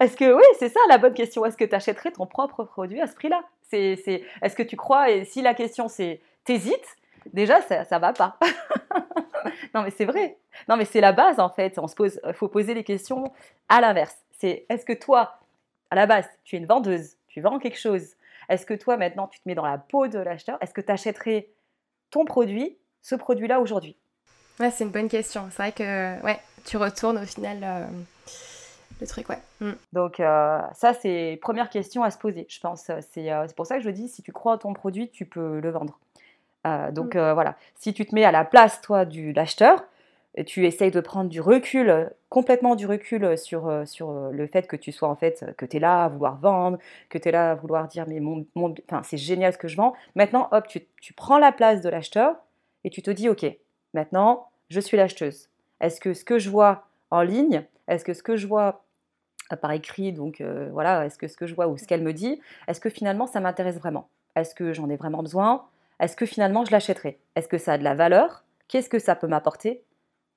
Est-ce 0.00 0.16
que, 0.16 0.34
oui, 0.34 0.42
c'est 0.58 0.68
ça 0.68 0.80
la 0.88 0.98
bonne 0.98 1.14
question. 1.14 1.44
Est-ce 1.44 1.56
que 1.56 1.64
tu 1.64 1.74
achèterais 1.74 2.10
ton 2.10 2.26
propre 2.26 2.64
produit 2.64 3.00
à 3.00 3.06
ce 3.06 3.14
prix-là? 3.14 3.42
C'est, 3.70 3.96
c'est, 4.04 4.24
Est-ce 4.42 4.56
que 4.56 4.62
tu 4.62 4.76
crois, 4.76 5.10
et 5.10 5.24
si 5.24 5.42
la 5.42 5.54
question 5.54 5.88
c'est 5.88 6.20
t'hésites, 6.44 6.96
déjà, 7.32 7.60
ça, 7.62 7.84
ça 7.84 7.98
va 7.98 8.12
pas. 8.12 8.36
non, 9.74 9.82
mais 9.82 9.90
c'est 9.90 10.04
vrai. 10.04 10.36
Non, 10.68 10.76
mais 10.76 10.84
c'est 10.84 11.00
la 11.00 11.12
base, 11.12 11.40
en 11.40 11.48
fait. 11.48 11.78
On 11.78 11.86
se 11.86 11.94
pose, 11.94 12.20
faut 12.34 12.48
poser 12.48 12.74
les 12.74 12.84
questions 12.84 13.32
à 13.68 13.80
l'inverse. 13.80 14.16
C'est 14.38 14.66
est-ce 14.68 14.84
que 14.84 14.92
toi, 14.92 15.38
à 15.92 15.94
la 15.94 16.06
base, 16.06 16.24
tu 16.42 16.56
es 16.56 16.58
une 16.58 16.64
vendeuse, 16.64 17.18
tu 17.28 17.42
vends 17.42 17.58
quelque 17.58 17.78
chose. 17.78 18.14
Est-ce 18.48 18.64
que 18.64 18.72
toi, 18.72 18.96
maintenant, 18.96 19.28
tu 19.28 19.38
te 19.40 19.46
mets 19.46 19.54
dans 19.54 19.66
la 19.66 19.76
peau 19.76 20.08
de 20.08 20.18
l'acheteur? 20.18 20.56
Est-ce 20.62 20.72
que 20.72 20.80
tu 20.80 20.90
achèterais 20.90 21.50
ton 22.10 22.24
produit, 22.24 22.78
ce 23.02 23.14
produit-là 23.14 23.60
aujourd'hui? 23.60 23.98
Ouais, 24.58 24.70
c'est 24.70 24.84
une 24.84 24.90
bonne 24.90 25.10
question. 25.10 25.48
C'est 25.50 25.62
vrai 25.62 25.72
que 25.72 26.24
ouais, 26.24 26.40
tu 26.64 26.78
retournes 26.78 27.18
au 27.18 27.26
final 27.26 27.58
euh, 27.62 27.86
le 29.02 29.06
truc, 29.06 29.28
ouais. 29.28 29.38
Mm. 29.60 29.72
Donc, 29.92 30.18
euh, 30.18 30.62
ça, 30.72 30.94
c'est 30.94 31.38
première 31.42 31.68
question 31.68 32.02
à 32.02 32.10
se 32.10 32.16
poser, 32.16 32.46
je 32.48 32.58
pense. 32.58 32.90
C'est 33.10 33.30
euh, 33.30 33.46
pour 33.54 33.66
ça 33.66 33.76
que 33.76 33.82
je 33.82 33.90
dis, 33.90 34.08
si 34.08 34.22
tu 34.22 34.32
crois 34.32 34.54
en 34.54 34.58
ton 34.58 34.72
produit, 34.72 35.10
tu 35.10 35.26
peux 35.26 35.60
le 35.60 35.70
vendre. 35.70 35.98
donc, 36.92 37.16
mm. 37.16 37.32
voilà. 37.32 37.54
Si 37.74 37.92
tu 37.92 38.06
te 38.06 38.14
mets 38.14 38.24
à 38.24 38.32
la 38.32 38.46
place, 38.46 38.80
toi, 38.80 39.04
de 39.04 39.34
l'acheteur, 39.34 39.84
tu 40.46 40.66
essayes 40.66 40.90
de 40.90 41.00
prendre 41.00 41.28
du 41.28 41.40
recul, 41.40 42.10
complètement 42.28 42.74
du 42.74 42.86
recul 42.86 43.36
sur, 43.36 43.68
euh, 43.68 43.84
sur 43.84 44.10
euh, 44.10 44.30
le 44.30 44.46
fait 44.46 44.66
que 44.66 44.76
tu 44.76 44.90
sois 44.90 45.08
en 45.08 45.16
fait, 45.16 45.44
que 45.58 45.66
tu 45.66 45.76
es 45.76 45.80
là 45.80 46.04
à 46.04 46.08
vouloir 46.08 46.36
vendre, 46.36 46.78
que 47.10 47.18
tu 47.18 47.28
es 47.28 47.32
là 47.32 47.50
à 47.50 47.54
vouloir 47.54 47.86
dire 47.86 48.06
mais 48.08 48.20
mon, 48.20 48.46
enfin, 48.56 49.02
c'est 49.02 49.18
génial 49.18 49.52
ce 49.52 49.58
que 49.58 49.68
je 49.68 49.76
vends. 49.76 49.92
Maintenant, 50.14 50.48
hop, 50.52 50.66
tu, 50.66 50.80
tu 51.00 51.12
prends 51.12 51.38
la 51.38 51.52
place 51.52 51.82
de 51.82 51.90
l'acheteur 51.90 52.36
et 52.84 52.90
tu 52.90 53.02
te 53.02 53.10
dis 53.10 53.28
ok, 53.28 53.44
maintenant 53.92 54.48
je 54.70 54.80
suis 54.80 54.96
l'acheteuse. 54.96 55.48
Est-ce 55.80 56.00
que 56.00 56.14
ce 56.14 56.24
que 56.24 56.38
je 56.38 56.48
vois 56.48 56.86
en 57.10 57.20
ligne, 57.20 57.64
est-ce 57.88 58.04
que 58.04 58.14
ce 58.14 58.22
que 58.22 58.36
je 58.36 58.46
vois 58.46 58.84
euh, 59.52 59.56
par 59.56 59.72
écrit, 59.72 60.12
donc 60.12 60.42
voilà, 60.72 61.04
est-ce 61.04 61.18
que 61.18 61.28
ce 61.28 61.36
que 61.36 61.46
je 61.46 61.54
vois 61.54 61.68
ou 61.68 61.76
ce 61.76 61.86
qu'elle 61.86 62.02
me 62.02 62.14
dit, 62.14 62.40
est-ce 62.68 62.80
que 62.80 62.88
finalement 62.88 63.26
ça 63.26 63.40
m'intéresse 63.40 63.76
vraiment? 63.76 64.08
Est-ce 64.34 64.54
que 64.54 64.72
j'en 64.72 64.88
ai 64.88 64.96
vraiment 64.96 65.22
besoin? 65.22 65.66
Est-ce 66.00 66.16
que 66.16 66.24
finalement 66.24 66.64
je 66.64 66.70
l'achèterai? 66.70 67.18
Est-ce 67.36 67.48
que 67.48 67.58
ça 67.58 67.74
a 67.74 67.78
de 67.78 67.84
la 67.84 67.94
valeur? 67.94 68.44
Qu'est-ce 68.68 68.88
que 68.88 68.98
ça 68.98 69.14
peut 69.14 69.26
m'apporter? 69.26 69.84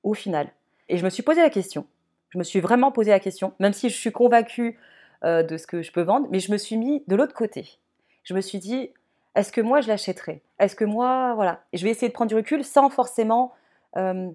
Au 0.06 0.14
final 0.14 0.48
Et 0.88 0.96
je 0.96 1.04
me 1.04 1.10
suis 1.10 1.22
posé 1.22 1.42
la 1.42 1.50
question. 1.50 1.86
Je 2.30 2.38
me 2.38 2.44
suis 2.44 2.60
vraiment 2.60 2.92
posé 2.92 3.10
la 3.10 3.20
question, 3.20 3.52
même 3.58 3.72
si 3.72 3.90
je 3.90 3.96
suis 3.96 4.12
convaincue 4.12 4.78
euh, 5.24 5.42
de 5.42 5.56
ce 5.56 5.66
que 5.66 5.82
je 5.82 5.92
peux 5.92 6.02
vendre, 6.02 6.28
mais 6.30 6.38
je 6.38 6.52
me 6.52 6.56
suis 6.56 6.76
mis 6.76 7.02
de 7.08 7.16
l'autre 7.16 7.34
côté. 7.34 7.78
Je 8.22 8.32
me 8.34 8.40
suis 8.40 8.58
dit, 8.58 8.90
est-ce 9.34 9.52
que 9.52 9.60
moi 9.60 9.80
je 9.80 9.88
l'achèterais? 9.88 10.42
Est-ce 10.58 10.76
que 10.76 10.84
moi, 10.84 11.34
voilà. 11.34 11.62
Et 11.72 11.76
je 11.76 11.84
vais 11.84 11.90
essayer 11.90 12.08
de 12.08 12.12
prendre 12.12 12.28
du 12.28 12.36
recul 12.36 12.64
sans 12.64 12.88
forcément 12.88 13.52
euh, 13.96 14.30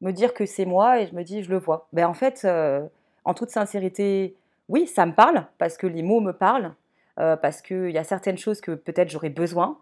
me 0.00 0.12
dire 0.12 0.32
que 0.32 0.46
c'est 0.46 0.64
moi 0.64 1.00
et 1.00 1.06
je 1.06 1.14
me 1.14 1.22
dis, 1.22 1.42
je 1.42 1.50
le 1.50 1.58
vois. 1.58 1.88
Ben, 1.92 2.06
en 2.06 2.14
fait, 2.14 2.42
euh, 2.44 2.86
en 3.24 3.34
toute 3.34 3.50
sincérité, 3.50 4.36
oui, 4.68 4.86
ça 4.86 5.06
me 5.06 5.12
parle 5.12 5.46
parce 5.58 5.76
que 5.76 5.86
les 5.86 6.02
mots 6.02 6.20
me 6.20 6.32
parlent, 6.32 6.72
parce 7.16 7.62
qu'il 7.62 7.90
y 7.90 7.98
a 7.98 8.04
certaines 8.04 8.36
choses 8.36 8.60
que 8.60 8.72
peut-être 8.72 9.08
j'aurais 9.08 9.30
besoin. 9.30 9.78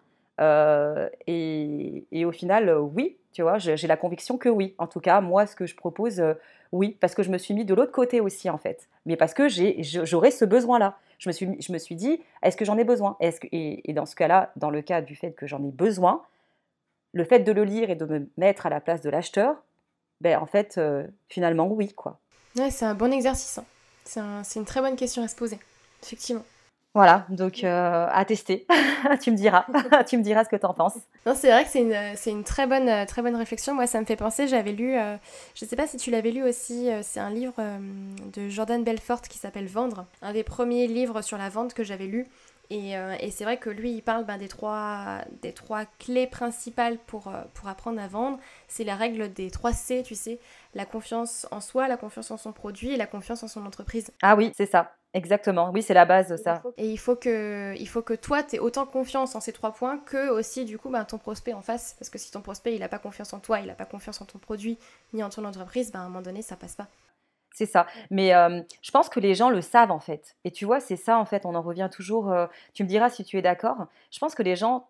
Et, 1.26 2.24
au 2.24 2.30
final, 2.30 2.70
oui, 2.78 3.16
tu 3.34 3.42
vois, 3.42 3.58
j'ai 3.58 3.86
la 3.86 3.98
conviction 3.98 4.38
que 4.38 4.48
oui. 4.48 4.74
En 4.78 4.86
tout 4.86 5.00
cas, 5.00 5.20
moi, 5.20 5.46
ce 5.46 5.54
que 5.54 5.66
je 5.66 5.76
propose, 5.76 6.22
oui, 6.72 6.96
parce 7.00 7.14
que 7.14 7.22
je 7.22 7.30
me 7.30 7.36
suis 7.36 7.52
mis 7.52 7.66
de 7.66 7.74
l'autre 7.74 7.92
côté 7.92 8.22
aussi, 8.22 8.48
en 8.48 8.56
fait. 8.56 8.88
Mais 9.04 9.16
parce 9.16 9.34
que 9.34 9.48
j'aurais 9.48 10.30
ce 10.30 10.46
besoin-là 10.46 10.96
je 11.24 11.28
me 11.28 11.32
suis, 11.32 11.48
je 11.60 11.72
me 11.72 11.78
suis 11.78 11.94
dit, 11.94 12.20
est-ce 12.42 12.56
que 12.56 12.64
j'en 12.64 12.76
ai 12.76 12.84
besoin? 12.84 13.16
Est-ce 13.20 13.40
que, 13.40 13.48
et, 13.50 13.92
dans 13.92 14.06
ce 14.06 14.14
cas-là, 14.14 14.52
dans 14.56 14.70
le 14.70 14.82
cas 14.82 15.00
du 15.00 15.16
fait 15.16 15.32
que 15.32 15.46
j'en 15.46 15.62
ai 15.64 15.70
besoin, 15.70 16.22
le 17.12 17.24
fait 17.24 17.40
de 17.40 17.52
le 17.52 17.64
lire 17.64 17.90
et 17.90 17.94
de 17.94 18.04
me 18.04 18.28
mettre 18.36 18.66
à 18.66 18.70
la 18.70 18.80
place 18.80 19.00
de 19.00 19.10
l'acheteur, 19.10 19.56
ben 20.20 20.38
en 20.38 20.46
fait, 20.46 20.76
euh, 20.78 21.06
finalement, 21.28 21.66
oui, 21.66 21.92
quoi. 21.92 22.18
Ouais, 22.56 22.70
c'est 22.70 22.84
un 22.84 22.94
bon 22.94 23.12
exercice. 23.12 23.58
Hein. 23.58 23.64
C'est, 24.04 24.20
c'est 24.42 24.60
une 24.60 24.66
très 24.66 24.80
bonne 24.80 24.96
question 24.96 25.22
à 25.22 25.28
se 25.28 25.36
poser, 25.36 25.58
effectivement. 26.02 26.44
Voilà, 26.94 27.26
donc 27.28 27.64
euh, 27.64 28.06
à 28.08 28.24
tester. 28.24 28.66
tu 29.20 29.32
me 29.32 29.36
diras, 29.36 29.66
tu 30.08 30.16
me 30.16 30.22
diras 30.22 30.44
ce 30.44 30.48
que 30.48 30.54
tu 30.54 30.64
en 30.64 30.74
penses. 30.74 30.96
Non, 31.26 31.34
c'est 31.34 31.50
vrai 31.50 31.64
que 31.64 31.70
c'est 31.70 31.80
une, 31.80 32.16
c'est 32.16 32.30
une 32.30 32.44
très 32.44 32.68
bonne, 32.68 32.88
euh, 32.88 33.04
très 33.04 33.20
bonne 33.20 33.34
réflexion. 33.34 33.74
Moi, 33.74 33.88
ça 33.88 34.00
me 34.00 34.06
fait 34.06 34.14
penser, 34.14 34.46
j'avais 34.46 34.70
lu, 34.70 34.96
euh, 34.96 35.16
je 35.56 35.64
ne 35.64 35.68
sais 35.68 35.74
pas 35.74 35.88
si 35.88 35.96
tu 35.96 36.12
l'avais 36.12 36.30
lu 36.30 36.44
aussi, 36.44 36.88
c'est 37.02 37.18
un 37.18 37.30
livre 37.30 37.54
de 38.32 38.48
Jordan 38.48 38.84
Belfort 38.84 39.22
qui 39.22 39.38
s'appelle 39.38 39.66
Vendre, 39.66 40.06
un 40.22 40.32
des 40.32 40.44
premiers 40.44 40.86
livres 40.86 41.20
sur 41.22 41.36
la 41.36 41.48
vente 41.48 41.74
que 41.74 41.82
j'avais 41.82 42.06
lu. 42.06 42.26
Et, 42.70 42.92
et 43.20 43.30
c'est 43.30 43.44
vrai 43.44 43.58
que 43.58 43.68
lui, 43.68 43.92
il 43.92 44.02
parle 44.02 44.24
ben, 44.24 44.38
des, 44.38 44.48
trois, 44.48 45.18
des 45.42 45.52
trois 45.52 45.84
clés 45.98 46.26
principales 46.26 46.96
pour, 47.06 47.30
pour 47.52 47.68
apprendre 47.68 48.00
à 48.00 48.06
vendre. 48.08 48.38
C'est 48.68 48.84
la 48.84 48.94
règle 48.94 49.32
des 49.32 49.50
trois 49.50 49.72
C, 49.72 50.02
tu 50.04 50.14
sais, 50.14 50.38
la 50.74 50.86
confiance 50.86 51.46
en 51.50 51.60
soi, 51.60 51.88
la 51.88 51.96
confiance 51.96 52.30
en 52.30 52.36
son 52.36 52.52
produit 52.52 52.92
et 52.92 52.96
la 52.96 53.06
confiance 53.06 53.42
en 53.42 53.48
son 53.48 53.66
entreprise. 53.66 54.10
Ah 54.22 54.36
oui, 54.36 54.52
c'est 54.56 54.66
ça. 54.66 54.92
Exactement, 55.14 55.70
oui, 55.72 55.80
c'est 55.80 55.94
la 55.94 56.06
base 56.06 56.28
de 56.28 56.36
ça. 56.36 56.60
Et 56.76 56.90
il 56.90 56.98
faut 56.98 57.14
que, 57.14 57.72
il 57.78 57.86
faut 57.88 58.02
que 58.02 58.14
toi, 58.14 58.42
tu 58.42 58.56
aies 58.56 58.58
autant 58.58 58.84
confiance 58.84 59.36
en 59.36 59.40
ces 59.40 59.52
trois 59.52 59.72
points 59.72 59.98
que 59.98 60.28
aussi, 60.30 60.64
du 60.64 60.76
coup, 60.76 60.90
ben, 60.90 61.04
ton 61.04 61.18
prospect 61.18 61.52
en 61.52 61.62
face. 61.62 61.94
Parce 62.00 62.10
que 62.10 62.18
si 62.18 62.32
ton 62.32 62.40
prospect, 62.40 62.74
il 62.74 62.80
n'a 62.80 62.88
pas 62.88 62.98
confiance 62.98 63.32
en 63.32 63.38
toi, 63.38 63.60
il 63.60 63.66
n'a 63.66 63.74
pas 63.74 63.84
confiance 63.84 64.20
en 64.20 64.24
ton 64.24 64.40
produit, 64.40 64.76
ni 65.12 65.22
en 65.22 65.30
ton 65.30 65.44
entreprise, 65.44 65.92
ben, 65.92 66.00
à 66.00 66.02
un 66.02 66.08
moment 66.08 66.20
donné, 66.20 66.42
ça 66.42 66.56
passe 66.56 66.74
pas. 66.74 66.88
C'est 67.54 67.66
ça. 67.66 67.86
Mais 68.10 68.34
euh, 68.34 68.60
je 68.82 68.90
pense 68.90 69.08
que 69.08 69.20
les 69.20 69.36
gens 69.36 69.50
le 69.50 69.60
savent, 69.60 69.92
en 69.92 70.00
fait. 70.00 70.34
Et 70.42 70.50
tu 70.50 70.64
vois, 70.64 70.80
c'est 70.80 70.96
ça, 70.96 71.16
en 71.16 71.24
fait, 71.24 71.46
on 71.46 71.54
en 71.54 71.62
revient 71.62 71.88
toujours. 71.92 72.32
Euh, 72.32 72.48
tu 72.72 72.82
me 72.82 72.88
diras 72.88 73.08
si 73.08 73.22
tu 73.22 73.38
es 73.38 73.42
d'accord. 73.42 73.86
Je 74.10 74.18
pense 74.18 74.34
que 74.34 74.42
les 74.42 74.56
gens, 74.56 74.88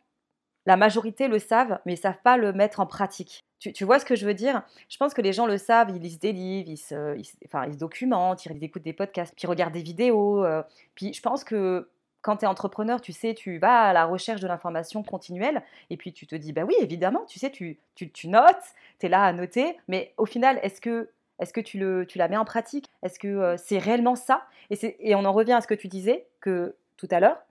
la 0.64 0.78
majorité 0.78 1.28
le 1.28 1.38
savent, 1.38 1.78
mais 1.84 1.92
ils 1.92 1.96
ne 1.96 2.02
savent 2.02 2.22
pas 2.24 2.38
le 2.38 2.54
mettre 2.54 2.80
en 2.80 2.86
pratique. 2.86 3.44
Tu, 3.72 3.84
vois 3.84 3.98
ce 3.98 4.04
que 4.04 4.16
je 4.16 4.26
veux 4.26 4.34
dire? 4.34 4.62
Je 4.88 4.96
pense 4.96 5.14
que 5.14 5.22
les 5.22 5.32
gens 5.32 5.46
le 5.46 5.58
savent, 5.58 5.90
ils 5.90 6.00
lisent 6.00 6.18
des 6.18 6.32
livres, 6.32 6.68
ils 6.68 6.76
se, 6.76 7.16
enfin, 7.44 7.66
ils 7.66 7.76
documentent, 7.76 8.44
ils 8.46 8.64
écoutent 8.64 8.82
des 8.82 8.92
podcasts, 8.92 9.34
puis 9.34 9.44
ils 9.44 9.48
regardent 9.48 9.72
des 9.72 9.82
vidéos. 9.82 10.44
Euh, 10.44 10.62
puis 10.94 11.12
je 11.12 11.22
pense 11.22 11.44
que 11.44 11.88
quand 12.22 12.38
tu 12.38 12.44
es 12.44 12.48
entrepreneur, 12.48 13.00
tu 13.00 13.12
sais, 13.12 13.34
tu 13.34 13.58
vas 13.58 13.82
à 13.82 13.92
la 13.92 14.06
recherche 14.06 14.40
de 14.40 14.46
l'information 14.46 15.02
continuelle 15.02 15.62
et 15.90 15.96
puis 15.96 16.12
tu 16.12 16.26
te 16.26 16.34
dis, 16.34 16.52
bah 16.52 16.64
oui, 16.64 16.74
évidemment, 16.80 17.24
tu 17.26 17.38
sais, 17.38 17.50
tu, 17.50 17.78
tu, 17.94 18.28
notes, 18.28 18.56
tu 18.98 19.06
es 19.06 19.08
là 19.08 19.24
à 19.24 19.32
noter, 19.32 19.76
mais 19.88 20.14
au 20.16 20.24
final, 20.24 20.58
est-ce 20.62 20.80
que, 20.80 21.10
est 21.38 21.52
que 21.52 21.60
tu, 21.60 21.78
le, 21.78 22.06
tu 22.06 22.16
la 22.16 22.28
mets 22.28 22.38
en 22.38 22.46
pratique? 22.46 22.88
Est-ce 23.02 23.18
que 23.18 23.28
euh, 23.28 23.56
c'est 23.58 23.78
réellement 23.78 24.16
ça? 24.16 24.46
Et, 24.70 25.10
et 25.10 25.14
on 25.14 25.24
en 25.24 25.32
revient 25.32 25.52
à 25.52 25.60
ce 25.60 25.66
que 25.66 25.74
tu 25.74 25.88
disais 25.88 26.26
que 26.40 26.76
tout 26.96 27.08
à 27.10 27.20
l'heure, 27.20 27.42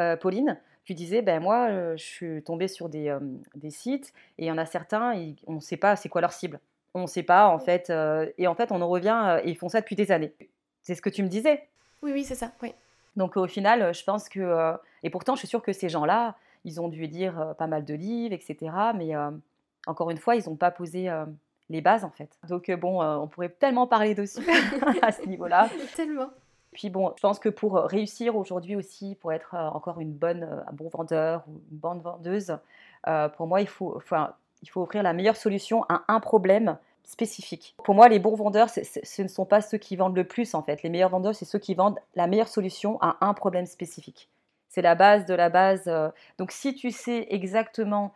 euh, 0.00 0.16
Pauline, 0.16 0.58
tu 0.86 0.94
disais, 0.94 1.20
ben 1.20 1.42
moi, 1.42 1.96
je 1.96 2.02
suis 2.02 2.42
tombée 2.42 2.68
sur 2.68 2.88
des, 2.88 3.16
des 3.54 3.70
sites 3.70 4.12
et 4.38 4.44
il 4.44 4.46
y 4.46 4.50
en 4.50 4.58
a 4.58 4.66
certains, 4.66 5.14
on 5.46 5.54
ne 5.54 5.60
sait 5.60 5.76
pas 5.76 5.96
c'est 5.96 6.08
quoi 6.08 6.20
leur 6.20 6.32
cible. 6.32 6.60
On 6.94 7.02
ne 7.02 7.06
sait 7.06 7.24
pas, 7.24 7.48
en 7.48 7.58
fait. 7.58 7.92
et 8.38 8.46
en 8.46 8.54
fait, 8.54 8.72
on 8.72 8.80
en 8.80 8.88
revient 8.88 9.40
et 9.42 9.50
ils 9.50 9.56
font 9.56 9.68
ça 9.68 9.80
depuis 9.80 9.96
des 9.96 10.12
années. 10.12 10.32
C'est 10.82 10.94
ce 10.94 11.02
que 11.02 11.10
tu 11.10 11.22
me 11.22 11.28
disais. 11.28 11.68
Oui, 12.02 12.12
oui, 12.12 12.24
c'est 12.24 12.36
ça. 12.36 12.52
Oui. 12.62 12.72
Donc 13.16 13.36
au 13.36 13.46
final, 13.46 13.92
je 13.92 14.04
pense 14.04 14.28
que. 14.28 14.74
et 15.02 15.10
pourtant, 15.10 15.34
je 15.34 15.40
suis 15.40 15.48
sûre 15.48 15.62
que 15.62 15.72
ces 15.72 15.88
gens-là, 15.88 16.36
ils 16.64 16.80
ont 16.80 16.88
dû 16.88 17.02
lire 17.06 17.54
pas 17.58 17.66
mal 17.66 17.84
de 17.84 17.94
livres, 17.94 18.34
etc. 18.34 18.72
Mais 18.94 19.12
encore 19.86 20.10
une 20.10 20.18
fois, 20.18 20.36
ils 20.36 20.48
n'ont 20.48 20.56
pas 20.56 20.70
posé 20.70 21.10
les 21.68 21.80
bases, 21.80 22.04
en 22.04 22.10
fait. 22.10 22.30
Donc 22.48 22.70
bon, 22.70 23.02
on 23.02 23.26
pourrait 23.26 23.48
tellement 23.48 23.86
parler 23.86 24.14
dessus 24.14 24.40
à 25.02 25.12
ce 25.12 25.26
niveau-là. 25.26 25.68
Tellement. 25.96 26.30
Puis 26.76 26.90
bon, 26.90 27.10
je 27.16 27.22
pense 27.22 27.38
que 27.38 27.48
pour 27.48 27.78
euh, 27.78 27.86
réussir 27.86 28.36
aujourd'hui 28.36 28.76
aussi, 28.76 29.14
pour 29.14 29.32
être 29.32 29.54
euh, 29.54 29.68
encore 29.68 29.98
une 29.98 30.12
bonne, 30.12 30.42
euh, 30.42 30.60
un 30.68 30.72
bon 30.74 30.90
vendeur 30.90 31.42
ou 31.48 31.52
une 31.72 31.78
bonne 31.78 32.00
vendeuse, 32.00 32.58
pour 33.36 33.46
moi, 33.46 33.60
il 33.60 33.68
faut, 33.68 33.94
enfin, 33.96 34.34
il 34.62 34.68
faut 34.68 34.82
offrir 34.82 35.02
la 35.04 35.12
meilleure 35.12 35.36
solution 35.36 35.84
à 35.88 36.02
un 36.08 36.18
problème 36.18 36.76
spécifique. 37.04 37.76
Pour 37.84 37.94
moi, 37.94 38.08
les 38.08 38.18
bons 38.18 38.34
vendeurs, 38.34 38.68
ce 38.68 39.22
ne 39.22 39.28
sont 39.28 39.46
pas 39.46 39.60
ceux 39.60 39.78
qui 39.78 39.94
vendent 39.94 40.16
le 40.16 40.24
plus 40.24 40.54
en 40.54 40.62
fait. 40.62 40.82
Les 40.82 40.90
meilleurs 40.90 41.10
vendeurs, 41.10 41.34
c'est 41.34 41.44
ceux 41.44 41.60
qui 41.60 41.74
vendent 41.74 42.00
la 42.16 42.26
meilleure 42.26 42.48
solution 42.48 43.00
à 43.00 43.16
un 43.20 43.32
problème 43.32 43.66
spécifique. 43.66 44.28
C'est 44.68 44.82
la 44.82 44.96
base 44.96 45.24
de 45.24 45.34
la 45.34 45.48
base. 45.48 45.88
Donc 46.38 46.50
si 46.50 46.74
tu 46.74 46.90
sais 46.90 47.28
exactement 47.30 48.12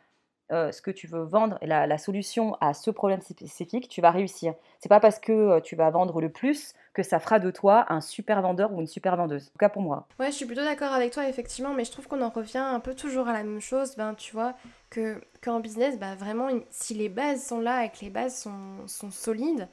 euh, 0.53 0.73
ce 0.73 0.83
que 0.83 0.91
tu 0.91 1.07
veux 1.07 1.23
vendre, 1.23 1.59
la, 1.63 1.87
la, 1.87 1.99
solution 1.99 2.57
à 2.61 2.75
ce 2.75 2.91
problème 2.91 3.21
spécifique, 3.21 3.89
tu 3.89 4.01
vas 4.01 4.11
réussir. 4.11 4.55
C'est 4.79 4.89
pas 4.89 5.01
parce 5.01 5.19
que 5.19 5.33
euh, 5.33 5.61
tu 5.61 5.77
vas 5.77 5.91
vendre 5.91 6.21
le 6.21 6.29
plus 6.29 6.75
que 6.93 7.03
ça 7.03 7.21
fera 7.21 7.39
de 7.39 7.51
toi 7.51 7.87
un 7.89 8.01
super 8.01 8.43
vendeur 8.43 8.73
ou 8.73 8.81
une 8.81 8.87
super 8.87 9.17
vendeuse. 9.17 9.49
En 9.49 9.53
tout 9.53 9.59
cas 9.59 9.69
pour 9.69 9.83
moi. 9.83 10.09
Ouais, 10.19 10.27
je 10.27 10.37
suis 10.37 10.47
plutôt 10.47 10.65
d'accord 10.65 10.93
avec 10.93 11.13
toi 11.13 11.29
effectivement, 11.29 11.73
mais 11.73 11.85
je 11.85 11.93
trouve 11.93 12.09
qu'on 12.09 12.21
en 12.21 12.31
revient 12.31 12.59
un 12.59 12.81
peu 12.81 12.95
toujours 12.95 13.29
à 13.29 13.33
la 13.33 13.45
même 13.45 13.61
chose. 13.61 13.95
Ben 13.97 14.15
tu 14.15 14.33
vois 14.33 14.55
que 14.91 15.21
qu'en 15.43 15.61
business, 15.61 15.99
bah 15.99 16.17
vraiment, 16.17 16.49
si 16.71 16.95
les 16.95 17.09
bases 17.09 17.45
sont 17.45 17.61
là 17.61 17.85
et 17.85 17.91
que 17.91 18.01
les 18.03 18.11
bases 18.11 18.37
sont, 18.37 18.87
sont 18.87 19.11
solides, 19.11 19.69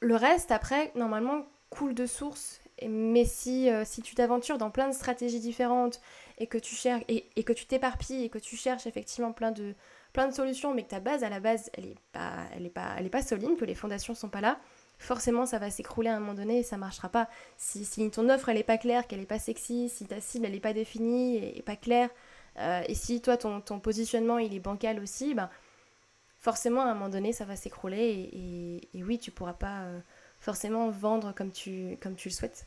le 0.00 0.14
reste 0.14 0.52
après 0.52 0.92
normalement 0.94 1.46
coule 1.68 1.94
de 1.94 2.06
source. 2.06 2.60
Mais 2.88 3.24
si, 3.24 3.70
euh, 3.70 3.84
si 3.84 4.02
tu 4.02 4.14
t'aventures 4.14 4.56
dans 4.56 4.70
plein 4.70 4.88
de 4.88 4.94
stratégies 4.94 5.40
différentes 5.40 6.00
et 6.40 6.46
que 6.46 6.58
tu 6.58 6.74
cherches 6.74 7.04
et, 7.08 7.44
que 7.44 7.52
tu 7.52 7.66
t'éparpilles 7.66 8.24
et 8.24 8.28
que 8.30 8.38
tu 8.38 8.56
cherches 8.56 8.86
effectivement 8.86 9.32
plein 9.32 9.52
de, 9.52 9.74
plein 10.12 10.26
de 10.26 10.34
solutions, 10.34 10.74
mais 10.74 10.82
que 10.82 10.88
ta 10.88 11.00
base 11.00 11.22
à 11.22 11.28
la 11.28 11.38
base 11.38 11.70
elle 11.74 11.84
est 11.84 11.98
pas, 12.12 12.46
elle 12.56 12.66
est 12.66 12.70
pas, 12.70 12.94
elle 12.98 13.06
est 13.06 13.10
pas 13.10 13.22
solide, 13.22 13.56
que 13.56 13.64
les 13.66 13.74
fondations 13.74 14.14
sont 14.14 14.30
pas 14.30 14.40
là, 14.40 14.58
forcément 14.98 15.44
ça 15.44 15.58
va 15.58 15.70
s'écrouler 15.70 16.08
à 16.08 16.16
un 16.16 16.20
moment 16.20 16.34
donné 16.34 16.60
et 16.60 16.62
ça 16.62 16.78
marchera 16.78 17.10
pas. 17.10 17.28
Si, 17.58 17.84
si 17.84 18.10
ton 18.10 18.28
offre 18.30 18.48
elle 18.48 18.56
est 18.56 18.64
pas 18.64 18.78
claire, 18.78 19.06
qu'elle 19.06 19.20
est 19.20 19.26
pas 19.26 19.38
sexy, 19.38 19.90
si 19.90 20.06
ta 20.06 20.20
cible 20.20 20.46
elle 20.46 20.54
est 20.54 20.60
pas 20.60 20.72
définie 20.72 21.36
et, 21.36 21.62
pas 21.62 21.76
claire, 21.76 22.08
euh, 22.58 22.82
et 22.88 22.94
si 22.94 23.20
toi 23.20 23.36
ton, 23.36 23.60
ton, 23.60 23.78
positionnement 23.78 24.38
il 24.38 24.54
est 24.54 24.60
bancal 24.60 24.98
aussi, 24.98 25.34
ben 25.34 25.50
forcément 26.38 26.80
à 26.80 26.86
un 26.86 26.94
moment 26.94 27.10
donné 27.10 27.34
ça 27.34 27.44
va 27.44 27.54
s'écrouler 27.54 28.30
et, 28.94 29.02
oui 29.04 29.18
tu 29.18 29.30
pourras 29.30 29.52
pas 29.52 29.82
euh, 29.82 30.00
forcément 30.38 30.88
vendre 30.88 31.34
comme 31.34 31.52
tu, 31.52 31.98
comme 32.00 32.16
tu 32.16 32.30
le 32.30 32.34
souhaites. 32.34 32.66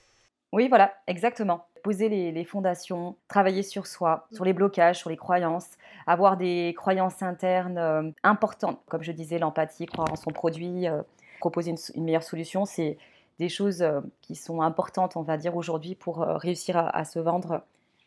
Oui, 0.53 0.67
voilà, 0.69 0.93
exactement. 1.07 1.65
Poser 1.81 2.09
les, 2.09 2.45
fondations, 2.45 3.15
travailler 3.27 3.63
sur 3.63 3.87
soi, 3.87 4.27
sur 4.31 4.45
les 4.45 4.53
blocages, 4.53 4.99
sur 4.99 5.09
les 5.09 5.17
croyances, 5.17 5.67
avoir 6.05 6.37
des 6.37 6.75
croyances 6.77 7.23
internes 7.23 7.79
euh, 7.79 8.11
importantes, 8.21 8.79
comme 8.87 9.01
je 9.01 9.11
disais, 9.11 9.39
l'empathie, 9.39 9.87
croire 9.87 10.11
en 10.11 10.15
son 10.15 10.29
produit, 10.29 10.87
euh, 10.87 11.01
proposer 11.39 11.73
une, 11.95 12.03
meilleure 12.03 12.21
solution, 12.21 12.65
c'est 12.65 12.99
des 13.39 13.49
choses 13.49 13.81
euh, 13.81 13.99
qui 14.21 14.35
sont 14.35 14.61
importantes, 14.61 15.17
on 15.17 15.23
va 15.23 15.37
dire, 15.37 15.57
aujourd'hui 15.57 15.95
pour 15.95 16.19
réussir 16.19 16.77
à, 16.77 17.03
se 17.03 17.17
vendre. 17.17 17.63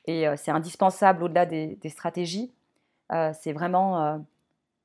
Et 0.07 0.27
c'est 0.37 0.53
indispensable 0.53 1.25
au-delà 1.25 1.47
des, 1.47 1.77
stratégies. 1.89 2.53
c'est 3.11 3.53
vraiment 3.53 4.25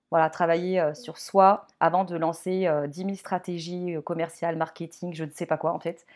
voilà, 0.09 0.31
travailler 0.31 0.83
sur 0.95 1.19
soi 1.19 1.67
avant 1.79 2.05
de 2.05 2.17
lancer 2.17 2.67
10 2.87 2.97
000 2.97 3.13
stratégies 3.13 3.97
commerciales, 4.03 4.55
marketing, 4.55 5.13
je 5.13 5.25
ne 5.25 5.29
sais 5.29 5.45
pas 5.45 5.57
quoi 5.57 5.73
en 5.73 5.79
fait. 5.79 6.07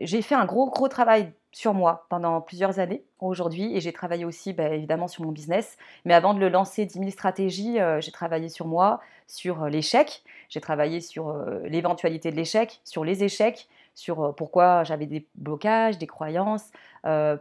J'ai 0.00 0.22
fait 0.22 0.34
un 0.34 0.46
gros, 0.46 0.70
gros 0.70 0.88
travail 0.88 1.32
sur 1.52 1.74
moi 1.74 2.06
pendant 2.08 2.40
plusieurs 2.40 2.78
années 2.78 3.04
aujourd'hui 3.18 3.76
et 3.76 3.80
j'ai 3.80 3.92
travaillé 3.92 4.24
aussi 4.24 4.52
bah, 4.52 4.70
évidemment 4.70 5.08
sur 5.08 5.24
mon 5.24 5.32
business. 5.32 5.76
Mais 6.04 6.14
avant 6.14 6.32
de 6.32 6.40
le 6.40 6.48
lancer 6.48 6.86
10 6.86 6.98
000 6.98 7.10
stratégies, 7.10 7.80
euh, 7.80 8.00
j'ai 8.00 8.12
travaillé 8.12 8.48
sur 8.48 8.66
moi, 8.66 9.00
sur 9.26 9.64
euh, 9.64 9.68
l'échec, 9.68 10.22
j'ai 10.48 10.60
travaillé 10.60 11.00
sur 11.00 11.28
euh, 11.28 11.60
l'éventualité 11.64 12.30
de 12.30 12.36
l'échec, 12.36 12.80
sur 12.84 13.04
les 13.04 13.24
échecs, 13.24 13.68
sur 13.94 14.34
pourquoi 14.36 14.84
j'avais 14.84 15.06
des 15.06 15.26
blocages, 15.34 15.98
des 15.98 16.06
croyances, 16.06 16.70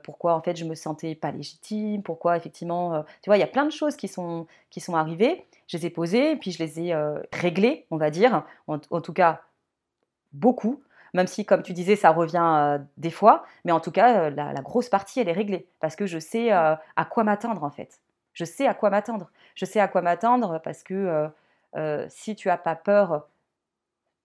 pourquoi 0.03 0.33
en 0.33 0.41
fait 0.41 0.57
je 0.57 0.65
me 0.65 0.75
sentais 0.75 1.15
pas 1.15 1.31
légitime, 1.31 2.01
pourquoi 2.01 2.35
effectivement, 2.35 3.03
tu 3.21 3.29
vois, 3.29 3.37
il 3.37 3.39
y 3.39 3.43
a 3.43 3.47
plein 3.47 3.65
de 3.65 3.71
choses 3.71 3.95
qui 3.95 4.07
sont, 4.07 4.47
qui 4.71 4.81
sont 4.81 4.95
arrivées. 4.95 5.45
Je 5.67 5.77
les 5.77 5.85
ai 5.85 5.89
posées, 5.91 6.35
puis 6.35 6.51
je 6.51 6.61
les 6.61 6.81
ai 6.81 6.95
réglées, 7.31 7.85
on 7.91 7.97
va 7.97 8.09
dire, 8.09 8.43
en 8.67 8.79
tout 8.79 9.13
cas 9.13 9.43
beaucoup 10.33 10.81
même 11.13 11.27
si, 11.27 11.45
comme 11.45 11.63
tu 11.63 11.73
disais, 11.73 11.95
ça 11.95 12.11
revient 12.11 12.55
euh, 12.57 12.77
des 12.97 13.11
fois, 13.11 13.45
mais 13.65 13.71
en 13.71 13.79
tout 13.79 13.91
cas, 13.91 14.25
euh, 14.25 14.29
la, 14.29 14.53
grosse 14.61 14.89
partie, 14.89 15.19
elle 15.19 15.29
est 15.29 15.33
réglée, 15.33 15.67
parce 15.79 15.95
que 15.95 16.05
je 16.05 16.19
sais 16.19 16.51
euh, 16.51 16.75
à 16.95 17.05
quoi 17.05 17.23
m'attendre, 17.23 17.63
en 17.63 17.71
fait. 17.71 17.99
Je 18.33 18.45
sais 18.45 18.67
à 18.67 18.73
quoi 18.73 18.89
m'attendre. 18.89 19.29
Je 19.55 19.65
sais 19.65 19.79
à 19.79 19.87
quoi 19.87 20.01
m'attendre 20.01 20.59
parce 20.63 20.83
que 20.83 21.29
si 22.07 22.35
tu 22.35 22.47
n'as 22.47 22.57
pas 22.57 22.75
peur, 22.75 23.27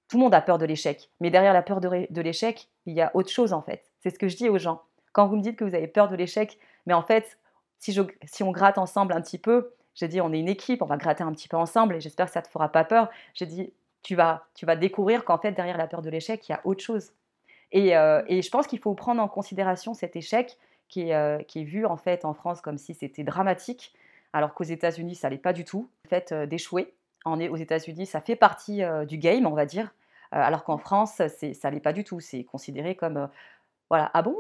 tout 0.09 0.19
le 0.19 0.23
monde 0.23 0.35
a 0.35 0.41
peur 0.41 0.59
de 0.59 0.67
l'échec, 0.67 1.11
mais 1.21 1.31
derrière 1.31 1.53
la 1.53 1.63
peur 1.63 1.81
de, 1.81 2.07
de 2.09 2.21
l'échec, 2.21 2.69
il 2.87 2.95
y 2.95 3.01
a 3.01 3.11
autre 3.15 3.31
chose, 3.31 3.53
en 3.53 3.63
fait. 3.63 3.91
C'est 4.01 4.11
ce 4.11 4.19
que 4.19 4.29
je 4.29 4.37
dis 4.37 4.49
aux 4.49 4.59
gens. 4.59 4.83
Quand 5.13 5.27
vous 5.27 5.37
me 5.37 5.41
dites 5.41 5.57
que 5.57 5.65
vous 5.65 5.75
avez 5.75 5.89
peur 5.89 6.09
de 6.09 6.17
l'échec, 6.17 6.59
mais 6.87 6.95
en 6.95 7.03
fait, 7.03 7.39
si, 7.79 7.99
si 8.25 8.43
on 8.43 8.51
gratte 8.53 8.79
ensemble 8.79 9.15
un 9.15 9.21
petit 9.21 9.39
peu, 9.39 9.73
j'ai 9.95 10.09
dit, 10.09 10.21
on 10.21 10.33
est 10.33 10.39
une 10.39 10.49
équipe, 10.49 10.83
on 10.83 10.87
va 10.87 10.97
gratter 10.97 11.23
un 11.23 11.33
petit 11.33 11.49
peu 11.49 11.57
ensemble 11.57 11.95
et 11.95 12.01
j'espère 12.01 12.27
que 12.27 12.33
ça 12.33 12.41
ne 12.41 12.45
te 12.45 12.51
fera 12.51 12.71
pas 12.71 12.85
peur. 12.85 13.11
J'ai 13.35 13.47
dit, 13.47 13.73
tu 14.05 14.15
vas, 14.15 14.47
tu 14.55 14.67
vas 14.67 14.77
découvrir 14.77 15.25
qu'en 15.25 15.39
fait, 15.39 15.51
derrière 15.51 15.79
la 15.79 15.89
peur 15.89 16.03
de 16.03 16.11
l'échec, 16.11 16.49
il 16.49 16.53
y 16.53 16.55
a 16.55 16.61
autre 16.65 16.85
chose. 16.85 17.11
Et, 17.73 17.97
euh, 17.97 18.23
et 18.29 18.43
je 18.43 18.51
pense 18.51 18.69
qu'il 18.69 18.79
faut 18.79 18.95
prendre 18.95 19.21
en 19.21 19.27
considération 19.27 19.95
cet 19.95 20.15
échec 20.15 20.59
qui 20.89 21.09
est, 21.09 21.15
euh, 21.15 21.39
qui 21.39 21.63
est, 21.63 21.65
vu 21.65 21.87
en 21.87 21.97
fait 21.97 22.25
en 22.25 22.35
France 22.35 22.61
comme 22.61 22.79
si 22.79 22.95
c'était 22.95 23.25
dramatique, 23.25 23.95
alors 24.33 24.55
qu'aux 24.55 24.65
États-Unis, 24.65 25.17
ça 25.17 25.31
l'est 25.31 25.39
pas 25.39 25.55
du 25.55 25.65
tout. 25.65 25.89
Le 26.05 26.11
fait 26.11 26.31
euh, 26.31 26.47
d'échouer 26.47 26.95
aux 27.27 27.57
États-Unis, 27.57 28.05
ça 28.05 28.21
fait 28.21 28.37
partie 28.37 28.83
du 29.09 29.17
game, 29.17 29.47
on 29.47 29.55
va 29.55 29.65
dire, 29.65 29.95
alors 30.31 30.63
qu'en 30.63 30.77
France, 30.77 31.23
ça 31.55 31.71
l'est 31.71 31.81
pas 31.81 31.95
du 31.95 32.05
tout. 32.05 32.21
C'est 32.21 32.45
considéré 32.45 32.97
comme 32.97 33.31
voilà, 33.89 34.11
ah 34.13 34.21
bon, 34.21 34.37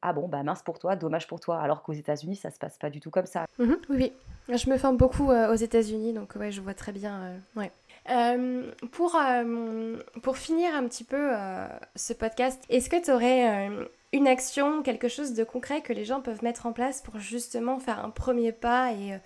ah 0.00 0.12
bon, 0.14 0.26
bah 0.26 0.42
mince 0.42 0.62
pour 0.62 0.78
toi, 0.78 0.96
dommage 0.96 1.26
pour 1.26 1.40
toi, 1.40 1.60
alors 1.60 1.82
qu'aux 1.82 1.92
États-Unis, 1.92 2.36
ça 2.36 2.50
se 2.50 2.58
passe 2.58 2.78
pas 2.78 2.88
du 2.88 3.00
tout 3.00 3.10
comme 3.10 3.26
ça. 3.26 3.44
Mmh 3.58 3.74
oui, 3.90 4.12
oui, 4.48 4.56
je 4.56 4.70
me 4.70 4.78
forme 4.78 4.96
beaucoup 4.96 5.30
aux 5.30 5.54
États-Unis, 5.54 6.14
donc 6.14 6.36
ouais, 6.36 6.50
je 6.50 6.62
vois 6.62 6.72
très 6.72 6.92
bien. 6.92 7.34
ouais. 7.54 7.70
Euh, 8.10 8.70
pour, 8.92 9.16
euh, 9.16 9.96
pour 10.22 10.36
finir 10.36 10.74
un 10.74 10.86
petit 10.86 11.04
peu 11.04 11.36
euh, 11.36 11.66
ce 11.96 12.12
podcast, 12.12 12.62
est-ce 12.68 12.88
que 12.88 13.02
tu 13.02 13.10
aurais 13.10 13.68
une 14.12 14.28
action, 14.28 14.82
quelque 14.82 15.08
chose 15.08 15.34
de 15.34 15.44
concret 15.44 15.80
que 15.80 15.92
les 15.92 16.04
gens 16.04 16.20
peuvent 16.20 16.42
mettre 16.42 16.66
en 16.66 16.72
place 16.72 17.02
pour 17.02 17.18
justement 17.18 17.78
faire 17.78 18.04
un 18.04 18.10
premier 18.10 18.52
pas 18.52 18.92
et, 18.92 19.18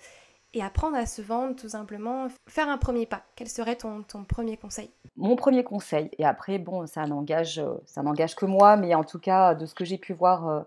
et 0.53 0.63
apprendre 0.63 0.97
à 0.97 1.05
se 1.05 1.21
vendre 1.21 1.55
tout 1.55 1.69
simplement 1.69 2.27
Faire 2.47 2.69
un 2.69 2.77
premier 2.77 3.05
pas, 3.05 3.23
quel 3.35 3.47
serait 3.47 3.75
ton, 3.75 4.03
ton 4.03 4.23
premier 4.23 4.57
conseil? 4.57 4.89
Mon 5.15 5.35
premier 5.35 5.63
conseil, 5.63 6.09
et 6.17 6.25
après, 6.25 6.57
bon, 6.57 6.87
ça 6.87 7.05
n'engage, 7.05 7.61
ça 7.85 8.01
que 8.01 8.45
moi, 8.45 8.77
mais 8.77 8.95
en 8.95 9.03
tout 9.03 9.19
cas, 9.19 9.53
de 9.53 9.65
ce 9.65 9.75
que 9.75 9.85
j'ai 9.85 9.97
pu 9.97 10.13
voir 10.13 10.65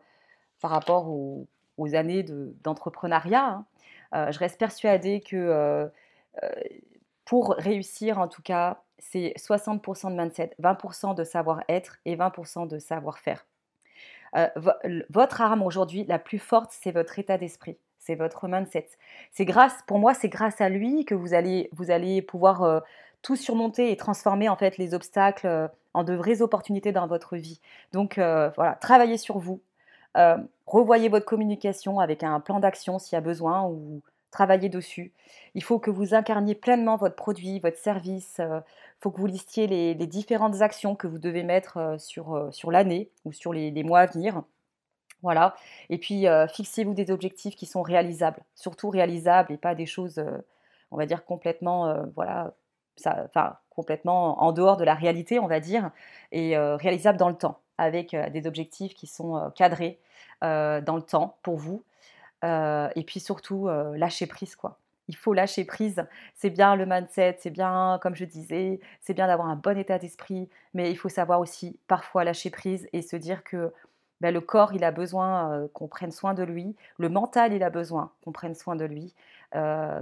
par 0.61 0.71
rapport 0.71 1.09
aux, 1.09 1.47
années 1.95 2.25
d'entrepreneuriat, 2.63 3.65
hein, 4.13 4.31
je 4.31 4.39
reste 4.39 4.59
persuadée 4.59 5.21
que 5.21 5.91
pour 7.25 7.55
réussir, 7.59 8.19
en 8.19 8.29
tout 8.29 8.43
cas, 8.43 8.83
c'est 8.99 9.35
60% 9.37 10.11
de 10.11 10.21
mindset, 10.21 10.55
20% 10.61 11.15
de 11.15 11.25
savoir-être 11.25 11.99
et 12.05 12.17
20% 12.17 12.69
de 12.69 12.79
savoir-faire. 12.79 13.47
Euh, 14.37 14.49
votre 15.11 15.41
arme 15.41 15.63
aujourd'hui, 15.63 16.05
la 16.09 16.19
plus 16.19 16.39
forte, 16.39 16.71
c'est 16.73 16.91
votre 16.91 17.19
état 17.19 17.39
d'esprit, 17.39 17.79
c'est 17.99 18.15
votre 18.15 18.49
mindset. 18.49 18.89
C'est 19.31 19.45
grâce, 19.45 19.75
pour 19.87 19.99
moi, 19.99 20.15
c'est 20.15 20.29
grâce 20.29 20.61
à 20.61 20.69
lui 20.69 21.05
que 21.05 21.15
vous 21.15 21.35
allez, 21.35 21.69
vous 21.73 21.91
allez 21.91 22.21
pouvoir 22.21 22.63
euh, 22.63 22.81
tout 23.23 23.37
surmonter 23.37 23.93
et 23.93 23.97
transformer 23.97 24.49
en 24.49 24.57
fait 24.57 24.77
les 24.77 24.95
obstacles 24.95 25.47
euh, 25.47 25.69
en 25.95 26.03
de 26.03 26.15
vraies 26.15 26.43
opportunités 26.43 26.93
dans 26.93 27.07
votre 27.07 27.37
vie. 27.37 27.61
Donc 27.93 28.17
voilà, 28.17 28.77
travaillez 28.81 29.17
sur 29.17 29.39
vous, 29.39 29.61
revoyez 30.67 31.09
votre 31.09 31.25
communication 31.25 32.01
avec 32.01 32.25
un 32.25 32.41
plan 32.41 32.59
d'action 32.59 32.99
s'il 32.99 33.15
y 33.15 33.17
a 33.17 33.21
besoin 33.21 33.63
ou 33.63 34.03
travailler 34.35 34.69
dessus. 34.69 35.13
Il 35.55 35.63
faut 35.63 35.79
que 35.79 35.91
vous 35.91 36.13
incarniez 36.13 36.57
pleinement 36.57 36.97
votre 36.97 37.15
produit, 37.15 37.61
votre 37.61 37.79
service. 37.79 38.37
Il 38.39 38.43
euh, 38.45 38.61
faut 39.01 39.11
que 39.11 39.21
vous 39.21 39.27
listiez 39.27 39.67
les, 39.67 39.95
différentes 39.95 40.61
actions 40.61 40.97
que 40.97 41.07
vous 41.07 41.19
devez 41.19 41.45
mettre 41.45 41.77
euh, 41.79 41.99
sur, 41.99 42.35
euh, 42.35 42.51
sur 42.51 42.73
l'année 42.73 43.11
ou 43.25 43.33
sur 43.33 43.53
les, 43.53 43.85
mois 43.85 44.01
à 44.01 44.07
venir. 44.07 44.43
Voilà. 45.23 45.55
Et 45.89 45.97
puis, 45.97 46.27
fixez-vous 46.53 46.93
des 46.93 47.11
objectifs 47.11 47.57
qui 47.57 47.65
sont 47.65 47.81
réalisables, 47.81 48.43
surtout 48.55 48.91
réalisables 48.91 49.55
et 49.55 49.57
pas 49.57 49.75
des 49.75 49.87
choses, 49.87 50.23
on 50.91 50.99
va 50.99 51.07
dire, 51.07 51.25
complètement, 51.25 51.97
voilà, 52.15 52.53
enfin, 53.07 53.57
complètement 53.71 54.43
en 54.43 54.53
dehors 54.53 54.77
de 54.77 54.85
la 54.85 54.93
réalité, 54.93 55.39
on 55.39 55.47
va 55.47 55.61
dire, 55.61 55.93
et 56.31 56.59
réalisables 56.59 57.17
dans 57.17 57.31
le 57.31 57.37
temps, 57.37 57.59
avec 57.79 58.15
des 58.15 58.47
objectifs 58.47 58.93
qui 58.93 59.07
sont 59.07 59.51
cadrés 59.57 59.99
dans 60.43 60.97
le 60.97 61.03
temps 61.03 61.39
pour 61.43 61.57
vous 61.57 61.83
euh, 62.45 62.89
et 62.95 63.03
puis 63.03 63.21
surtout, 63.21 63.69
euh, 63.69 63.97
lâcher 63.97 64.27
prise, 64.27 64.55
quoi. 64.55 64.79
Il 65.09 65.17
faut 65.17 65.35
lâcher 65.35 65.65
prise. 65.65 66.07
C'est 66.35 66.51
bien 66.51 66.77
le 66.77 66.87
mindset, 66.87 67.37
c'est 67.41 67.51
bien, 67.51 67.99
comme 68.03 68.15
je 68.15 68.25
disais, 68.25 68.81
c'est 69.01 69.15
bien 69.15 69.27
d'avoir 69.27 69.49
un 69.49 69.57
bon 69.57 69.77
état 69.77 69.99
d'esprit, 69.99 70.49
mais 70.73 70.91
il 70.91 70.97
faut 70.97 71.09
savoir 71.09 71.41
aussi 71.41 71.79
parfois 71.89 72.25
lâcher 72.25 72.51
prise 72.51 72.89
et 72.93 73.03
se 73.03 73.17
dire 73.17 73.45
que 73.45 73.73
ben, 74.21 74.33
le 74.33 74.41
corps, 74.41 74.73
il 74.73 74.85
a 74.85 74.91
besoin 74.93 75.53
euh, 75.53 75.69
qu'on 75.75 75.89
prenne 75.89 76.11
soin 76.11 76.33
de 76.35 76.43
lui, 76.43 76.75
le 76.99 77.09
mental, 77.09 77.53
il 77.53 77.63
a 77.63 77.71
besoin 77.71 78.13
qu'on 78.25 78.33
prenne 78.33 78.55
soin 78.55 78.77
de 78.77 78.85
lui. 78.85 79.15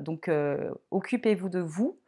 donc, 0.00 0.30
occupez-vous 0.90 1.48
de 1.50 1.60
vous, 1.60 1.98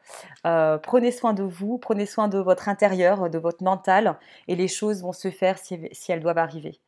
prenez 0.42 1.10
soin 1.10 1.34
de 1.34 1.42
vous, 1.42 1.78
prenez 1.78 2.06
soin 2.06 2.28
de 2.28 2.38
votre 2.38 2.68
intérieur, 2.68 3.28
de 3.28 3.38
votre 3.38 3.62
mental, 3.62 4.16
et 4.48 4.56
les 4.56 4.68
choses 4.68 5.02
vont 5.02 5.12
se 5.12 5.30
faire 5.30 5.58
si 5.58 5.90
elles 6.08 6.20
doivent 6.20 6.38
arriver. 6.38 6.80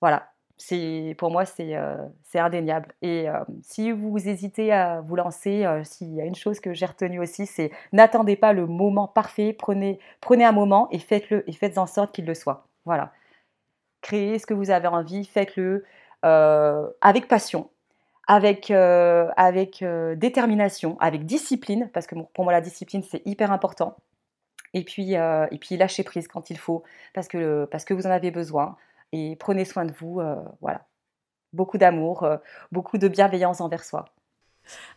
Voilà, 0.00 0.30
pour 1.16 1.30
moi 1.30 1.44
c'est 1.44 1.76
euh, 1.76 1.96
indéniable. 2.34 2.92
Et 3.02 3.28
euh, 3.28 3.38
si 3.62 3.92
vous 3.92 4.28
hésitez 4.28 4.72
à 4.72 5.00
vous 5.00 5.16
lancer, 5.16 5.64
euh, 5.64 5.84
s'il 5.84 6.14
y 6.14 6.20
a 6.20 6.24
une 6.24 6.34
chose 6.34 6.60
que 6.60 6.74
j'ai 6.74 6.86
retenue 6.86 7.20
aussi, 7.20 7.46
c'est 7.46 7.70
n'attendez 7.92 8.36
pas 8.36 8.52
le 8.52 8.66
moment 8.66 9.06
parfait, 9.08 9.52
prenez, 9.52 9.98
prenez 10.20 10.44
un 10.44 10.52
moment 10.52 10.88
et 10.90 10.98
faites-le 10.98 11.48
et 11.48 11.52
faites 11.52 11.78
en 11.78 11.86
sorte 11.86 12.12
qu'il 12.14 12.26
le 12.26 12.34
soit. 12.34 12.66
Voilà. 12.84 13.12
Créez 14.00 14.38
ce 14.38 14.46
que 14.46 14.54
vous 14.54 14.70
avez 14.70 14.88
envie, 14.88 15.24
faites-le 15.24 15.84
avec 16.22 17.28
passion, 17.28 17.70
avec, 18.26 18.70
avec 18.70 19.84
détermination, 20.16 20.96
avec 21.00 21.24
discipline, 21.24 21.88
parce 21.92 22.06
que 22.06 22.16
pour 22.34 22.44
moi 22.44 22.52
la 22.52 22.60
discipline 22.60 23.02
c'est 23.08 23.22
hyper 23.24 23.52
important. 23.52 23.96
Et 24.74 24.84
puis, 24.84 25.14
et 25.14 25.58
puis 25.60 25.76
lâchez 25.76 26.02
prise 26.02 26.28
quand 26.28 26.50
il 26.50 26.58
faut, 26.58 26.82
parce 27.14 27.28
que, 27.28 27.66
parce 27.70 27.84
que 27.84 27.94
vous 27.94 28.06
en 28.06 28.10
avez 28.10 28.30
besoin 28.30 28.76
et 29.12 29.36
prenez 29.36 29.64
soin 29.64 29.84
de 29.84 29.92
vous. 29.92 30.20
Euh, 30.20 30.36
voilà. 30.60 30.86
Beaucoup 31.52 31.78
d'amour, 31.78 32.24
euh, 32.24 32.36
beaucoup 32.72 32.98
de 32.98 33.08
bienveillance 33.08 33.60
envers 33.60 33.84
soi. 33.84 34.04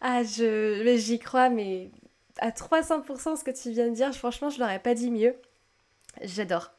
Ah, 0.01 0.23
je, 0.23 0.95
j'y 0.97 1.17
crois, 1.17 1.49
mais 1.49 1.91
à 2.39 2.49
300% 2.49 3.37
ce 3.37 3.43
que 3.43 3.51
tu 3.51 3.71
viens 3.71 3.87
de 3.87 3.93
dire, 3.93 4.13
franchement, 4.13 4.49
je 4.49 4.59
l'aurais 4.59 4.79
pas 4.79 4.93
dit 4.93 5.11
mieux. 5.11 5.35
J'adore. 6.21 6.71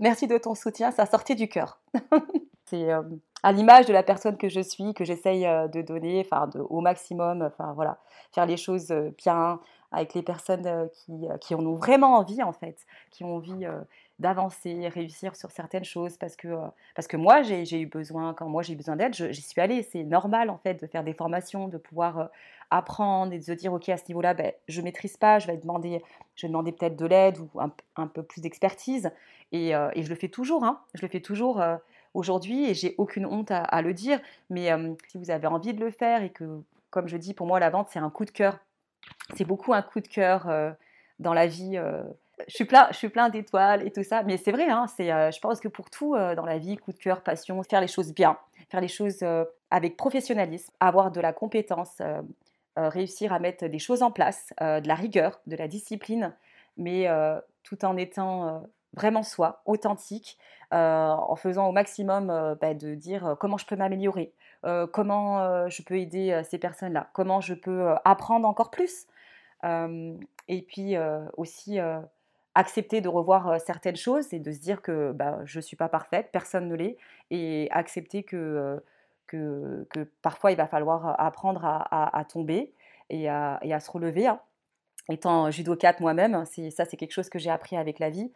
Merci 0.00 0.26
de 0.26 0.38
ton 0.38 0.54
soutien, 0.54 0.90
ça 0.90 1.06
sortait 1.06 1.36
du 1.36 1.48
cœur. 1.48 1.80
C'est 2.64 2.90
euh, 2.90 3.02
à 3.44 3.52
l'image 3.52 3.86
de 3.86 3.92
la 3.92 4.02
personne 4.02 4.36
que 4.36 4.48
je 4.48 4.60
suis, 4.60 4.94
que 4.94 5.04
j'essaye 5.04 5.42
de 5.44 5.82
donner, 5.82 6.26
enfin, 6.26 6.48
au 6.70 6.80
maximum, 6.80 7.42
enfin 7.42 7.72
voilà, 7.74 7.98
faire 8.32 8.46
les 8.46 8.56
choses 8.56 8.92
bien 9.18 9.60
avec 9.92 10.14
les 10.14 10.22
personnes 10.22 10.88
qui, 10.92 11.26
qui 11.40 11.54
en 11.54 11.64
ont 11.64 11.76
vraiment 11.76 12.16
envie 12.16 12.42
en 12.42 12.52
fait, 12.52 12.78
qui 13.10 13.24
ont 13.24 13.36
envie 13.36 13.66
d'avancer, 14.18 14.88
réussir 14.88 15.36
sur 15.36 15.50
certaines 15.50 15.84
choses 15.84 16.16
parce 16.16 16.36
que, 16.36 16.48
parce 16.94 17.08
que 17.08 17.16
moi, 17.16 17.42
j'ai 17.42 17.80
eu 17.80 17.86
besoin, 17.86 18.32
quand 18.34 18.48
moi 18.48 18.62
j'ai 18.62 18.72
eu 18.72 18.76
besoin 18.76 18.96
d'aide, 18.96 19.14
j'y 19.14 19.42
suis 19.42 19.60
allée. 19.60 19.82
C'est 19.82 20.04
normal 20.04 20.48
en 20.48 20.58
fait 20.58 20.80
de 20.80 20.86
faire 20.86 21.04
des 21.04 21.12
formations, 21.12 21.68
de 21.68 21.76
pouvoir 21.76 22.30
apprendre 22.70 23.32
et 23.32 23.38
de 23.38 23.44
se 23.44 23.52
dire, 23.52 23.72
ok, 23.72 23.90
à 23.90 23.98
ce 23.98 24.04
niveau-là, 24.08 24.32
ben, 24.32 24.52
je 24.68 24.80
ne 24.80 24.84
maîtrise 24.84 25.16
pas, 25.16 25.38
je 25.38 25.46
vais 25.46 25.58
demander, 25.58 26.02
peut-être 26.36 26.96
de 26.96 27.06
l'aide 27.06 27.38
ou 27.38 27.60
un, 27.96 28.06
peu 28.06 28.22
plus 28.22 28.40
d'expertise. 28.40 29.10
Et, 29.50 29.70
et, 29.70 30.02
je 30.02 30.08
le 30.08 30.14
fais 30.14 30.28
toujours, 30.28 30.64
hein, 30.64 30.80
je 30.94 31.02
le 31.02 31.08
fais 31.08 31.20
toujours 31.20 31.62
aujourd'hui 32.14 32.66
et 32.66 32.74
j'ai 32.74 32.94
aucune 32.98 33.26
honte 33.26 33.50
à, 33.50 33.82
le 33.82 33.92
dire. 33.92 34.20
Mais 34.48 34.70
si 35.08 35.18
vous 35.18 35.30
avez 35.30 35.46
envie 35.46 35.74
de 35.74 35.84
le 35.84 35.90
faire 35.90 36.22
et 36.22 36.30
que, 36.30 36.62
comme 36.90 37.08
je 37.08 37.16
dis, 37.16 37.34
pour 37.34 37.46
moi, 37.46 37.60
la 37.60 37.70
vente, 37.70 37.88
c'est 37.90 37.98
un 37.98 38.10
coup 38.10 38.24
de 38.24 38.30
cœur. 38.30 38.58
C'est 39.34 39.44
beaucoup 39.44 39.72
un 39.72 39.82
coup 39.82 40.00
de 40.00 40.08
cœur 40.08 40.48
dans 41.18 41.34
la 41.34 41.46
vie 41.46 41.78
je 42.48 42.54
suis 42.54 42.64
plein, 42.64 42.88
je 42.90 42.96
suis 42.96 43.08
plein 43.08 43.28
d'étoiles 43.28 43.86
et 43.86 43.90
tout 43.90 44.02
ça, 44.02 44.22
mais 44.22 44.36
c'est 44.36 44.52
vrai, 44.52 44.68
hein, 44.68 44.86
c'est, 44.96 45.12
euh, 45.12 45.30
je 45.30 45.40
pense 45.40 45.60
que 45.60 45.68
pour 45.68 45.90
tout 45.90 46.14
euh, 46.14 46.34
dans 46.34 46.44
la 46.44 46.58
vie, 46.58 46.76
coup 46.76 46.92
de 46.92 46.98
cœur, 46.98 47.22
passion, 47.22 47.62
faire 47.62 47.80
les 47.80 47.88
choses 47.88 48.12
bien, 48.12 48.38
faire 48.70 48.80
les 48.80 48.88
choses 48.88 49.22
euh, 49.22 49.44
avec 49.70 49.96
professionnalisme, 49.96 50.72
avoir 50.80 51.10
de 51.10 51.20
la 51.20 51.32
compétence, 51.32 52.02
réussir 52.76 53.32
à 53.32 53.38
mettre 53.38 53.66
des 53.66 53.78
choses 53.78 54.02
en 54.02 54.10
place, 54.10 54.52
de 54.60 54.86
la 54.86 54.94
rigueur, 54.94 55.40
de 55.46 55.56
la 55.56 55.68
discipline, 55.68 56.34
mais 56.76 57.06
tout 57.62 57.84
en 57.84 57.96
étant 57.96 58.62
vraiment 58.94 59.22
soi, 59.22 59.62
authentique, 59.66 60.38
en 60.70 61.36
faisant 61.36 61.68
au 61.68 61.72
maximum 61.72 62.56
bah, 62.60 62.74
de 62.74 62.94
dire 62.94 63.36
comment 63.38 63.58
je 63.58 63.66
peux 63.66 63.76
m'améliorer, 63.76 64.32
comment 64.92 65.68
je 65.68 65.82
peux 65.82 65.98
aider 65.98 66.40
ces 66.48 66.58
personnes-là, 66.58 67.10
comment 67.12 67.40
je 67.40 67.54
peux 67.54 67.94
apprendre 68.04 68.48
encore 68.48 68.70
plus. 68.70 69.06
et 69.62 70.62
puis 70.62 70.96
aussi 71.36 71.78
accepter 72.54 73.00
de 73.00 73.08
revoir 73.08 73.60
certaines 73.60 73.96
choses 73.96 74.32
et 74.32 74.38
de 74.38 74.52
se 74.52 74.60
dire 74.60 74.82
que 74.82 75.12
bah, 75.12 75.40
je 75.44 75.58
ne 75.58 75.62
suis 75.62 75.76
pas 75.76 75.88
parfaite, 75.88 76.28
personne 76.32 76.68
ne 76.68 76.74
l'est, 76.74 76.96
et 77.30 77.68
accepter 77.70 78.22
que, 78.22 78.82
que, 79.26 79.86
que, 79.90 80.00
parfois 80.22 80.52
il 80.52 80.56
va 80.56 80.66
falloir 80.66 81.18
apprendre 81.20 81.64
à, 81.64 82.24
tomber 82.28 82.72
et 83.10 83.28
à, 83.28 83.58
et 83.62 83.72
à, 83.72 83.80
se 83.80 83.90
relever. 83.90 84.26
Hein. 84.26 84.40
Étant 85.08 85.50
judocate 85.50 86.00
moi-même, 86.00 86.44
ça 86.44 86.84
c'est 86.84 86.96
quelque 86.96 87.12
chose 87.12 87.28
que 87.28 87.38
j'ai 87.38 87.50
appris 87.50 87.76
avec 87.76 87.98
la 87.98 88.10
vie. 88.10 88.30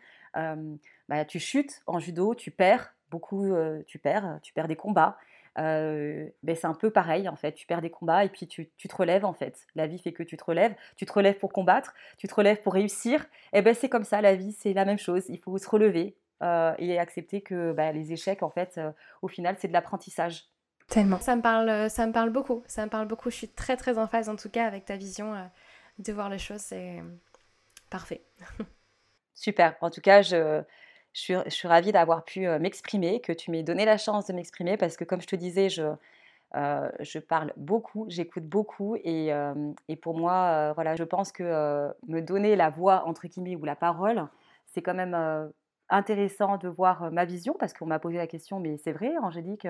Bah, 1.08 1.24
tu 1.24 1.38
chutes 1.38 1.82
en 1.86 1.98
judo, 1.98 2.34
tu 2.34 2.50
perds, 2.50 2.94
beaucoup 3.10 3.54
tu 3.86 3.98
perds, 3.98 4.38
tu 4.42 4.52
perds 4.52 4.68
des 4.68 4.76
combats. 4.76 5.18
Euh, 5.58 6.28
c'est 6.46 6.66
un 6.66 6.74
peu 6.74 6.90
pareil 6.90 7.28
en 7.28 7.36
fait. 7.36 7.52
Tu 7.52 7.66
perds 7.66 7.80
des 7.80 7.90
combats 7.90 8.24
et 8.24 8.28
puis 8.28 8.46
tu, 8.46 8.70
tu, 8.76 8.88
te 8.88 8.96
relèves 8.96 9.24
en 9.24 9.32
fait. 9.32 9.66
La 9.74 9.86
vie 9.86 9.98
fait 9.98 10.12
que 10.12 10.22
tu 10.22 10.36
te 10.36 10.44
relèves. 10.44 10.74
Tu 10.96 11.06
te 11.06 11.12
relèves 11.12 11.38
pour 11.38 11.52
combattre, 11.52 11.94
tu 12.18 12.28
te 12.28 12.34
relèves 12.34 12.60
pour 12.62 12.74
réussir. 12.74 13.26
Et 13.52 13.62
ben 13.62 13.74
c'est 13.74 13.88
comme 13.88 14.04
ça, 14.04 14.20
la 14.20 14.34
vie 14.34 14.52
c'est 14.52 14.72
la 14.72 14.84
même 14.84 14.98
chose. 14.98 15.24
Il 15.28 15.38
faut 15.38 15.56
se 15.58 15.68
relever 15.68 16.16
et 16.42 16.98
accepter 16.98 17.40
que 17.40 17.72
bah, 17.72 17.92
les 17.92 18.12
échecs 18.12 18.42
en 18.42 18.50
fait, 18.50 18.78
au 19.22 19.28
final 19.28 19.56
c'est 19.58 19.68
de 19.68 19.72
l'apprentissage. 19.72 20.44
Tellement. 20.88 21.18
Ça 21.18 21.34
me 21.34 21.42
parle, 21.42 21.90
ça 21.90 22.06
me 22.06 22.12
parle 22.12 22.30
beaucoup. 22.30 22.62
Ça 22.66 22.84
me 22.84 22.90
parle 22.90 23.08
beaucoup. 23.08 23.30
Je 23.30 23.36
suis 23.36 23.48
très 23.48 23.76
très 23.76 23.98
en 23.98 24.06
phase 24.06 24.28
en 24.28 24.36
tout 24.36 24.50
cas 24.50 24.66
avec 24.66 24.84
ta 24.84 24.96
vision 24.96 25.34
de 25.98 26.12
voir 26.12 26.28
les 26.28 26.38
choses. 26.38 26.60
C'est 26.60 27.02
parfait. 27.88 28.22
Super. 29.36 29.76
En 29.82 29.90
tout 29.90 30.00
cas, 30.00 30.22
je, 30.22 30.62
je 31.12 31.42
suis, 31.48 31.68
ravie 31.68 31.92
d'avoir 31.92 32.24
pu 32.24 32.48
m'exprimer, 32.58 33.20
que 33.20 33.32
tu 33.32 33.50
m'aies 33.50 33.62
donné 33.62 33.84
la 33.84 33.98
chance 33.98 34.26
de 34.26 34.32
m'exprimer 34.32 34.76
parce 34.78 34.96
que 34.96 35.04
comme 35.04 35.20
je 35.20 35.26
te 35.26 35.36
disais, 35.36 35.68
je, 35.68 35.84
je 36.54 37.18
parle 37.18 37.52
beaucoup, 37.56 38.06
j'écoute 38.08 38.44
beaucoup 38.46 38.96
et, 38.96 39.30
et, 39.88 39.96
pour 39.96 40.18
moi, 40.18 40.72
voilà, 40.74 40.96
je 40.96 41.04
pense 41.04 41.32
que 41.32 41.92
me 42.08 42.20
donner 42.22 42.56
la 42.56 42.70
voix 42.70 43.04
entre 43.06 43.26
guillemets 43.28 43.56
ou 43.56 43.64
la 43.64 43.76
parole, 43.76 44.26
c'est 44.66 44.80
quand 44.82 44.94
même 44.94 45.14
intéressant 45.90 46.56
de 46.56 46.68
voir 46.68 47.12
ma 47.12 47.26
vision 47.26 47.54
parce 47.58 47.74
qu'on 47.74 47.86
m'a 47.86 47.98
posé 47.98 48.16
la 48.16 48.26
question, 48.26 48.58
mais 48.58 48.78
c'est 48.78 48.92
vrai, 48.92 49.12
Angélique, 49.22 49.68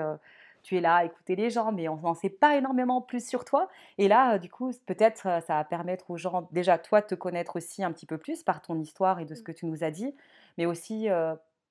tu 0.66 0.76
es 0.76 0.80
là 0.80 0.96
à 0.96 1.04
écouter 1.04 1.36
les 1.36 1.48
gens, 1.48 1.70
mais 1.70 1.88
on 1.88 1.96
n'en 1.98 2.14
sait 2.14 2.28
pas 2.28 2.56
énormément 2.56 3.00
plus 3.00 3.24
sur 3.24 3.44
toi. 3.44 3.68
Et 3.98 4.08
là, 4.08 4.36
du 4.36 4.50
coup, 4.50 4.72
peut-être 4.84 5.22
ça 5.22 5.54
va 5.54 5.64
permettre 5.64 6.10
aux 6.10 6.16
gens, 6.16 6.48
déjà, 6.50 6.76
toi, 6.76 7.00
de 7.02 7.06
te 7.06 7.14
connaître 7.14 7.54
aussi 7.54 7.84
un 7.84 7.92
petit 7.92 8.04
peu 8.04 8.18
plus 8.18 8.42
par 8.42 8.60
ton 8.60 8.76
histoire 8.80 9.20
et 9.20 9.24
de 9.24 9.36
ce 9.36 9.42
mmh. 9.42 9.44
que 9.44 9.52
tu 9.52 9.66
nous 9.66 9.84
as 9.84 9.92
dit, 9.92 10.12
mais 10.58 10.66
aussi 10.66 11.06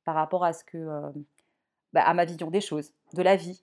par 0.06 0.16
rapport 0.16 0.46
à 0.46 0.54
ce 0.54 0.64
que, 0.64 1.02
bah, 1.92 2.04
à 2.04 2.14
ma 2.14 2.24
vision 2.24 2.50
des 2.50 2.62
choses, 2.62 2.94
de 3.14 3.22
la 3.22 3.36
vie, 3.36 3.62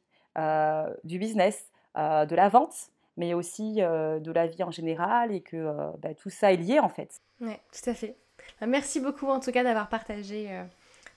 du 1.05 1.19
business, 1.19 1.71
de 1.97 2.35
la 2.35 2.51
vente, 2.51 2.91
mais 3.17 3.33
aussi 3.33 3.77
de 3.77 4.33
la 4.33 4.47
vie 4.47 4.63
en 4.63 4.71
général 4.71 5.33
et 5.33 5.41
que 5.41 5.93
bah, 6.03 6.13
tout 6.13 6.29
ça 6.29 6.53
est 6.53 6.59
lié 6.59 6.79
en 6.79 6.91
fait. 6.91 7.23
Oui, 7.41 7.55
tout 7.73 7.89
à 7.89 7.95
fait. 7.95 8.17
Bah, 8.61 8.67
merci 8.67 9.01
beaucoup 9.01 9.29
en 9.29 9.41
tout 9.41 9.51
cas 9.51 9.65
d'avoir 9.65 9.89
partagé 9.89 10.63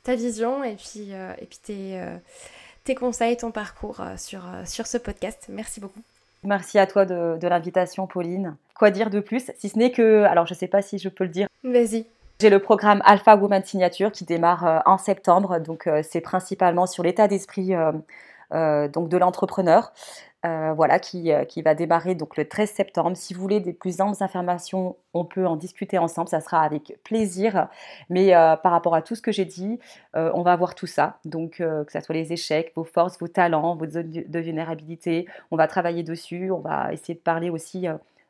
ta 0.03 0.15
vision 0.15 0.63
et 0.63 0.77
puis, 0.77 1.11
et 1.11 1.45
puis 1.47 1.59
tes 1.61 2.01
tes 2.85 2.95
conseils, 2.95 3.35
ton 3.35 3.51
parcours 3.51 3.99
euh, 3.99 4.15
sur, 4.15 4.45
euh, 4.45 4.63
sur 4.65 4.87
ce 4.87 4.97
podcast. 4.97 5.47
Merci 5.49 5.81
beaucoup. 5.81 5.99
Merci 6.43 6.79
à 6.79 6.87
toi 6.87 7.05
de, 7.05 7.37
de 7.37 7.47
l'invitation, 7.47 8.07
Pauline. 8.07 8.55
Quoi 8.77 8.91
dire 8.91 9.09
de 9.09 9.19
plus 9.19 9.51
Si 9.57 9.69
ce 9.69 9.77
n'est 9.77 9.91
que, 9.91 10.23
alors 10.23 10.45
je 10.45 10.53
ne 10.53 10.57
sais 10.57 10.67
pas 10.67 10.81
si 10.81 10.99
je 10.99 11.09
peux 11.09 11.23
le 11.23 11.31
dire. 11.31 11.47
Vas-y. 11.63 12.05
J'ai 12.39 12.49
le 12.49 12.59
programme 12.59 13.01
Alpha 13.05 13.35
Woman 13.35 13.63
Signature 13.63 14.11
qui 14.11 14.23
démarre 14.23 14.65
euh, 14.65 14.79
en 14.85 14.97
septembre. 14.97 15.59
Donc 15.59 15.89
c'est 16.03 16.21
principalement 16.21 16.85
sur 16.85 17.03
l'état 17.03 17.27
d'esprit 17.27 17.73
donc 18.51 19.09
de 19.09 19.17
l'entrepreneur. 19.17 19.91
Euh, 20.45 20.73
voilà, 20.73 20.99
qui, 20.99 21.31
euh, 21.31 21.43
qui, 21.43 21.63
va 21.63 21.73
démarrer 21.73 22.13
donc 22.13 22.37
le 22.37 22.47
13 22.47 22.69
septembre. 22.69 23.17
Si 23.17 23.33
vous 23.33 23.41
voulez 23.41 23.59
des 23.61 23.73
plus 23.73 23.99
amples 23.99 24.21
informations, 24.21 24.95
on 25.15 25.25
peut 25.25 25.47
en 25.47 25.55
discuter 25.55 25.97
ensemble, 25.97 26.29
ça 26.29 26.39
sera 26.39 26.61
avec 26.61 26.99
plaisir. 27.03 27.67
Mais 28.09 28.35
euh, 28.35 28.55
par 28.55 28.71
rapport 28.71 28.93
à 28.93 29.01
tout 29.01 29.15
ce 29.15 29.23
que 29.23 29.31
j'ai 29.31 29.45
dit, 29.45 29.79
on 30.13 30.43
va 30.43 30.55
voir 30.55 30.75
tout 30.75 30.85
ça. 30.85 31.17
Donc 31.25 31.57
que 31.57 31.85
ce 31.91 31.99
soit 31.99 32.13
les 32.13 32.31
échecs, 32.31 32.73
vos 32.75 32.83
forces, 32.83 33.17
vos 33.19 33.27
talents, 33.27 33.75
vos 33.75 33.89
zones 33.89 34.11
de 34.11 34.39
vulnérabilité, 34.39 35.25
on 35.49 35.55
va 35.55 35.67
travailler 35.67 36.03
dessus. 36.03 36.51
On 36.51 36.59
va 36.59 36.93
essayer 36.93 37.15
de 37.15 37.19
parler 37.19 37.49
aussi 37.49 37.87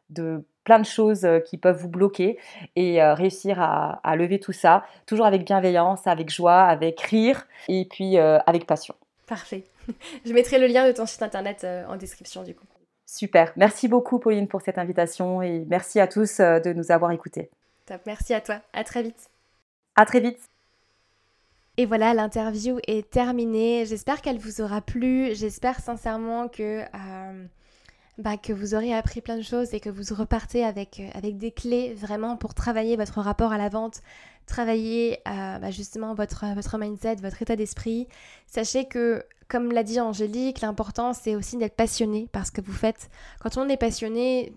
de 0.09 0.45
plein 0.63 0.80
de 0.80 0.86
choses 0.86 1.28
qui 1.45 1.57
peuvent 1.57 1.78
vous 1.78 1.89
bloquer 1.89 2.39
et 2.76 3.03
réussir 3.03 3.59
à, 3.59 4.16
lever 4.16 4.39
tout 4.39 4.53
ça, 4.53 4.86
toujours 5.05 5.26
avec 5.26 5.45
bienveillance, 5.45 6.07
avec 6.07 6.30
joie, 6.30 6.63
avec 6.63 7.01
rire 7.01 7.45
et 7.68 7.86
puis 7.89 8.18
avec 8.18 8.66
passion. 8.66 8.95
Parfait. 9.28 9.66
Je 10.25 10.33
mettrai 10.33 10.59
le 10.59 10.67
lien 10.67 10.88
de 10.88 10.91
ton 10.91 11.05
site 11.05 11.21
internet 11.21 11.63
euh, 11.63 11.86
en 11.88 11.95
description 11.95 12.43
du 12.43 12.55
coup. 12.55 12.65
Super. 13.05 13.53
Merci 13.55 13.88
beaucoup 13.88 14.19
Pauline 14.19 14.47
pour 14.47 14.61
cette 14.61 14.77
invitation 14.77 15.41
et 15.41 15.65
merci 15.67 15.99
à 15.99 16.07
tous 16.07 16.39
euh, 16.39 16.59
de 16.59 16.73
nous 16.73 16.91
avoir 16.91 17.11
écoutés. 17.11 17.49
Top. 17.86 18.01
Merci 18.05 18.33
à 18.33 18.41
toi. 18.41 18.61
À 18.73 18.83
très 18.83 19.03
vite. 19.03 19.29
À 19.95 20.05
très 20.05 20.19
vite. 20.19 20.39
Et 21.77 21.86
voilà, 21.86 22.13
l'interview 22.13 22.79
est 22.88 23.09
terminée. 23.09 23.86
J'espère 23.86 24.21
qu'elle 24.21 24.39
vous 24.39 24.61
aura 24.61 24.81
plu. 24.81 25.36
J'espère 25.36 25.79
sincèrement 25.79 26.47
que, 26.47 26.81
euh, 26.81 27.45
bah, 28.17 28.38
que 28.38 28.53
vous 28.53 28.75
aurez 28.75 28.93
appris 28.93 29.19
plein 29.21 29.36
de 29.36 29.41
choses 29.41 29.73
et 29.73 29.81
que 29.81 29.89
vous 29.89 30.15
repartez 30.15 30.63
avec, 30.63 31.01
avec 31.13 31.38
des 31.38 31.51
clés 31.51 31.93
vraiment 31.93 32.38
pour 32.38 32.53
travailler 32.53 32.95
votre 32.95 33.19
rapport 33.19 33.51
à 33.51 33.57
la 33.57 33.67
vente, 33.67 34.01
travailler 34.45 35.19
bah, 35.25 35.69
justement 35.69 36.15
votre, 36.15 36.45
votre 36.55 36.77
mindset, 36.77 37.15
votre 37.15 37.41
état 37.41 37.57
d'esprit. 37.57 38.07
Sachez 38.47 38.86
que 38.86 39.25
comme 39.48 39.72
l'a 39.72 39.84
dit 39.84 40.00
Angélique, 40.00 40.62
l'important 40.62 41.14
c'est 41.14 41.36
aussi 41.36 41.58
d'être 41.58 41.76
passionné 41.76 42.28
par 42.32 42.46
ce 42.46 42.52
que 42.52 42.62
vous 42.62 42.74
faites. 42.74 43.10
Quand 43.39 43.58
on 43.58 43.70
est 43.70 43.78
passionné, 43.78 44.54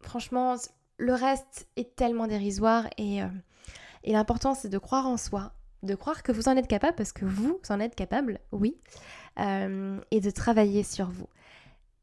franchement, 0.00 0.56
le 0.98 1.14
reste 1.14 1.68
est 1.76 1.96
tellement 1.96 2.26
dérisoire 2.26 2.86
et, 2.98 3.22
euh, 3.22 3.28
et 4.04 4.12
l'important 4.12 4.54
c'est 4.54 4.68
de 4.68 4.78
croire 4.78 5.06
en 5.06 5.16
soi, 5.16 5.52
de 5.82 5.94
croire 5.94 6.22
que 6.22 6.32
vous 6.32 6.48
en 6.48 6.56
êtes 6.56 6.68
capable 6.68 6.94
parce 6.94 7.12
que 7.12 7.24
vous 7.24 7.60
en 7.68 7.80
êtes 7.80 7.94
capable, 7.94 8.38
oui, 8.52 8.76
euh, 9.38 9.98
et 10.10 10.20
de 10.20 10.30
travailler 10.30 10.84
sur 10.84 11.06
vous. 11.06 11.28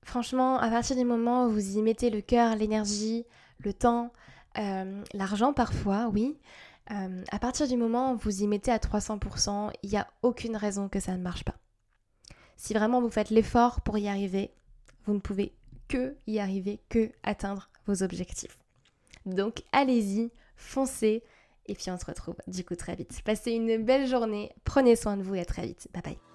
Franchement, 0.03 0.57
à 0.57 0.69
partir 0.69 0.95
du 0.95 1.03
moment 1.03 1.45
où 1.45 1.49
vous 1.49 1.77
y 1.77 1.81
mettez 1.81 2.09
le 2.09 2.21
cœur, 2.21 2.55
l'énergie, 2.55 3.25
le 3.59 3.73
temps, 3.73 4.11
euh, 4.57 5.03
l'argent 5.13 5.53
parfois, 5.53 6.09
oui, 6.13 6.37
à 6.89 7.39
partir 7.39 7.67
du 7.67 7.75
moment 7.75 8.13
où 8.13 8.15
vous 8.15 8.43
y 8.43 8.47
mettez 8.47 8.71
à 8.71 8.77
300%, 8.77 9.71
il 9.83 9.89
n'y 9.89 9.97
a 9.97 10.07
aucune 10.21 10.55
raison 10.55 10.87
que 10.87 11.01
ça 11.01 11.11
ne 11.17 11.21
marche 11.21 11.43
pas. 11.43 11.55
Si 12.57 12.73
vraiment 12.73 12.99
vous 12.99 13.09
faites 13.09 13.29
l'effort 13.29 13.81
pour 13.81 13.97
y 13.97 14.07
arriver, 14.07 14.51
vous 15.05 15.13
ne 15.13 15.19
pouvez 15.19 15.53
que 15.87 16.15
y 16.27 16.39
arriver, 16.39 16.79
que 16.89 17.11
atteindre 17.23 17.69
vos 17.85 18.03
objectifs. 18.03 18.57
Donc 19.25 19.63
allez-y, 19.71 20.31
foncez, 20.55 21.23
et 21.67 21.75
puis 21.75 21.91
on 21.91 21.97
se 21.97 22.05
retrouve 22.05 22.35
du 22.47 22.65
coup 22.65 22.75
très 22.75 22.95
vite. 22.95 23.21
Passez 23.23 23.51
une 23.51 23.77
belle 23.83 24.07
journée, 24.07 24.51
prenez 24.63 24.95
soin 24.95 25.15
de 25.15 25.23
vous 25.23 25.35
et 25.35 25.41
à 25.41 25.45
très 25.45 25.65
vite. 25.65 25.87
Bye 25.93 26.01
bye. 26.03 26.26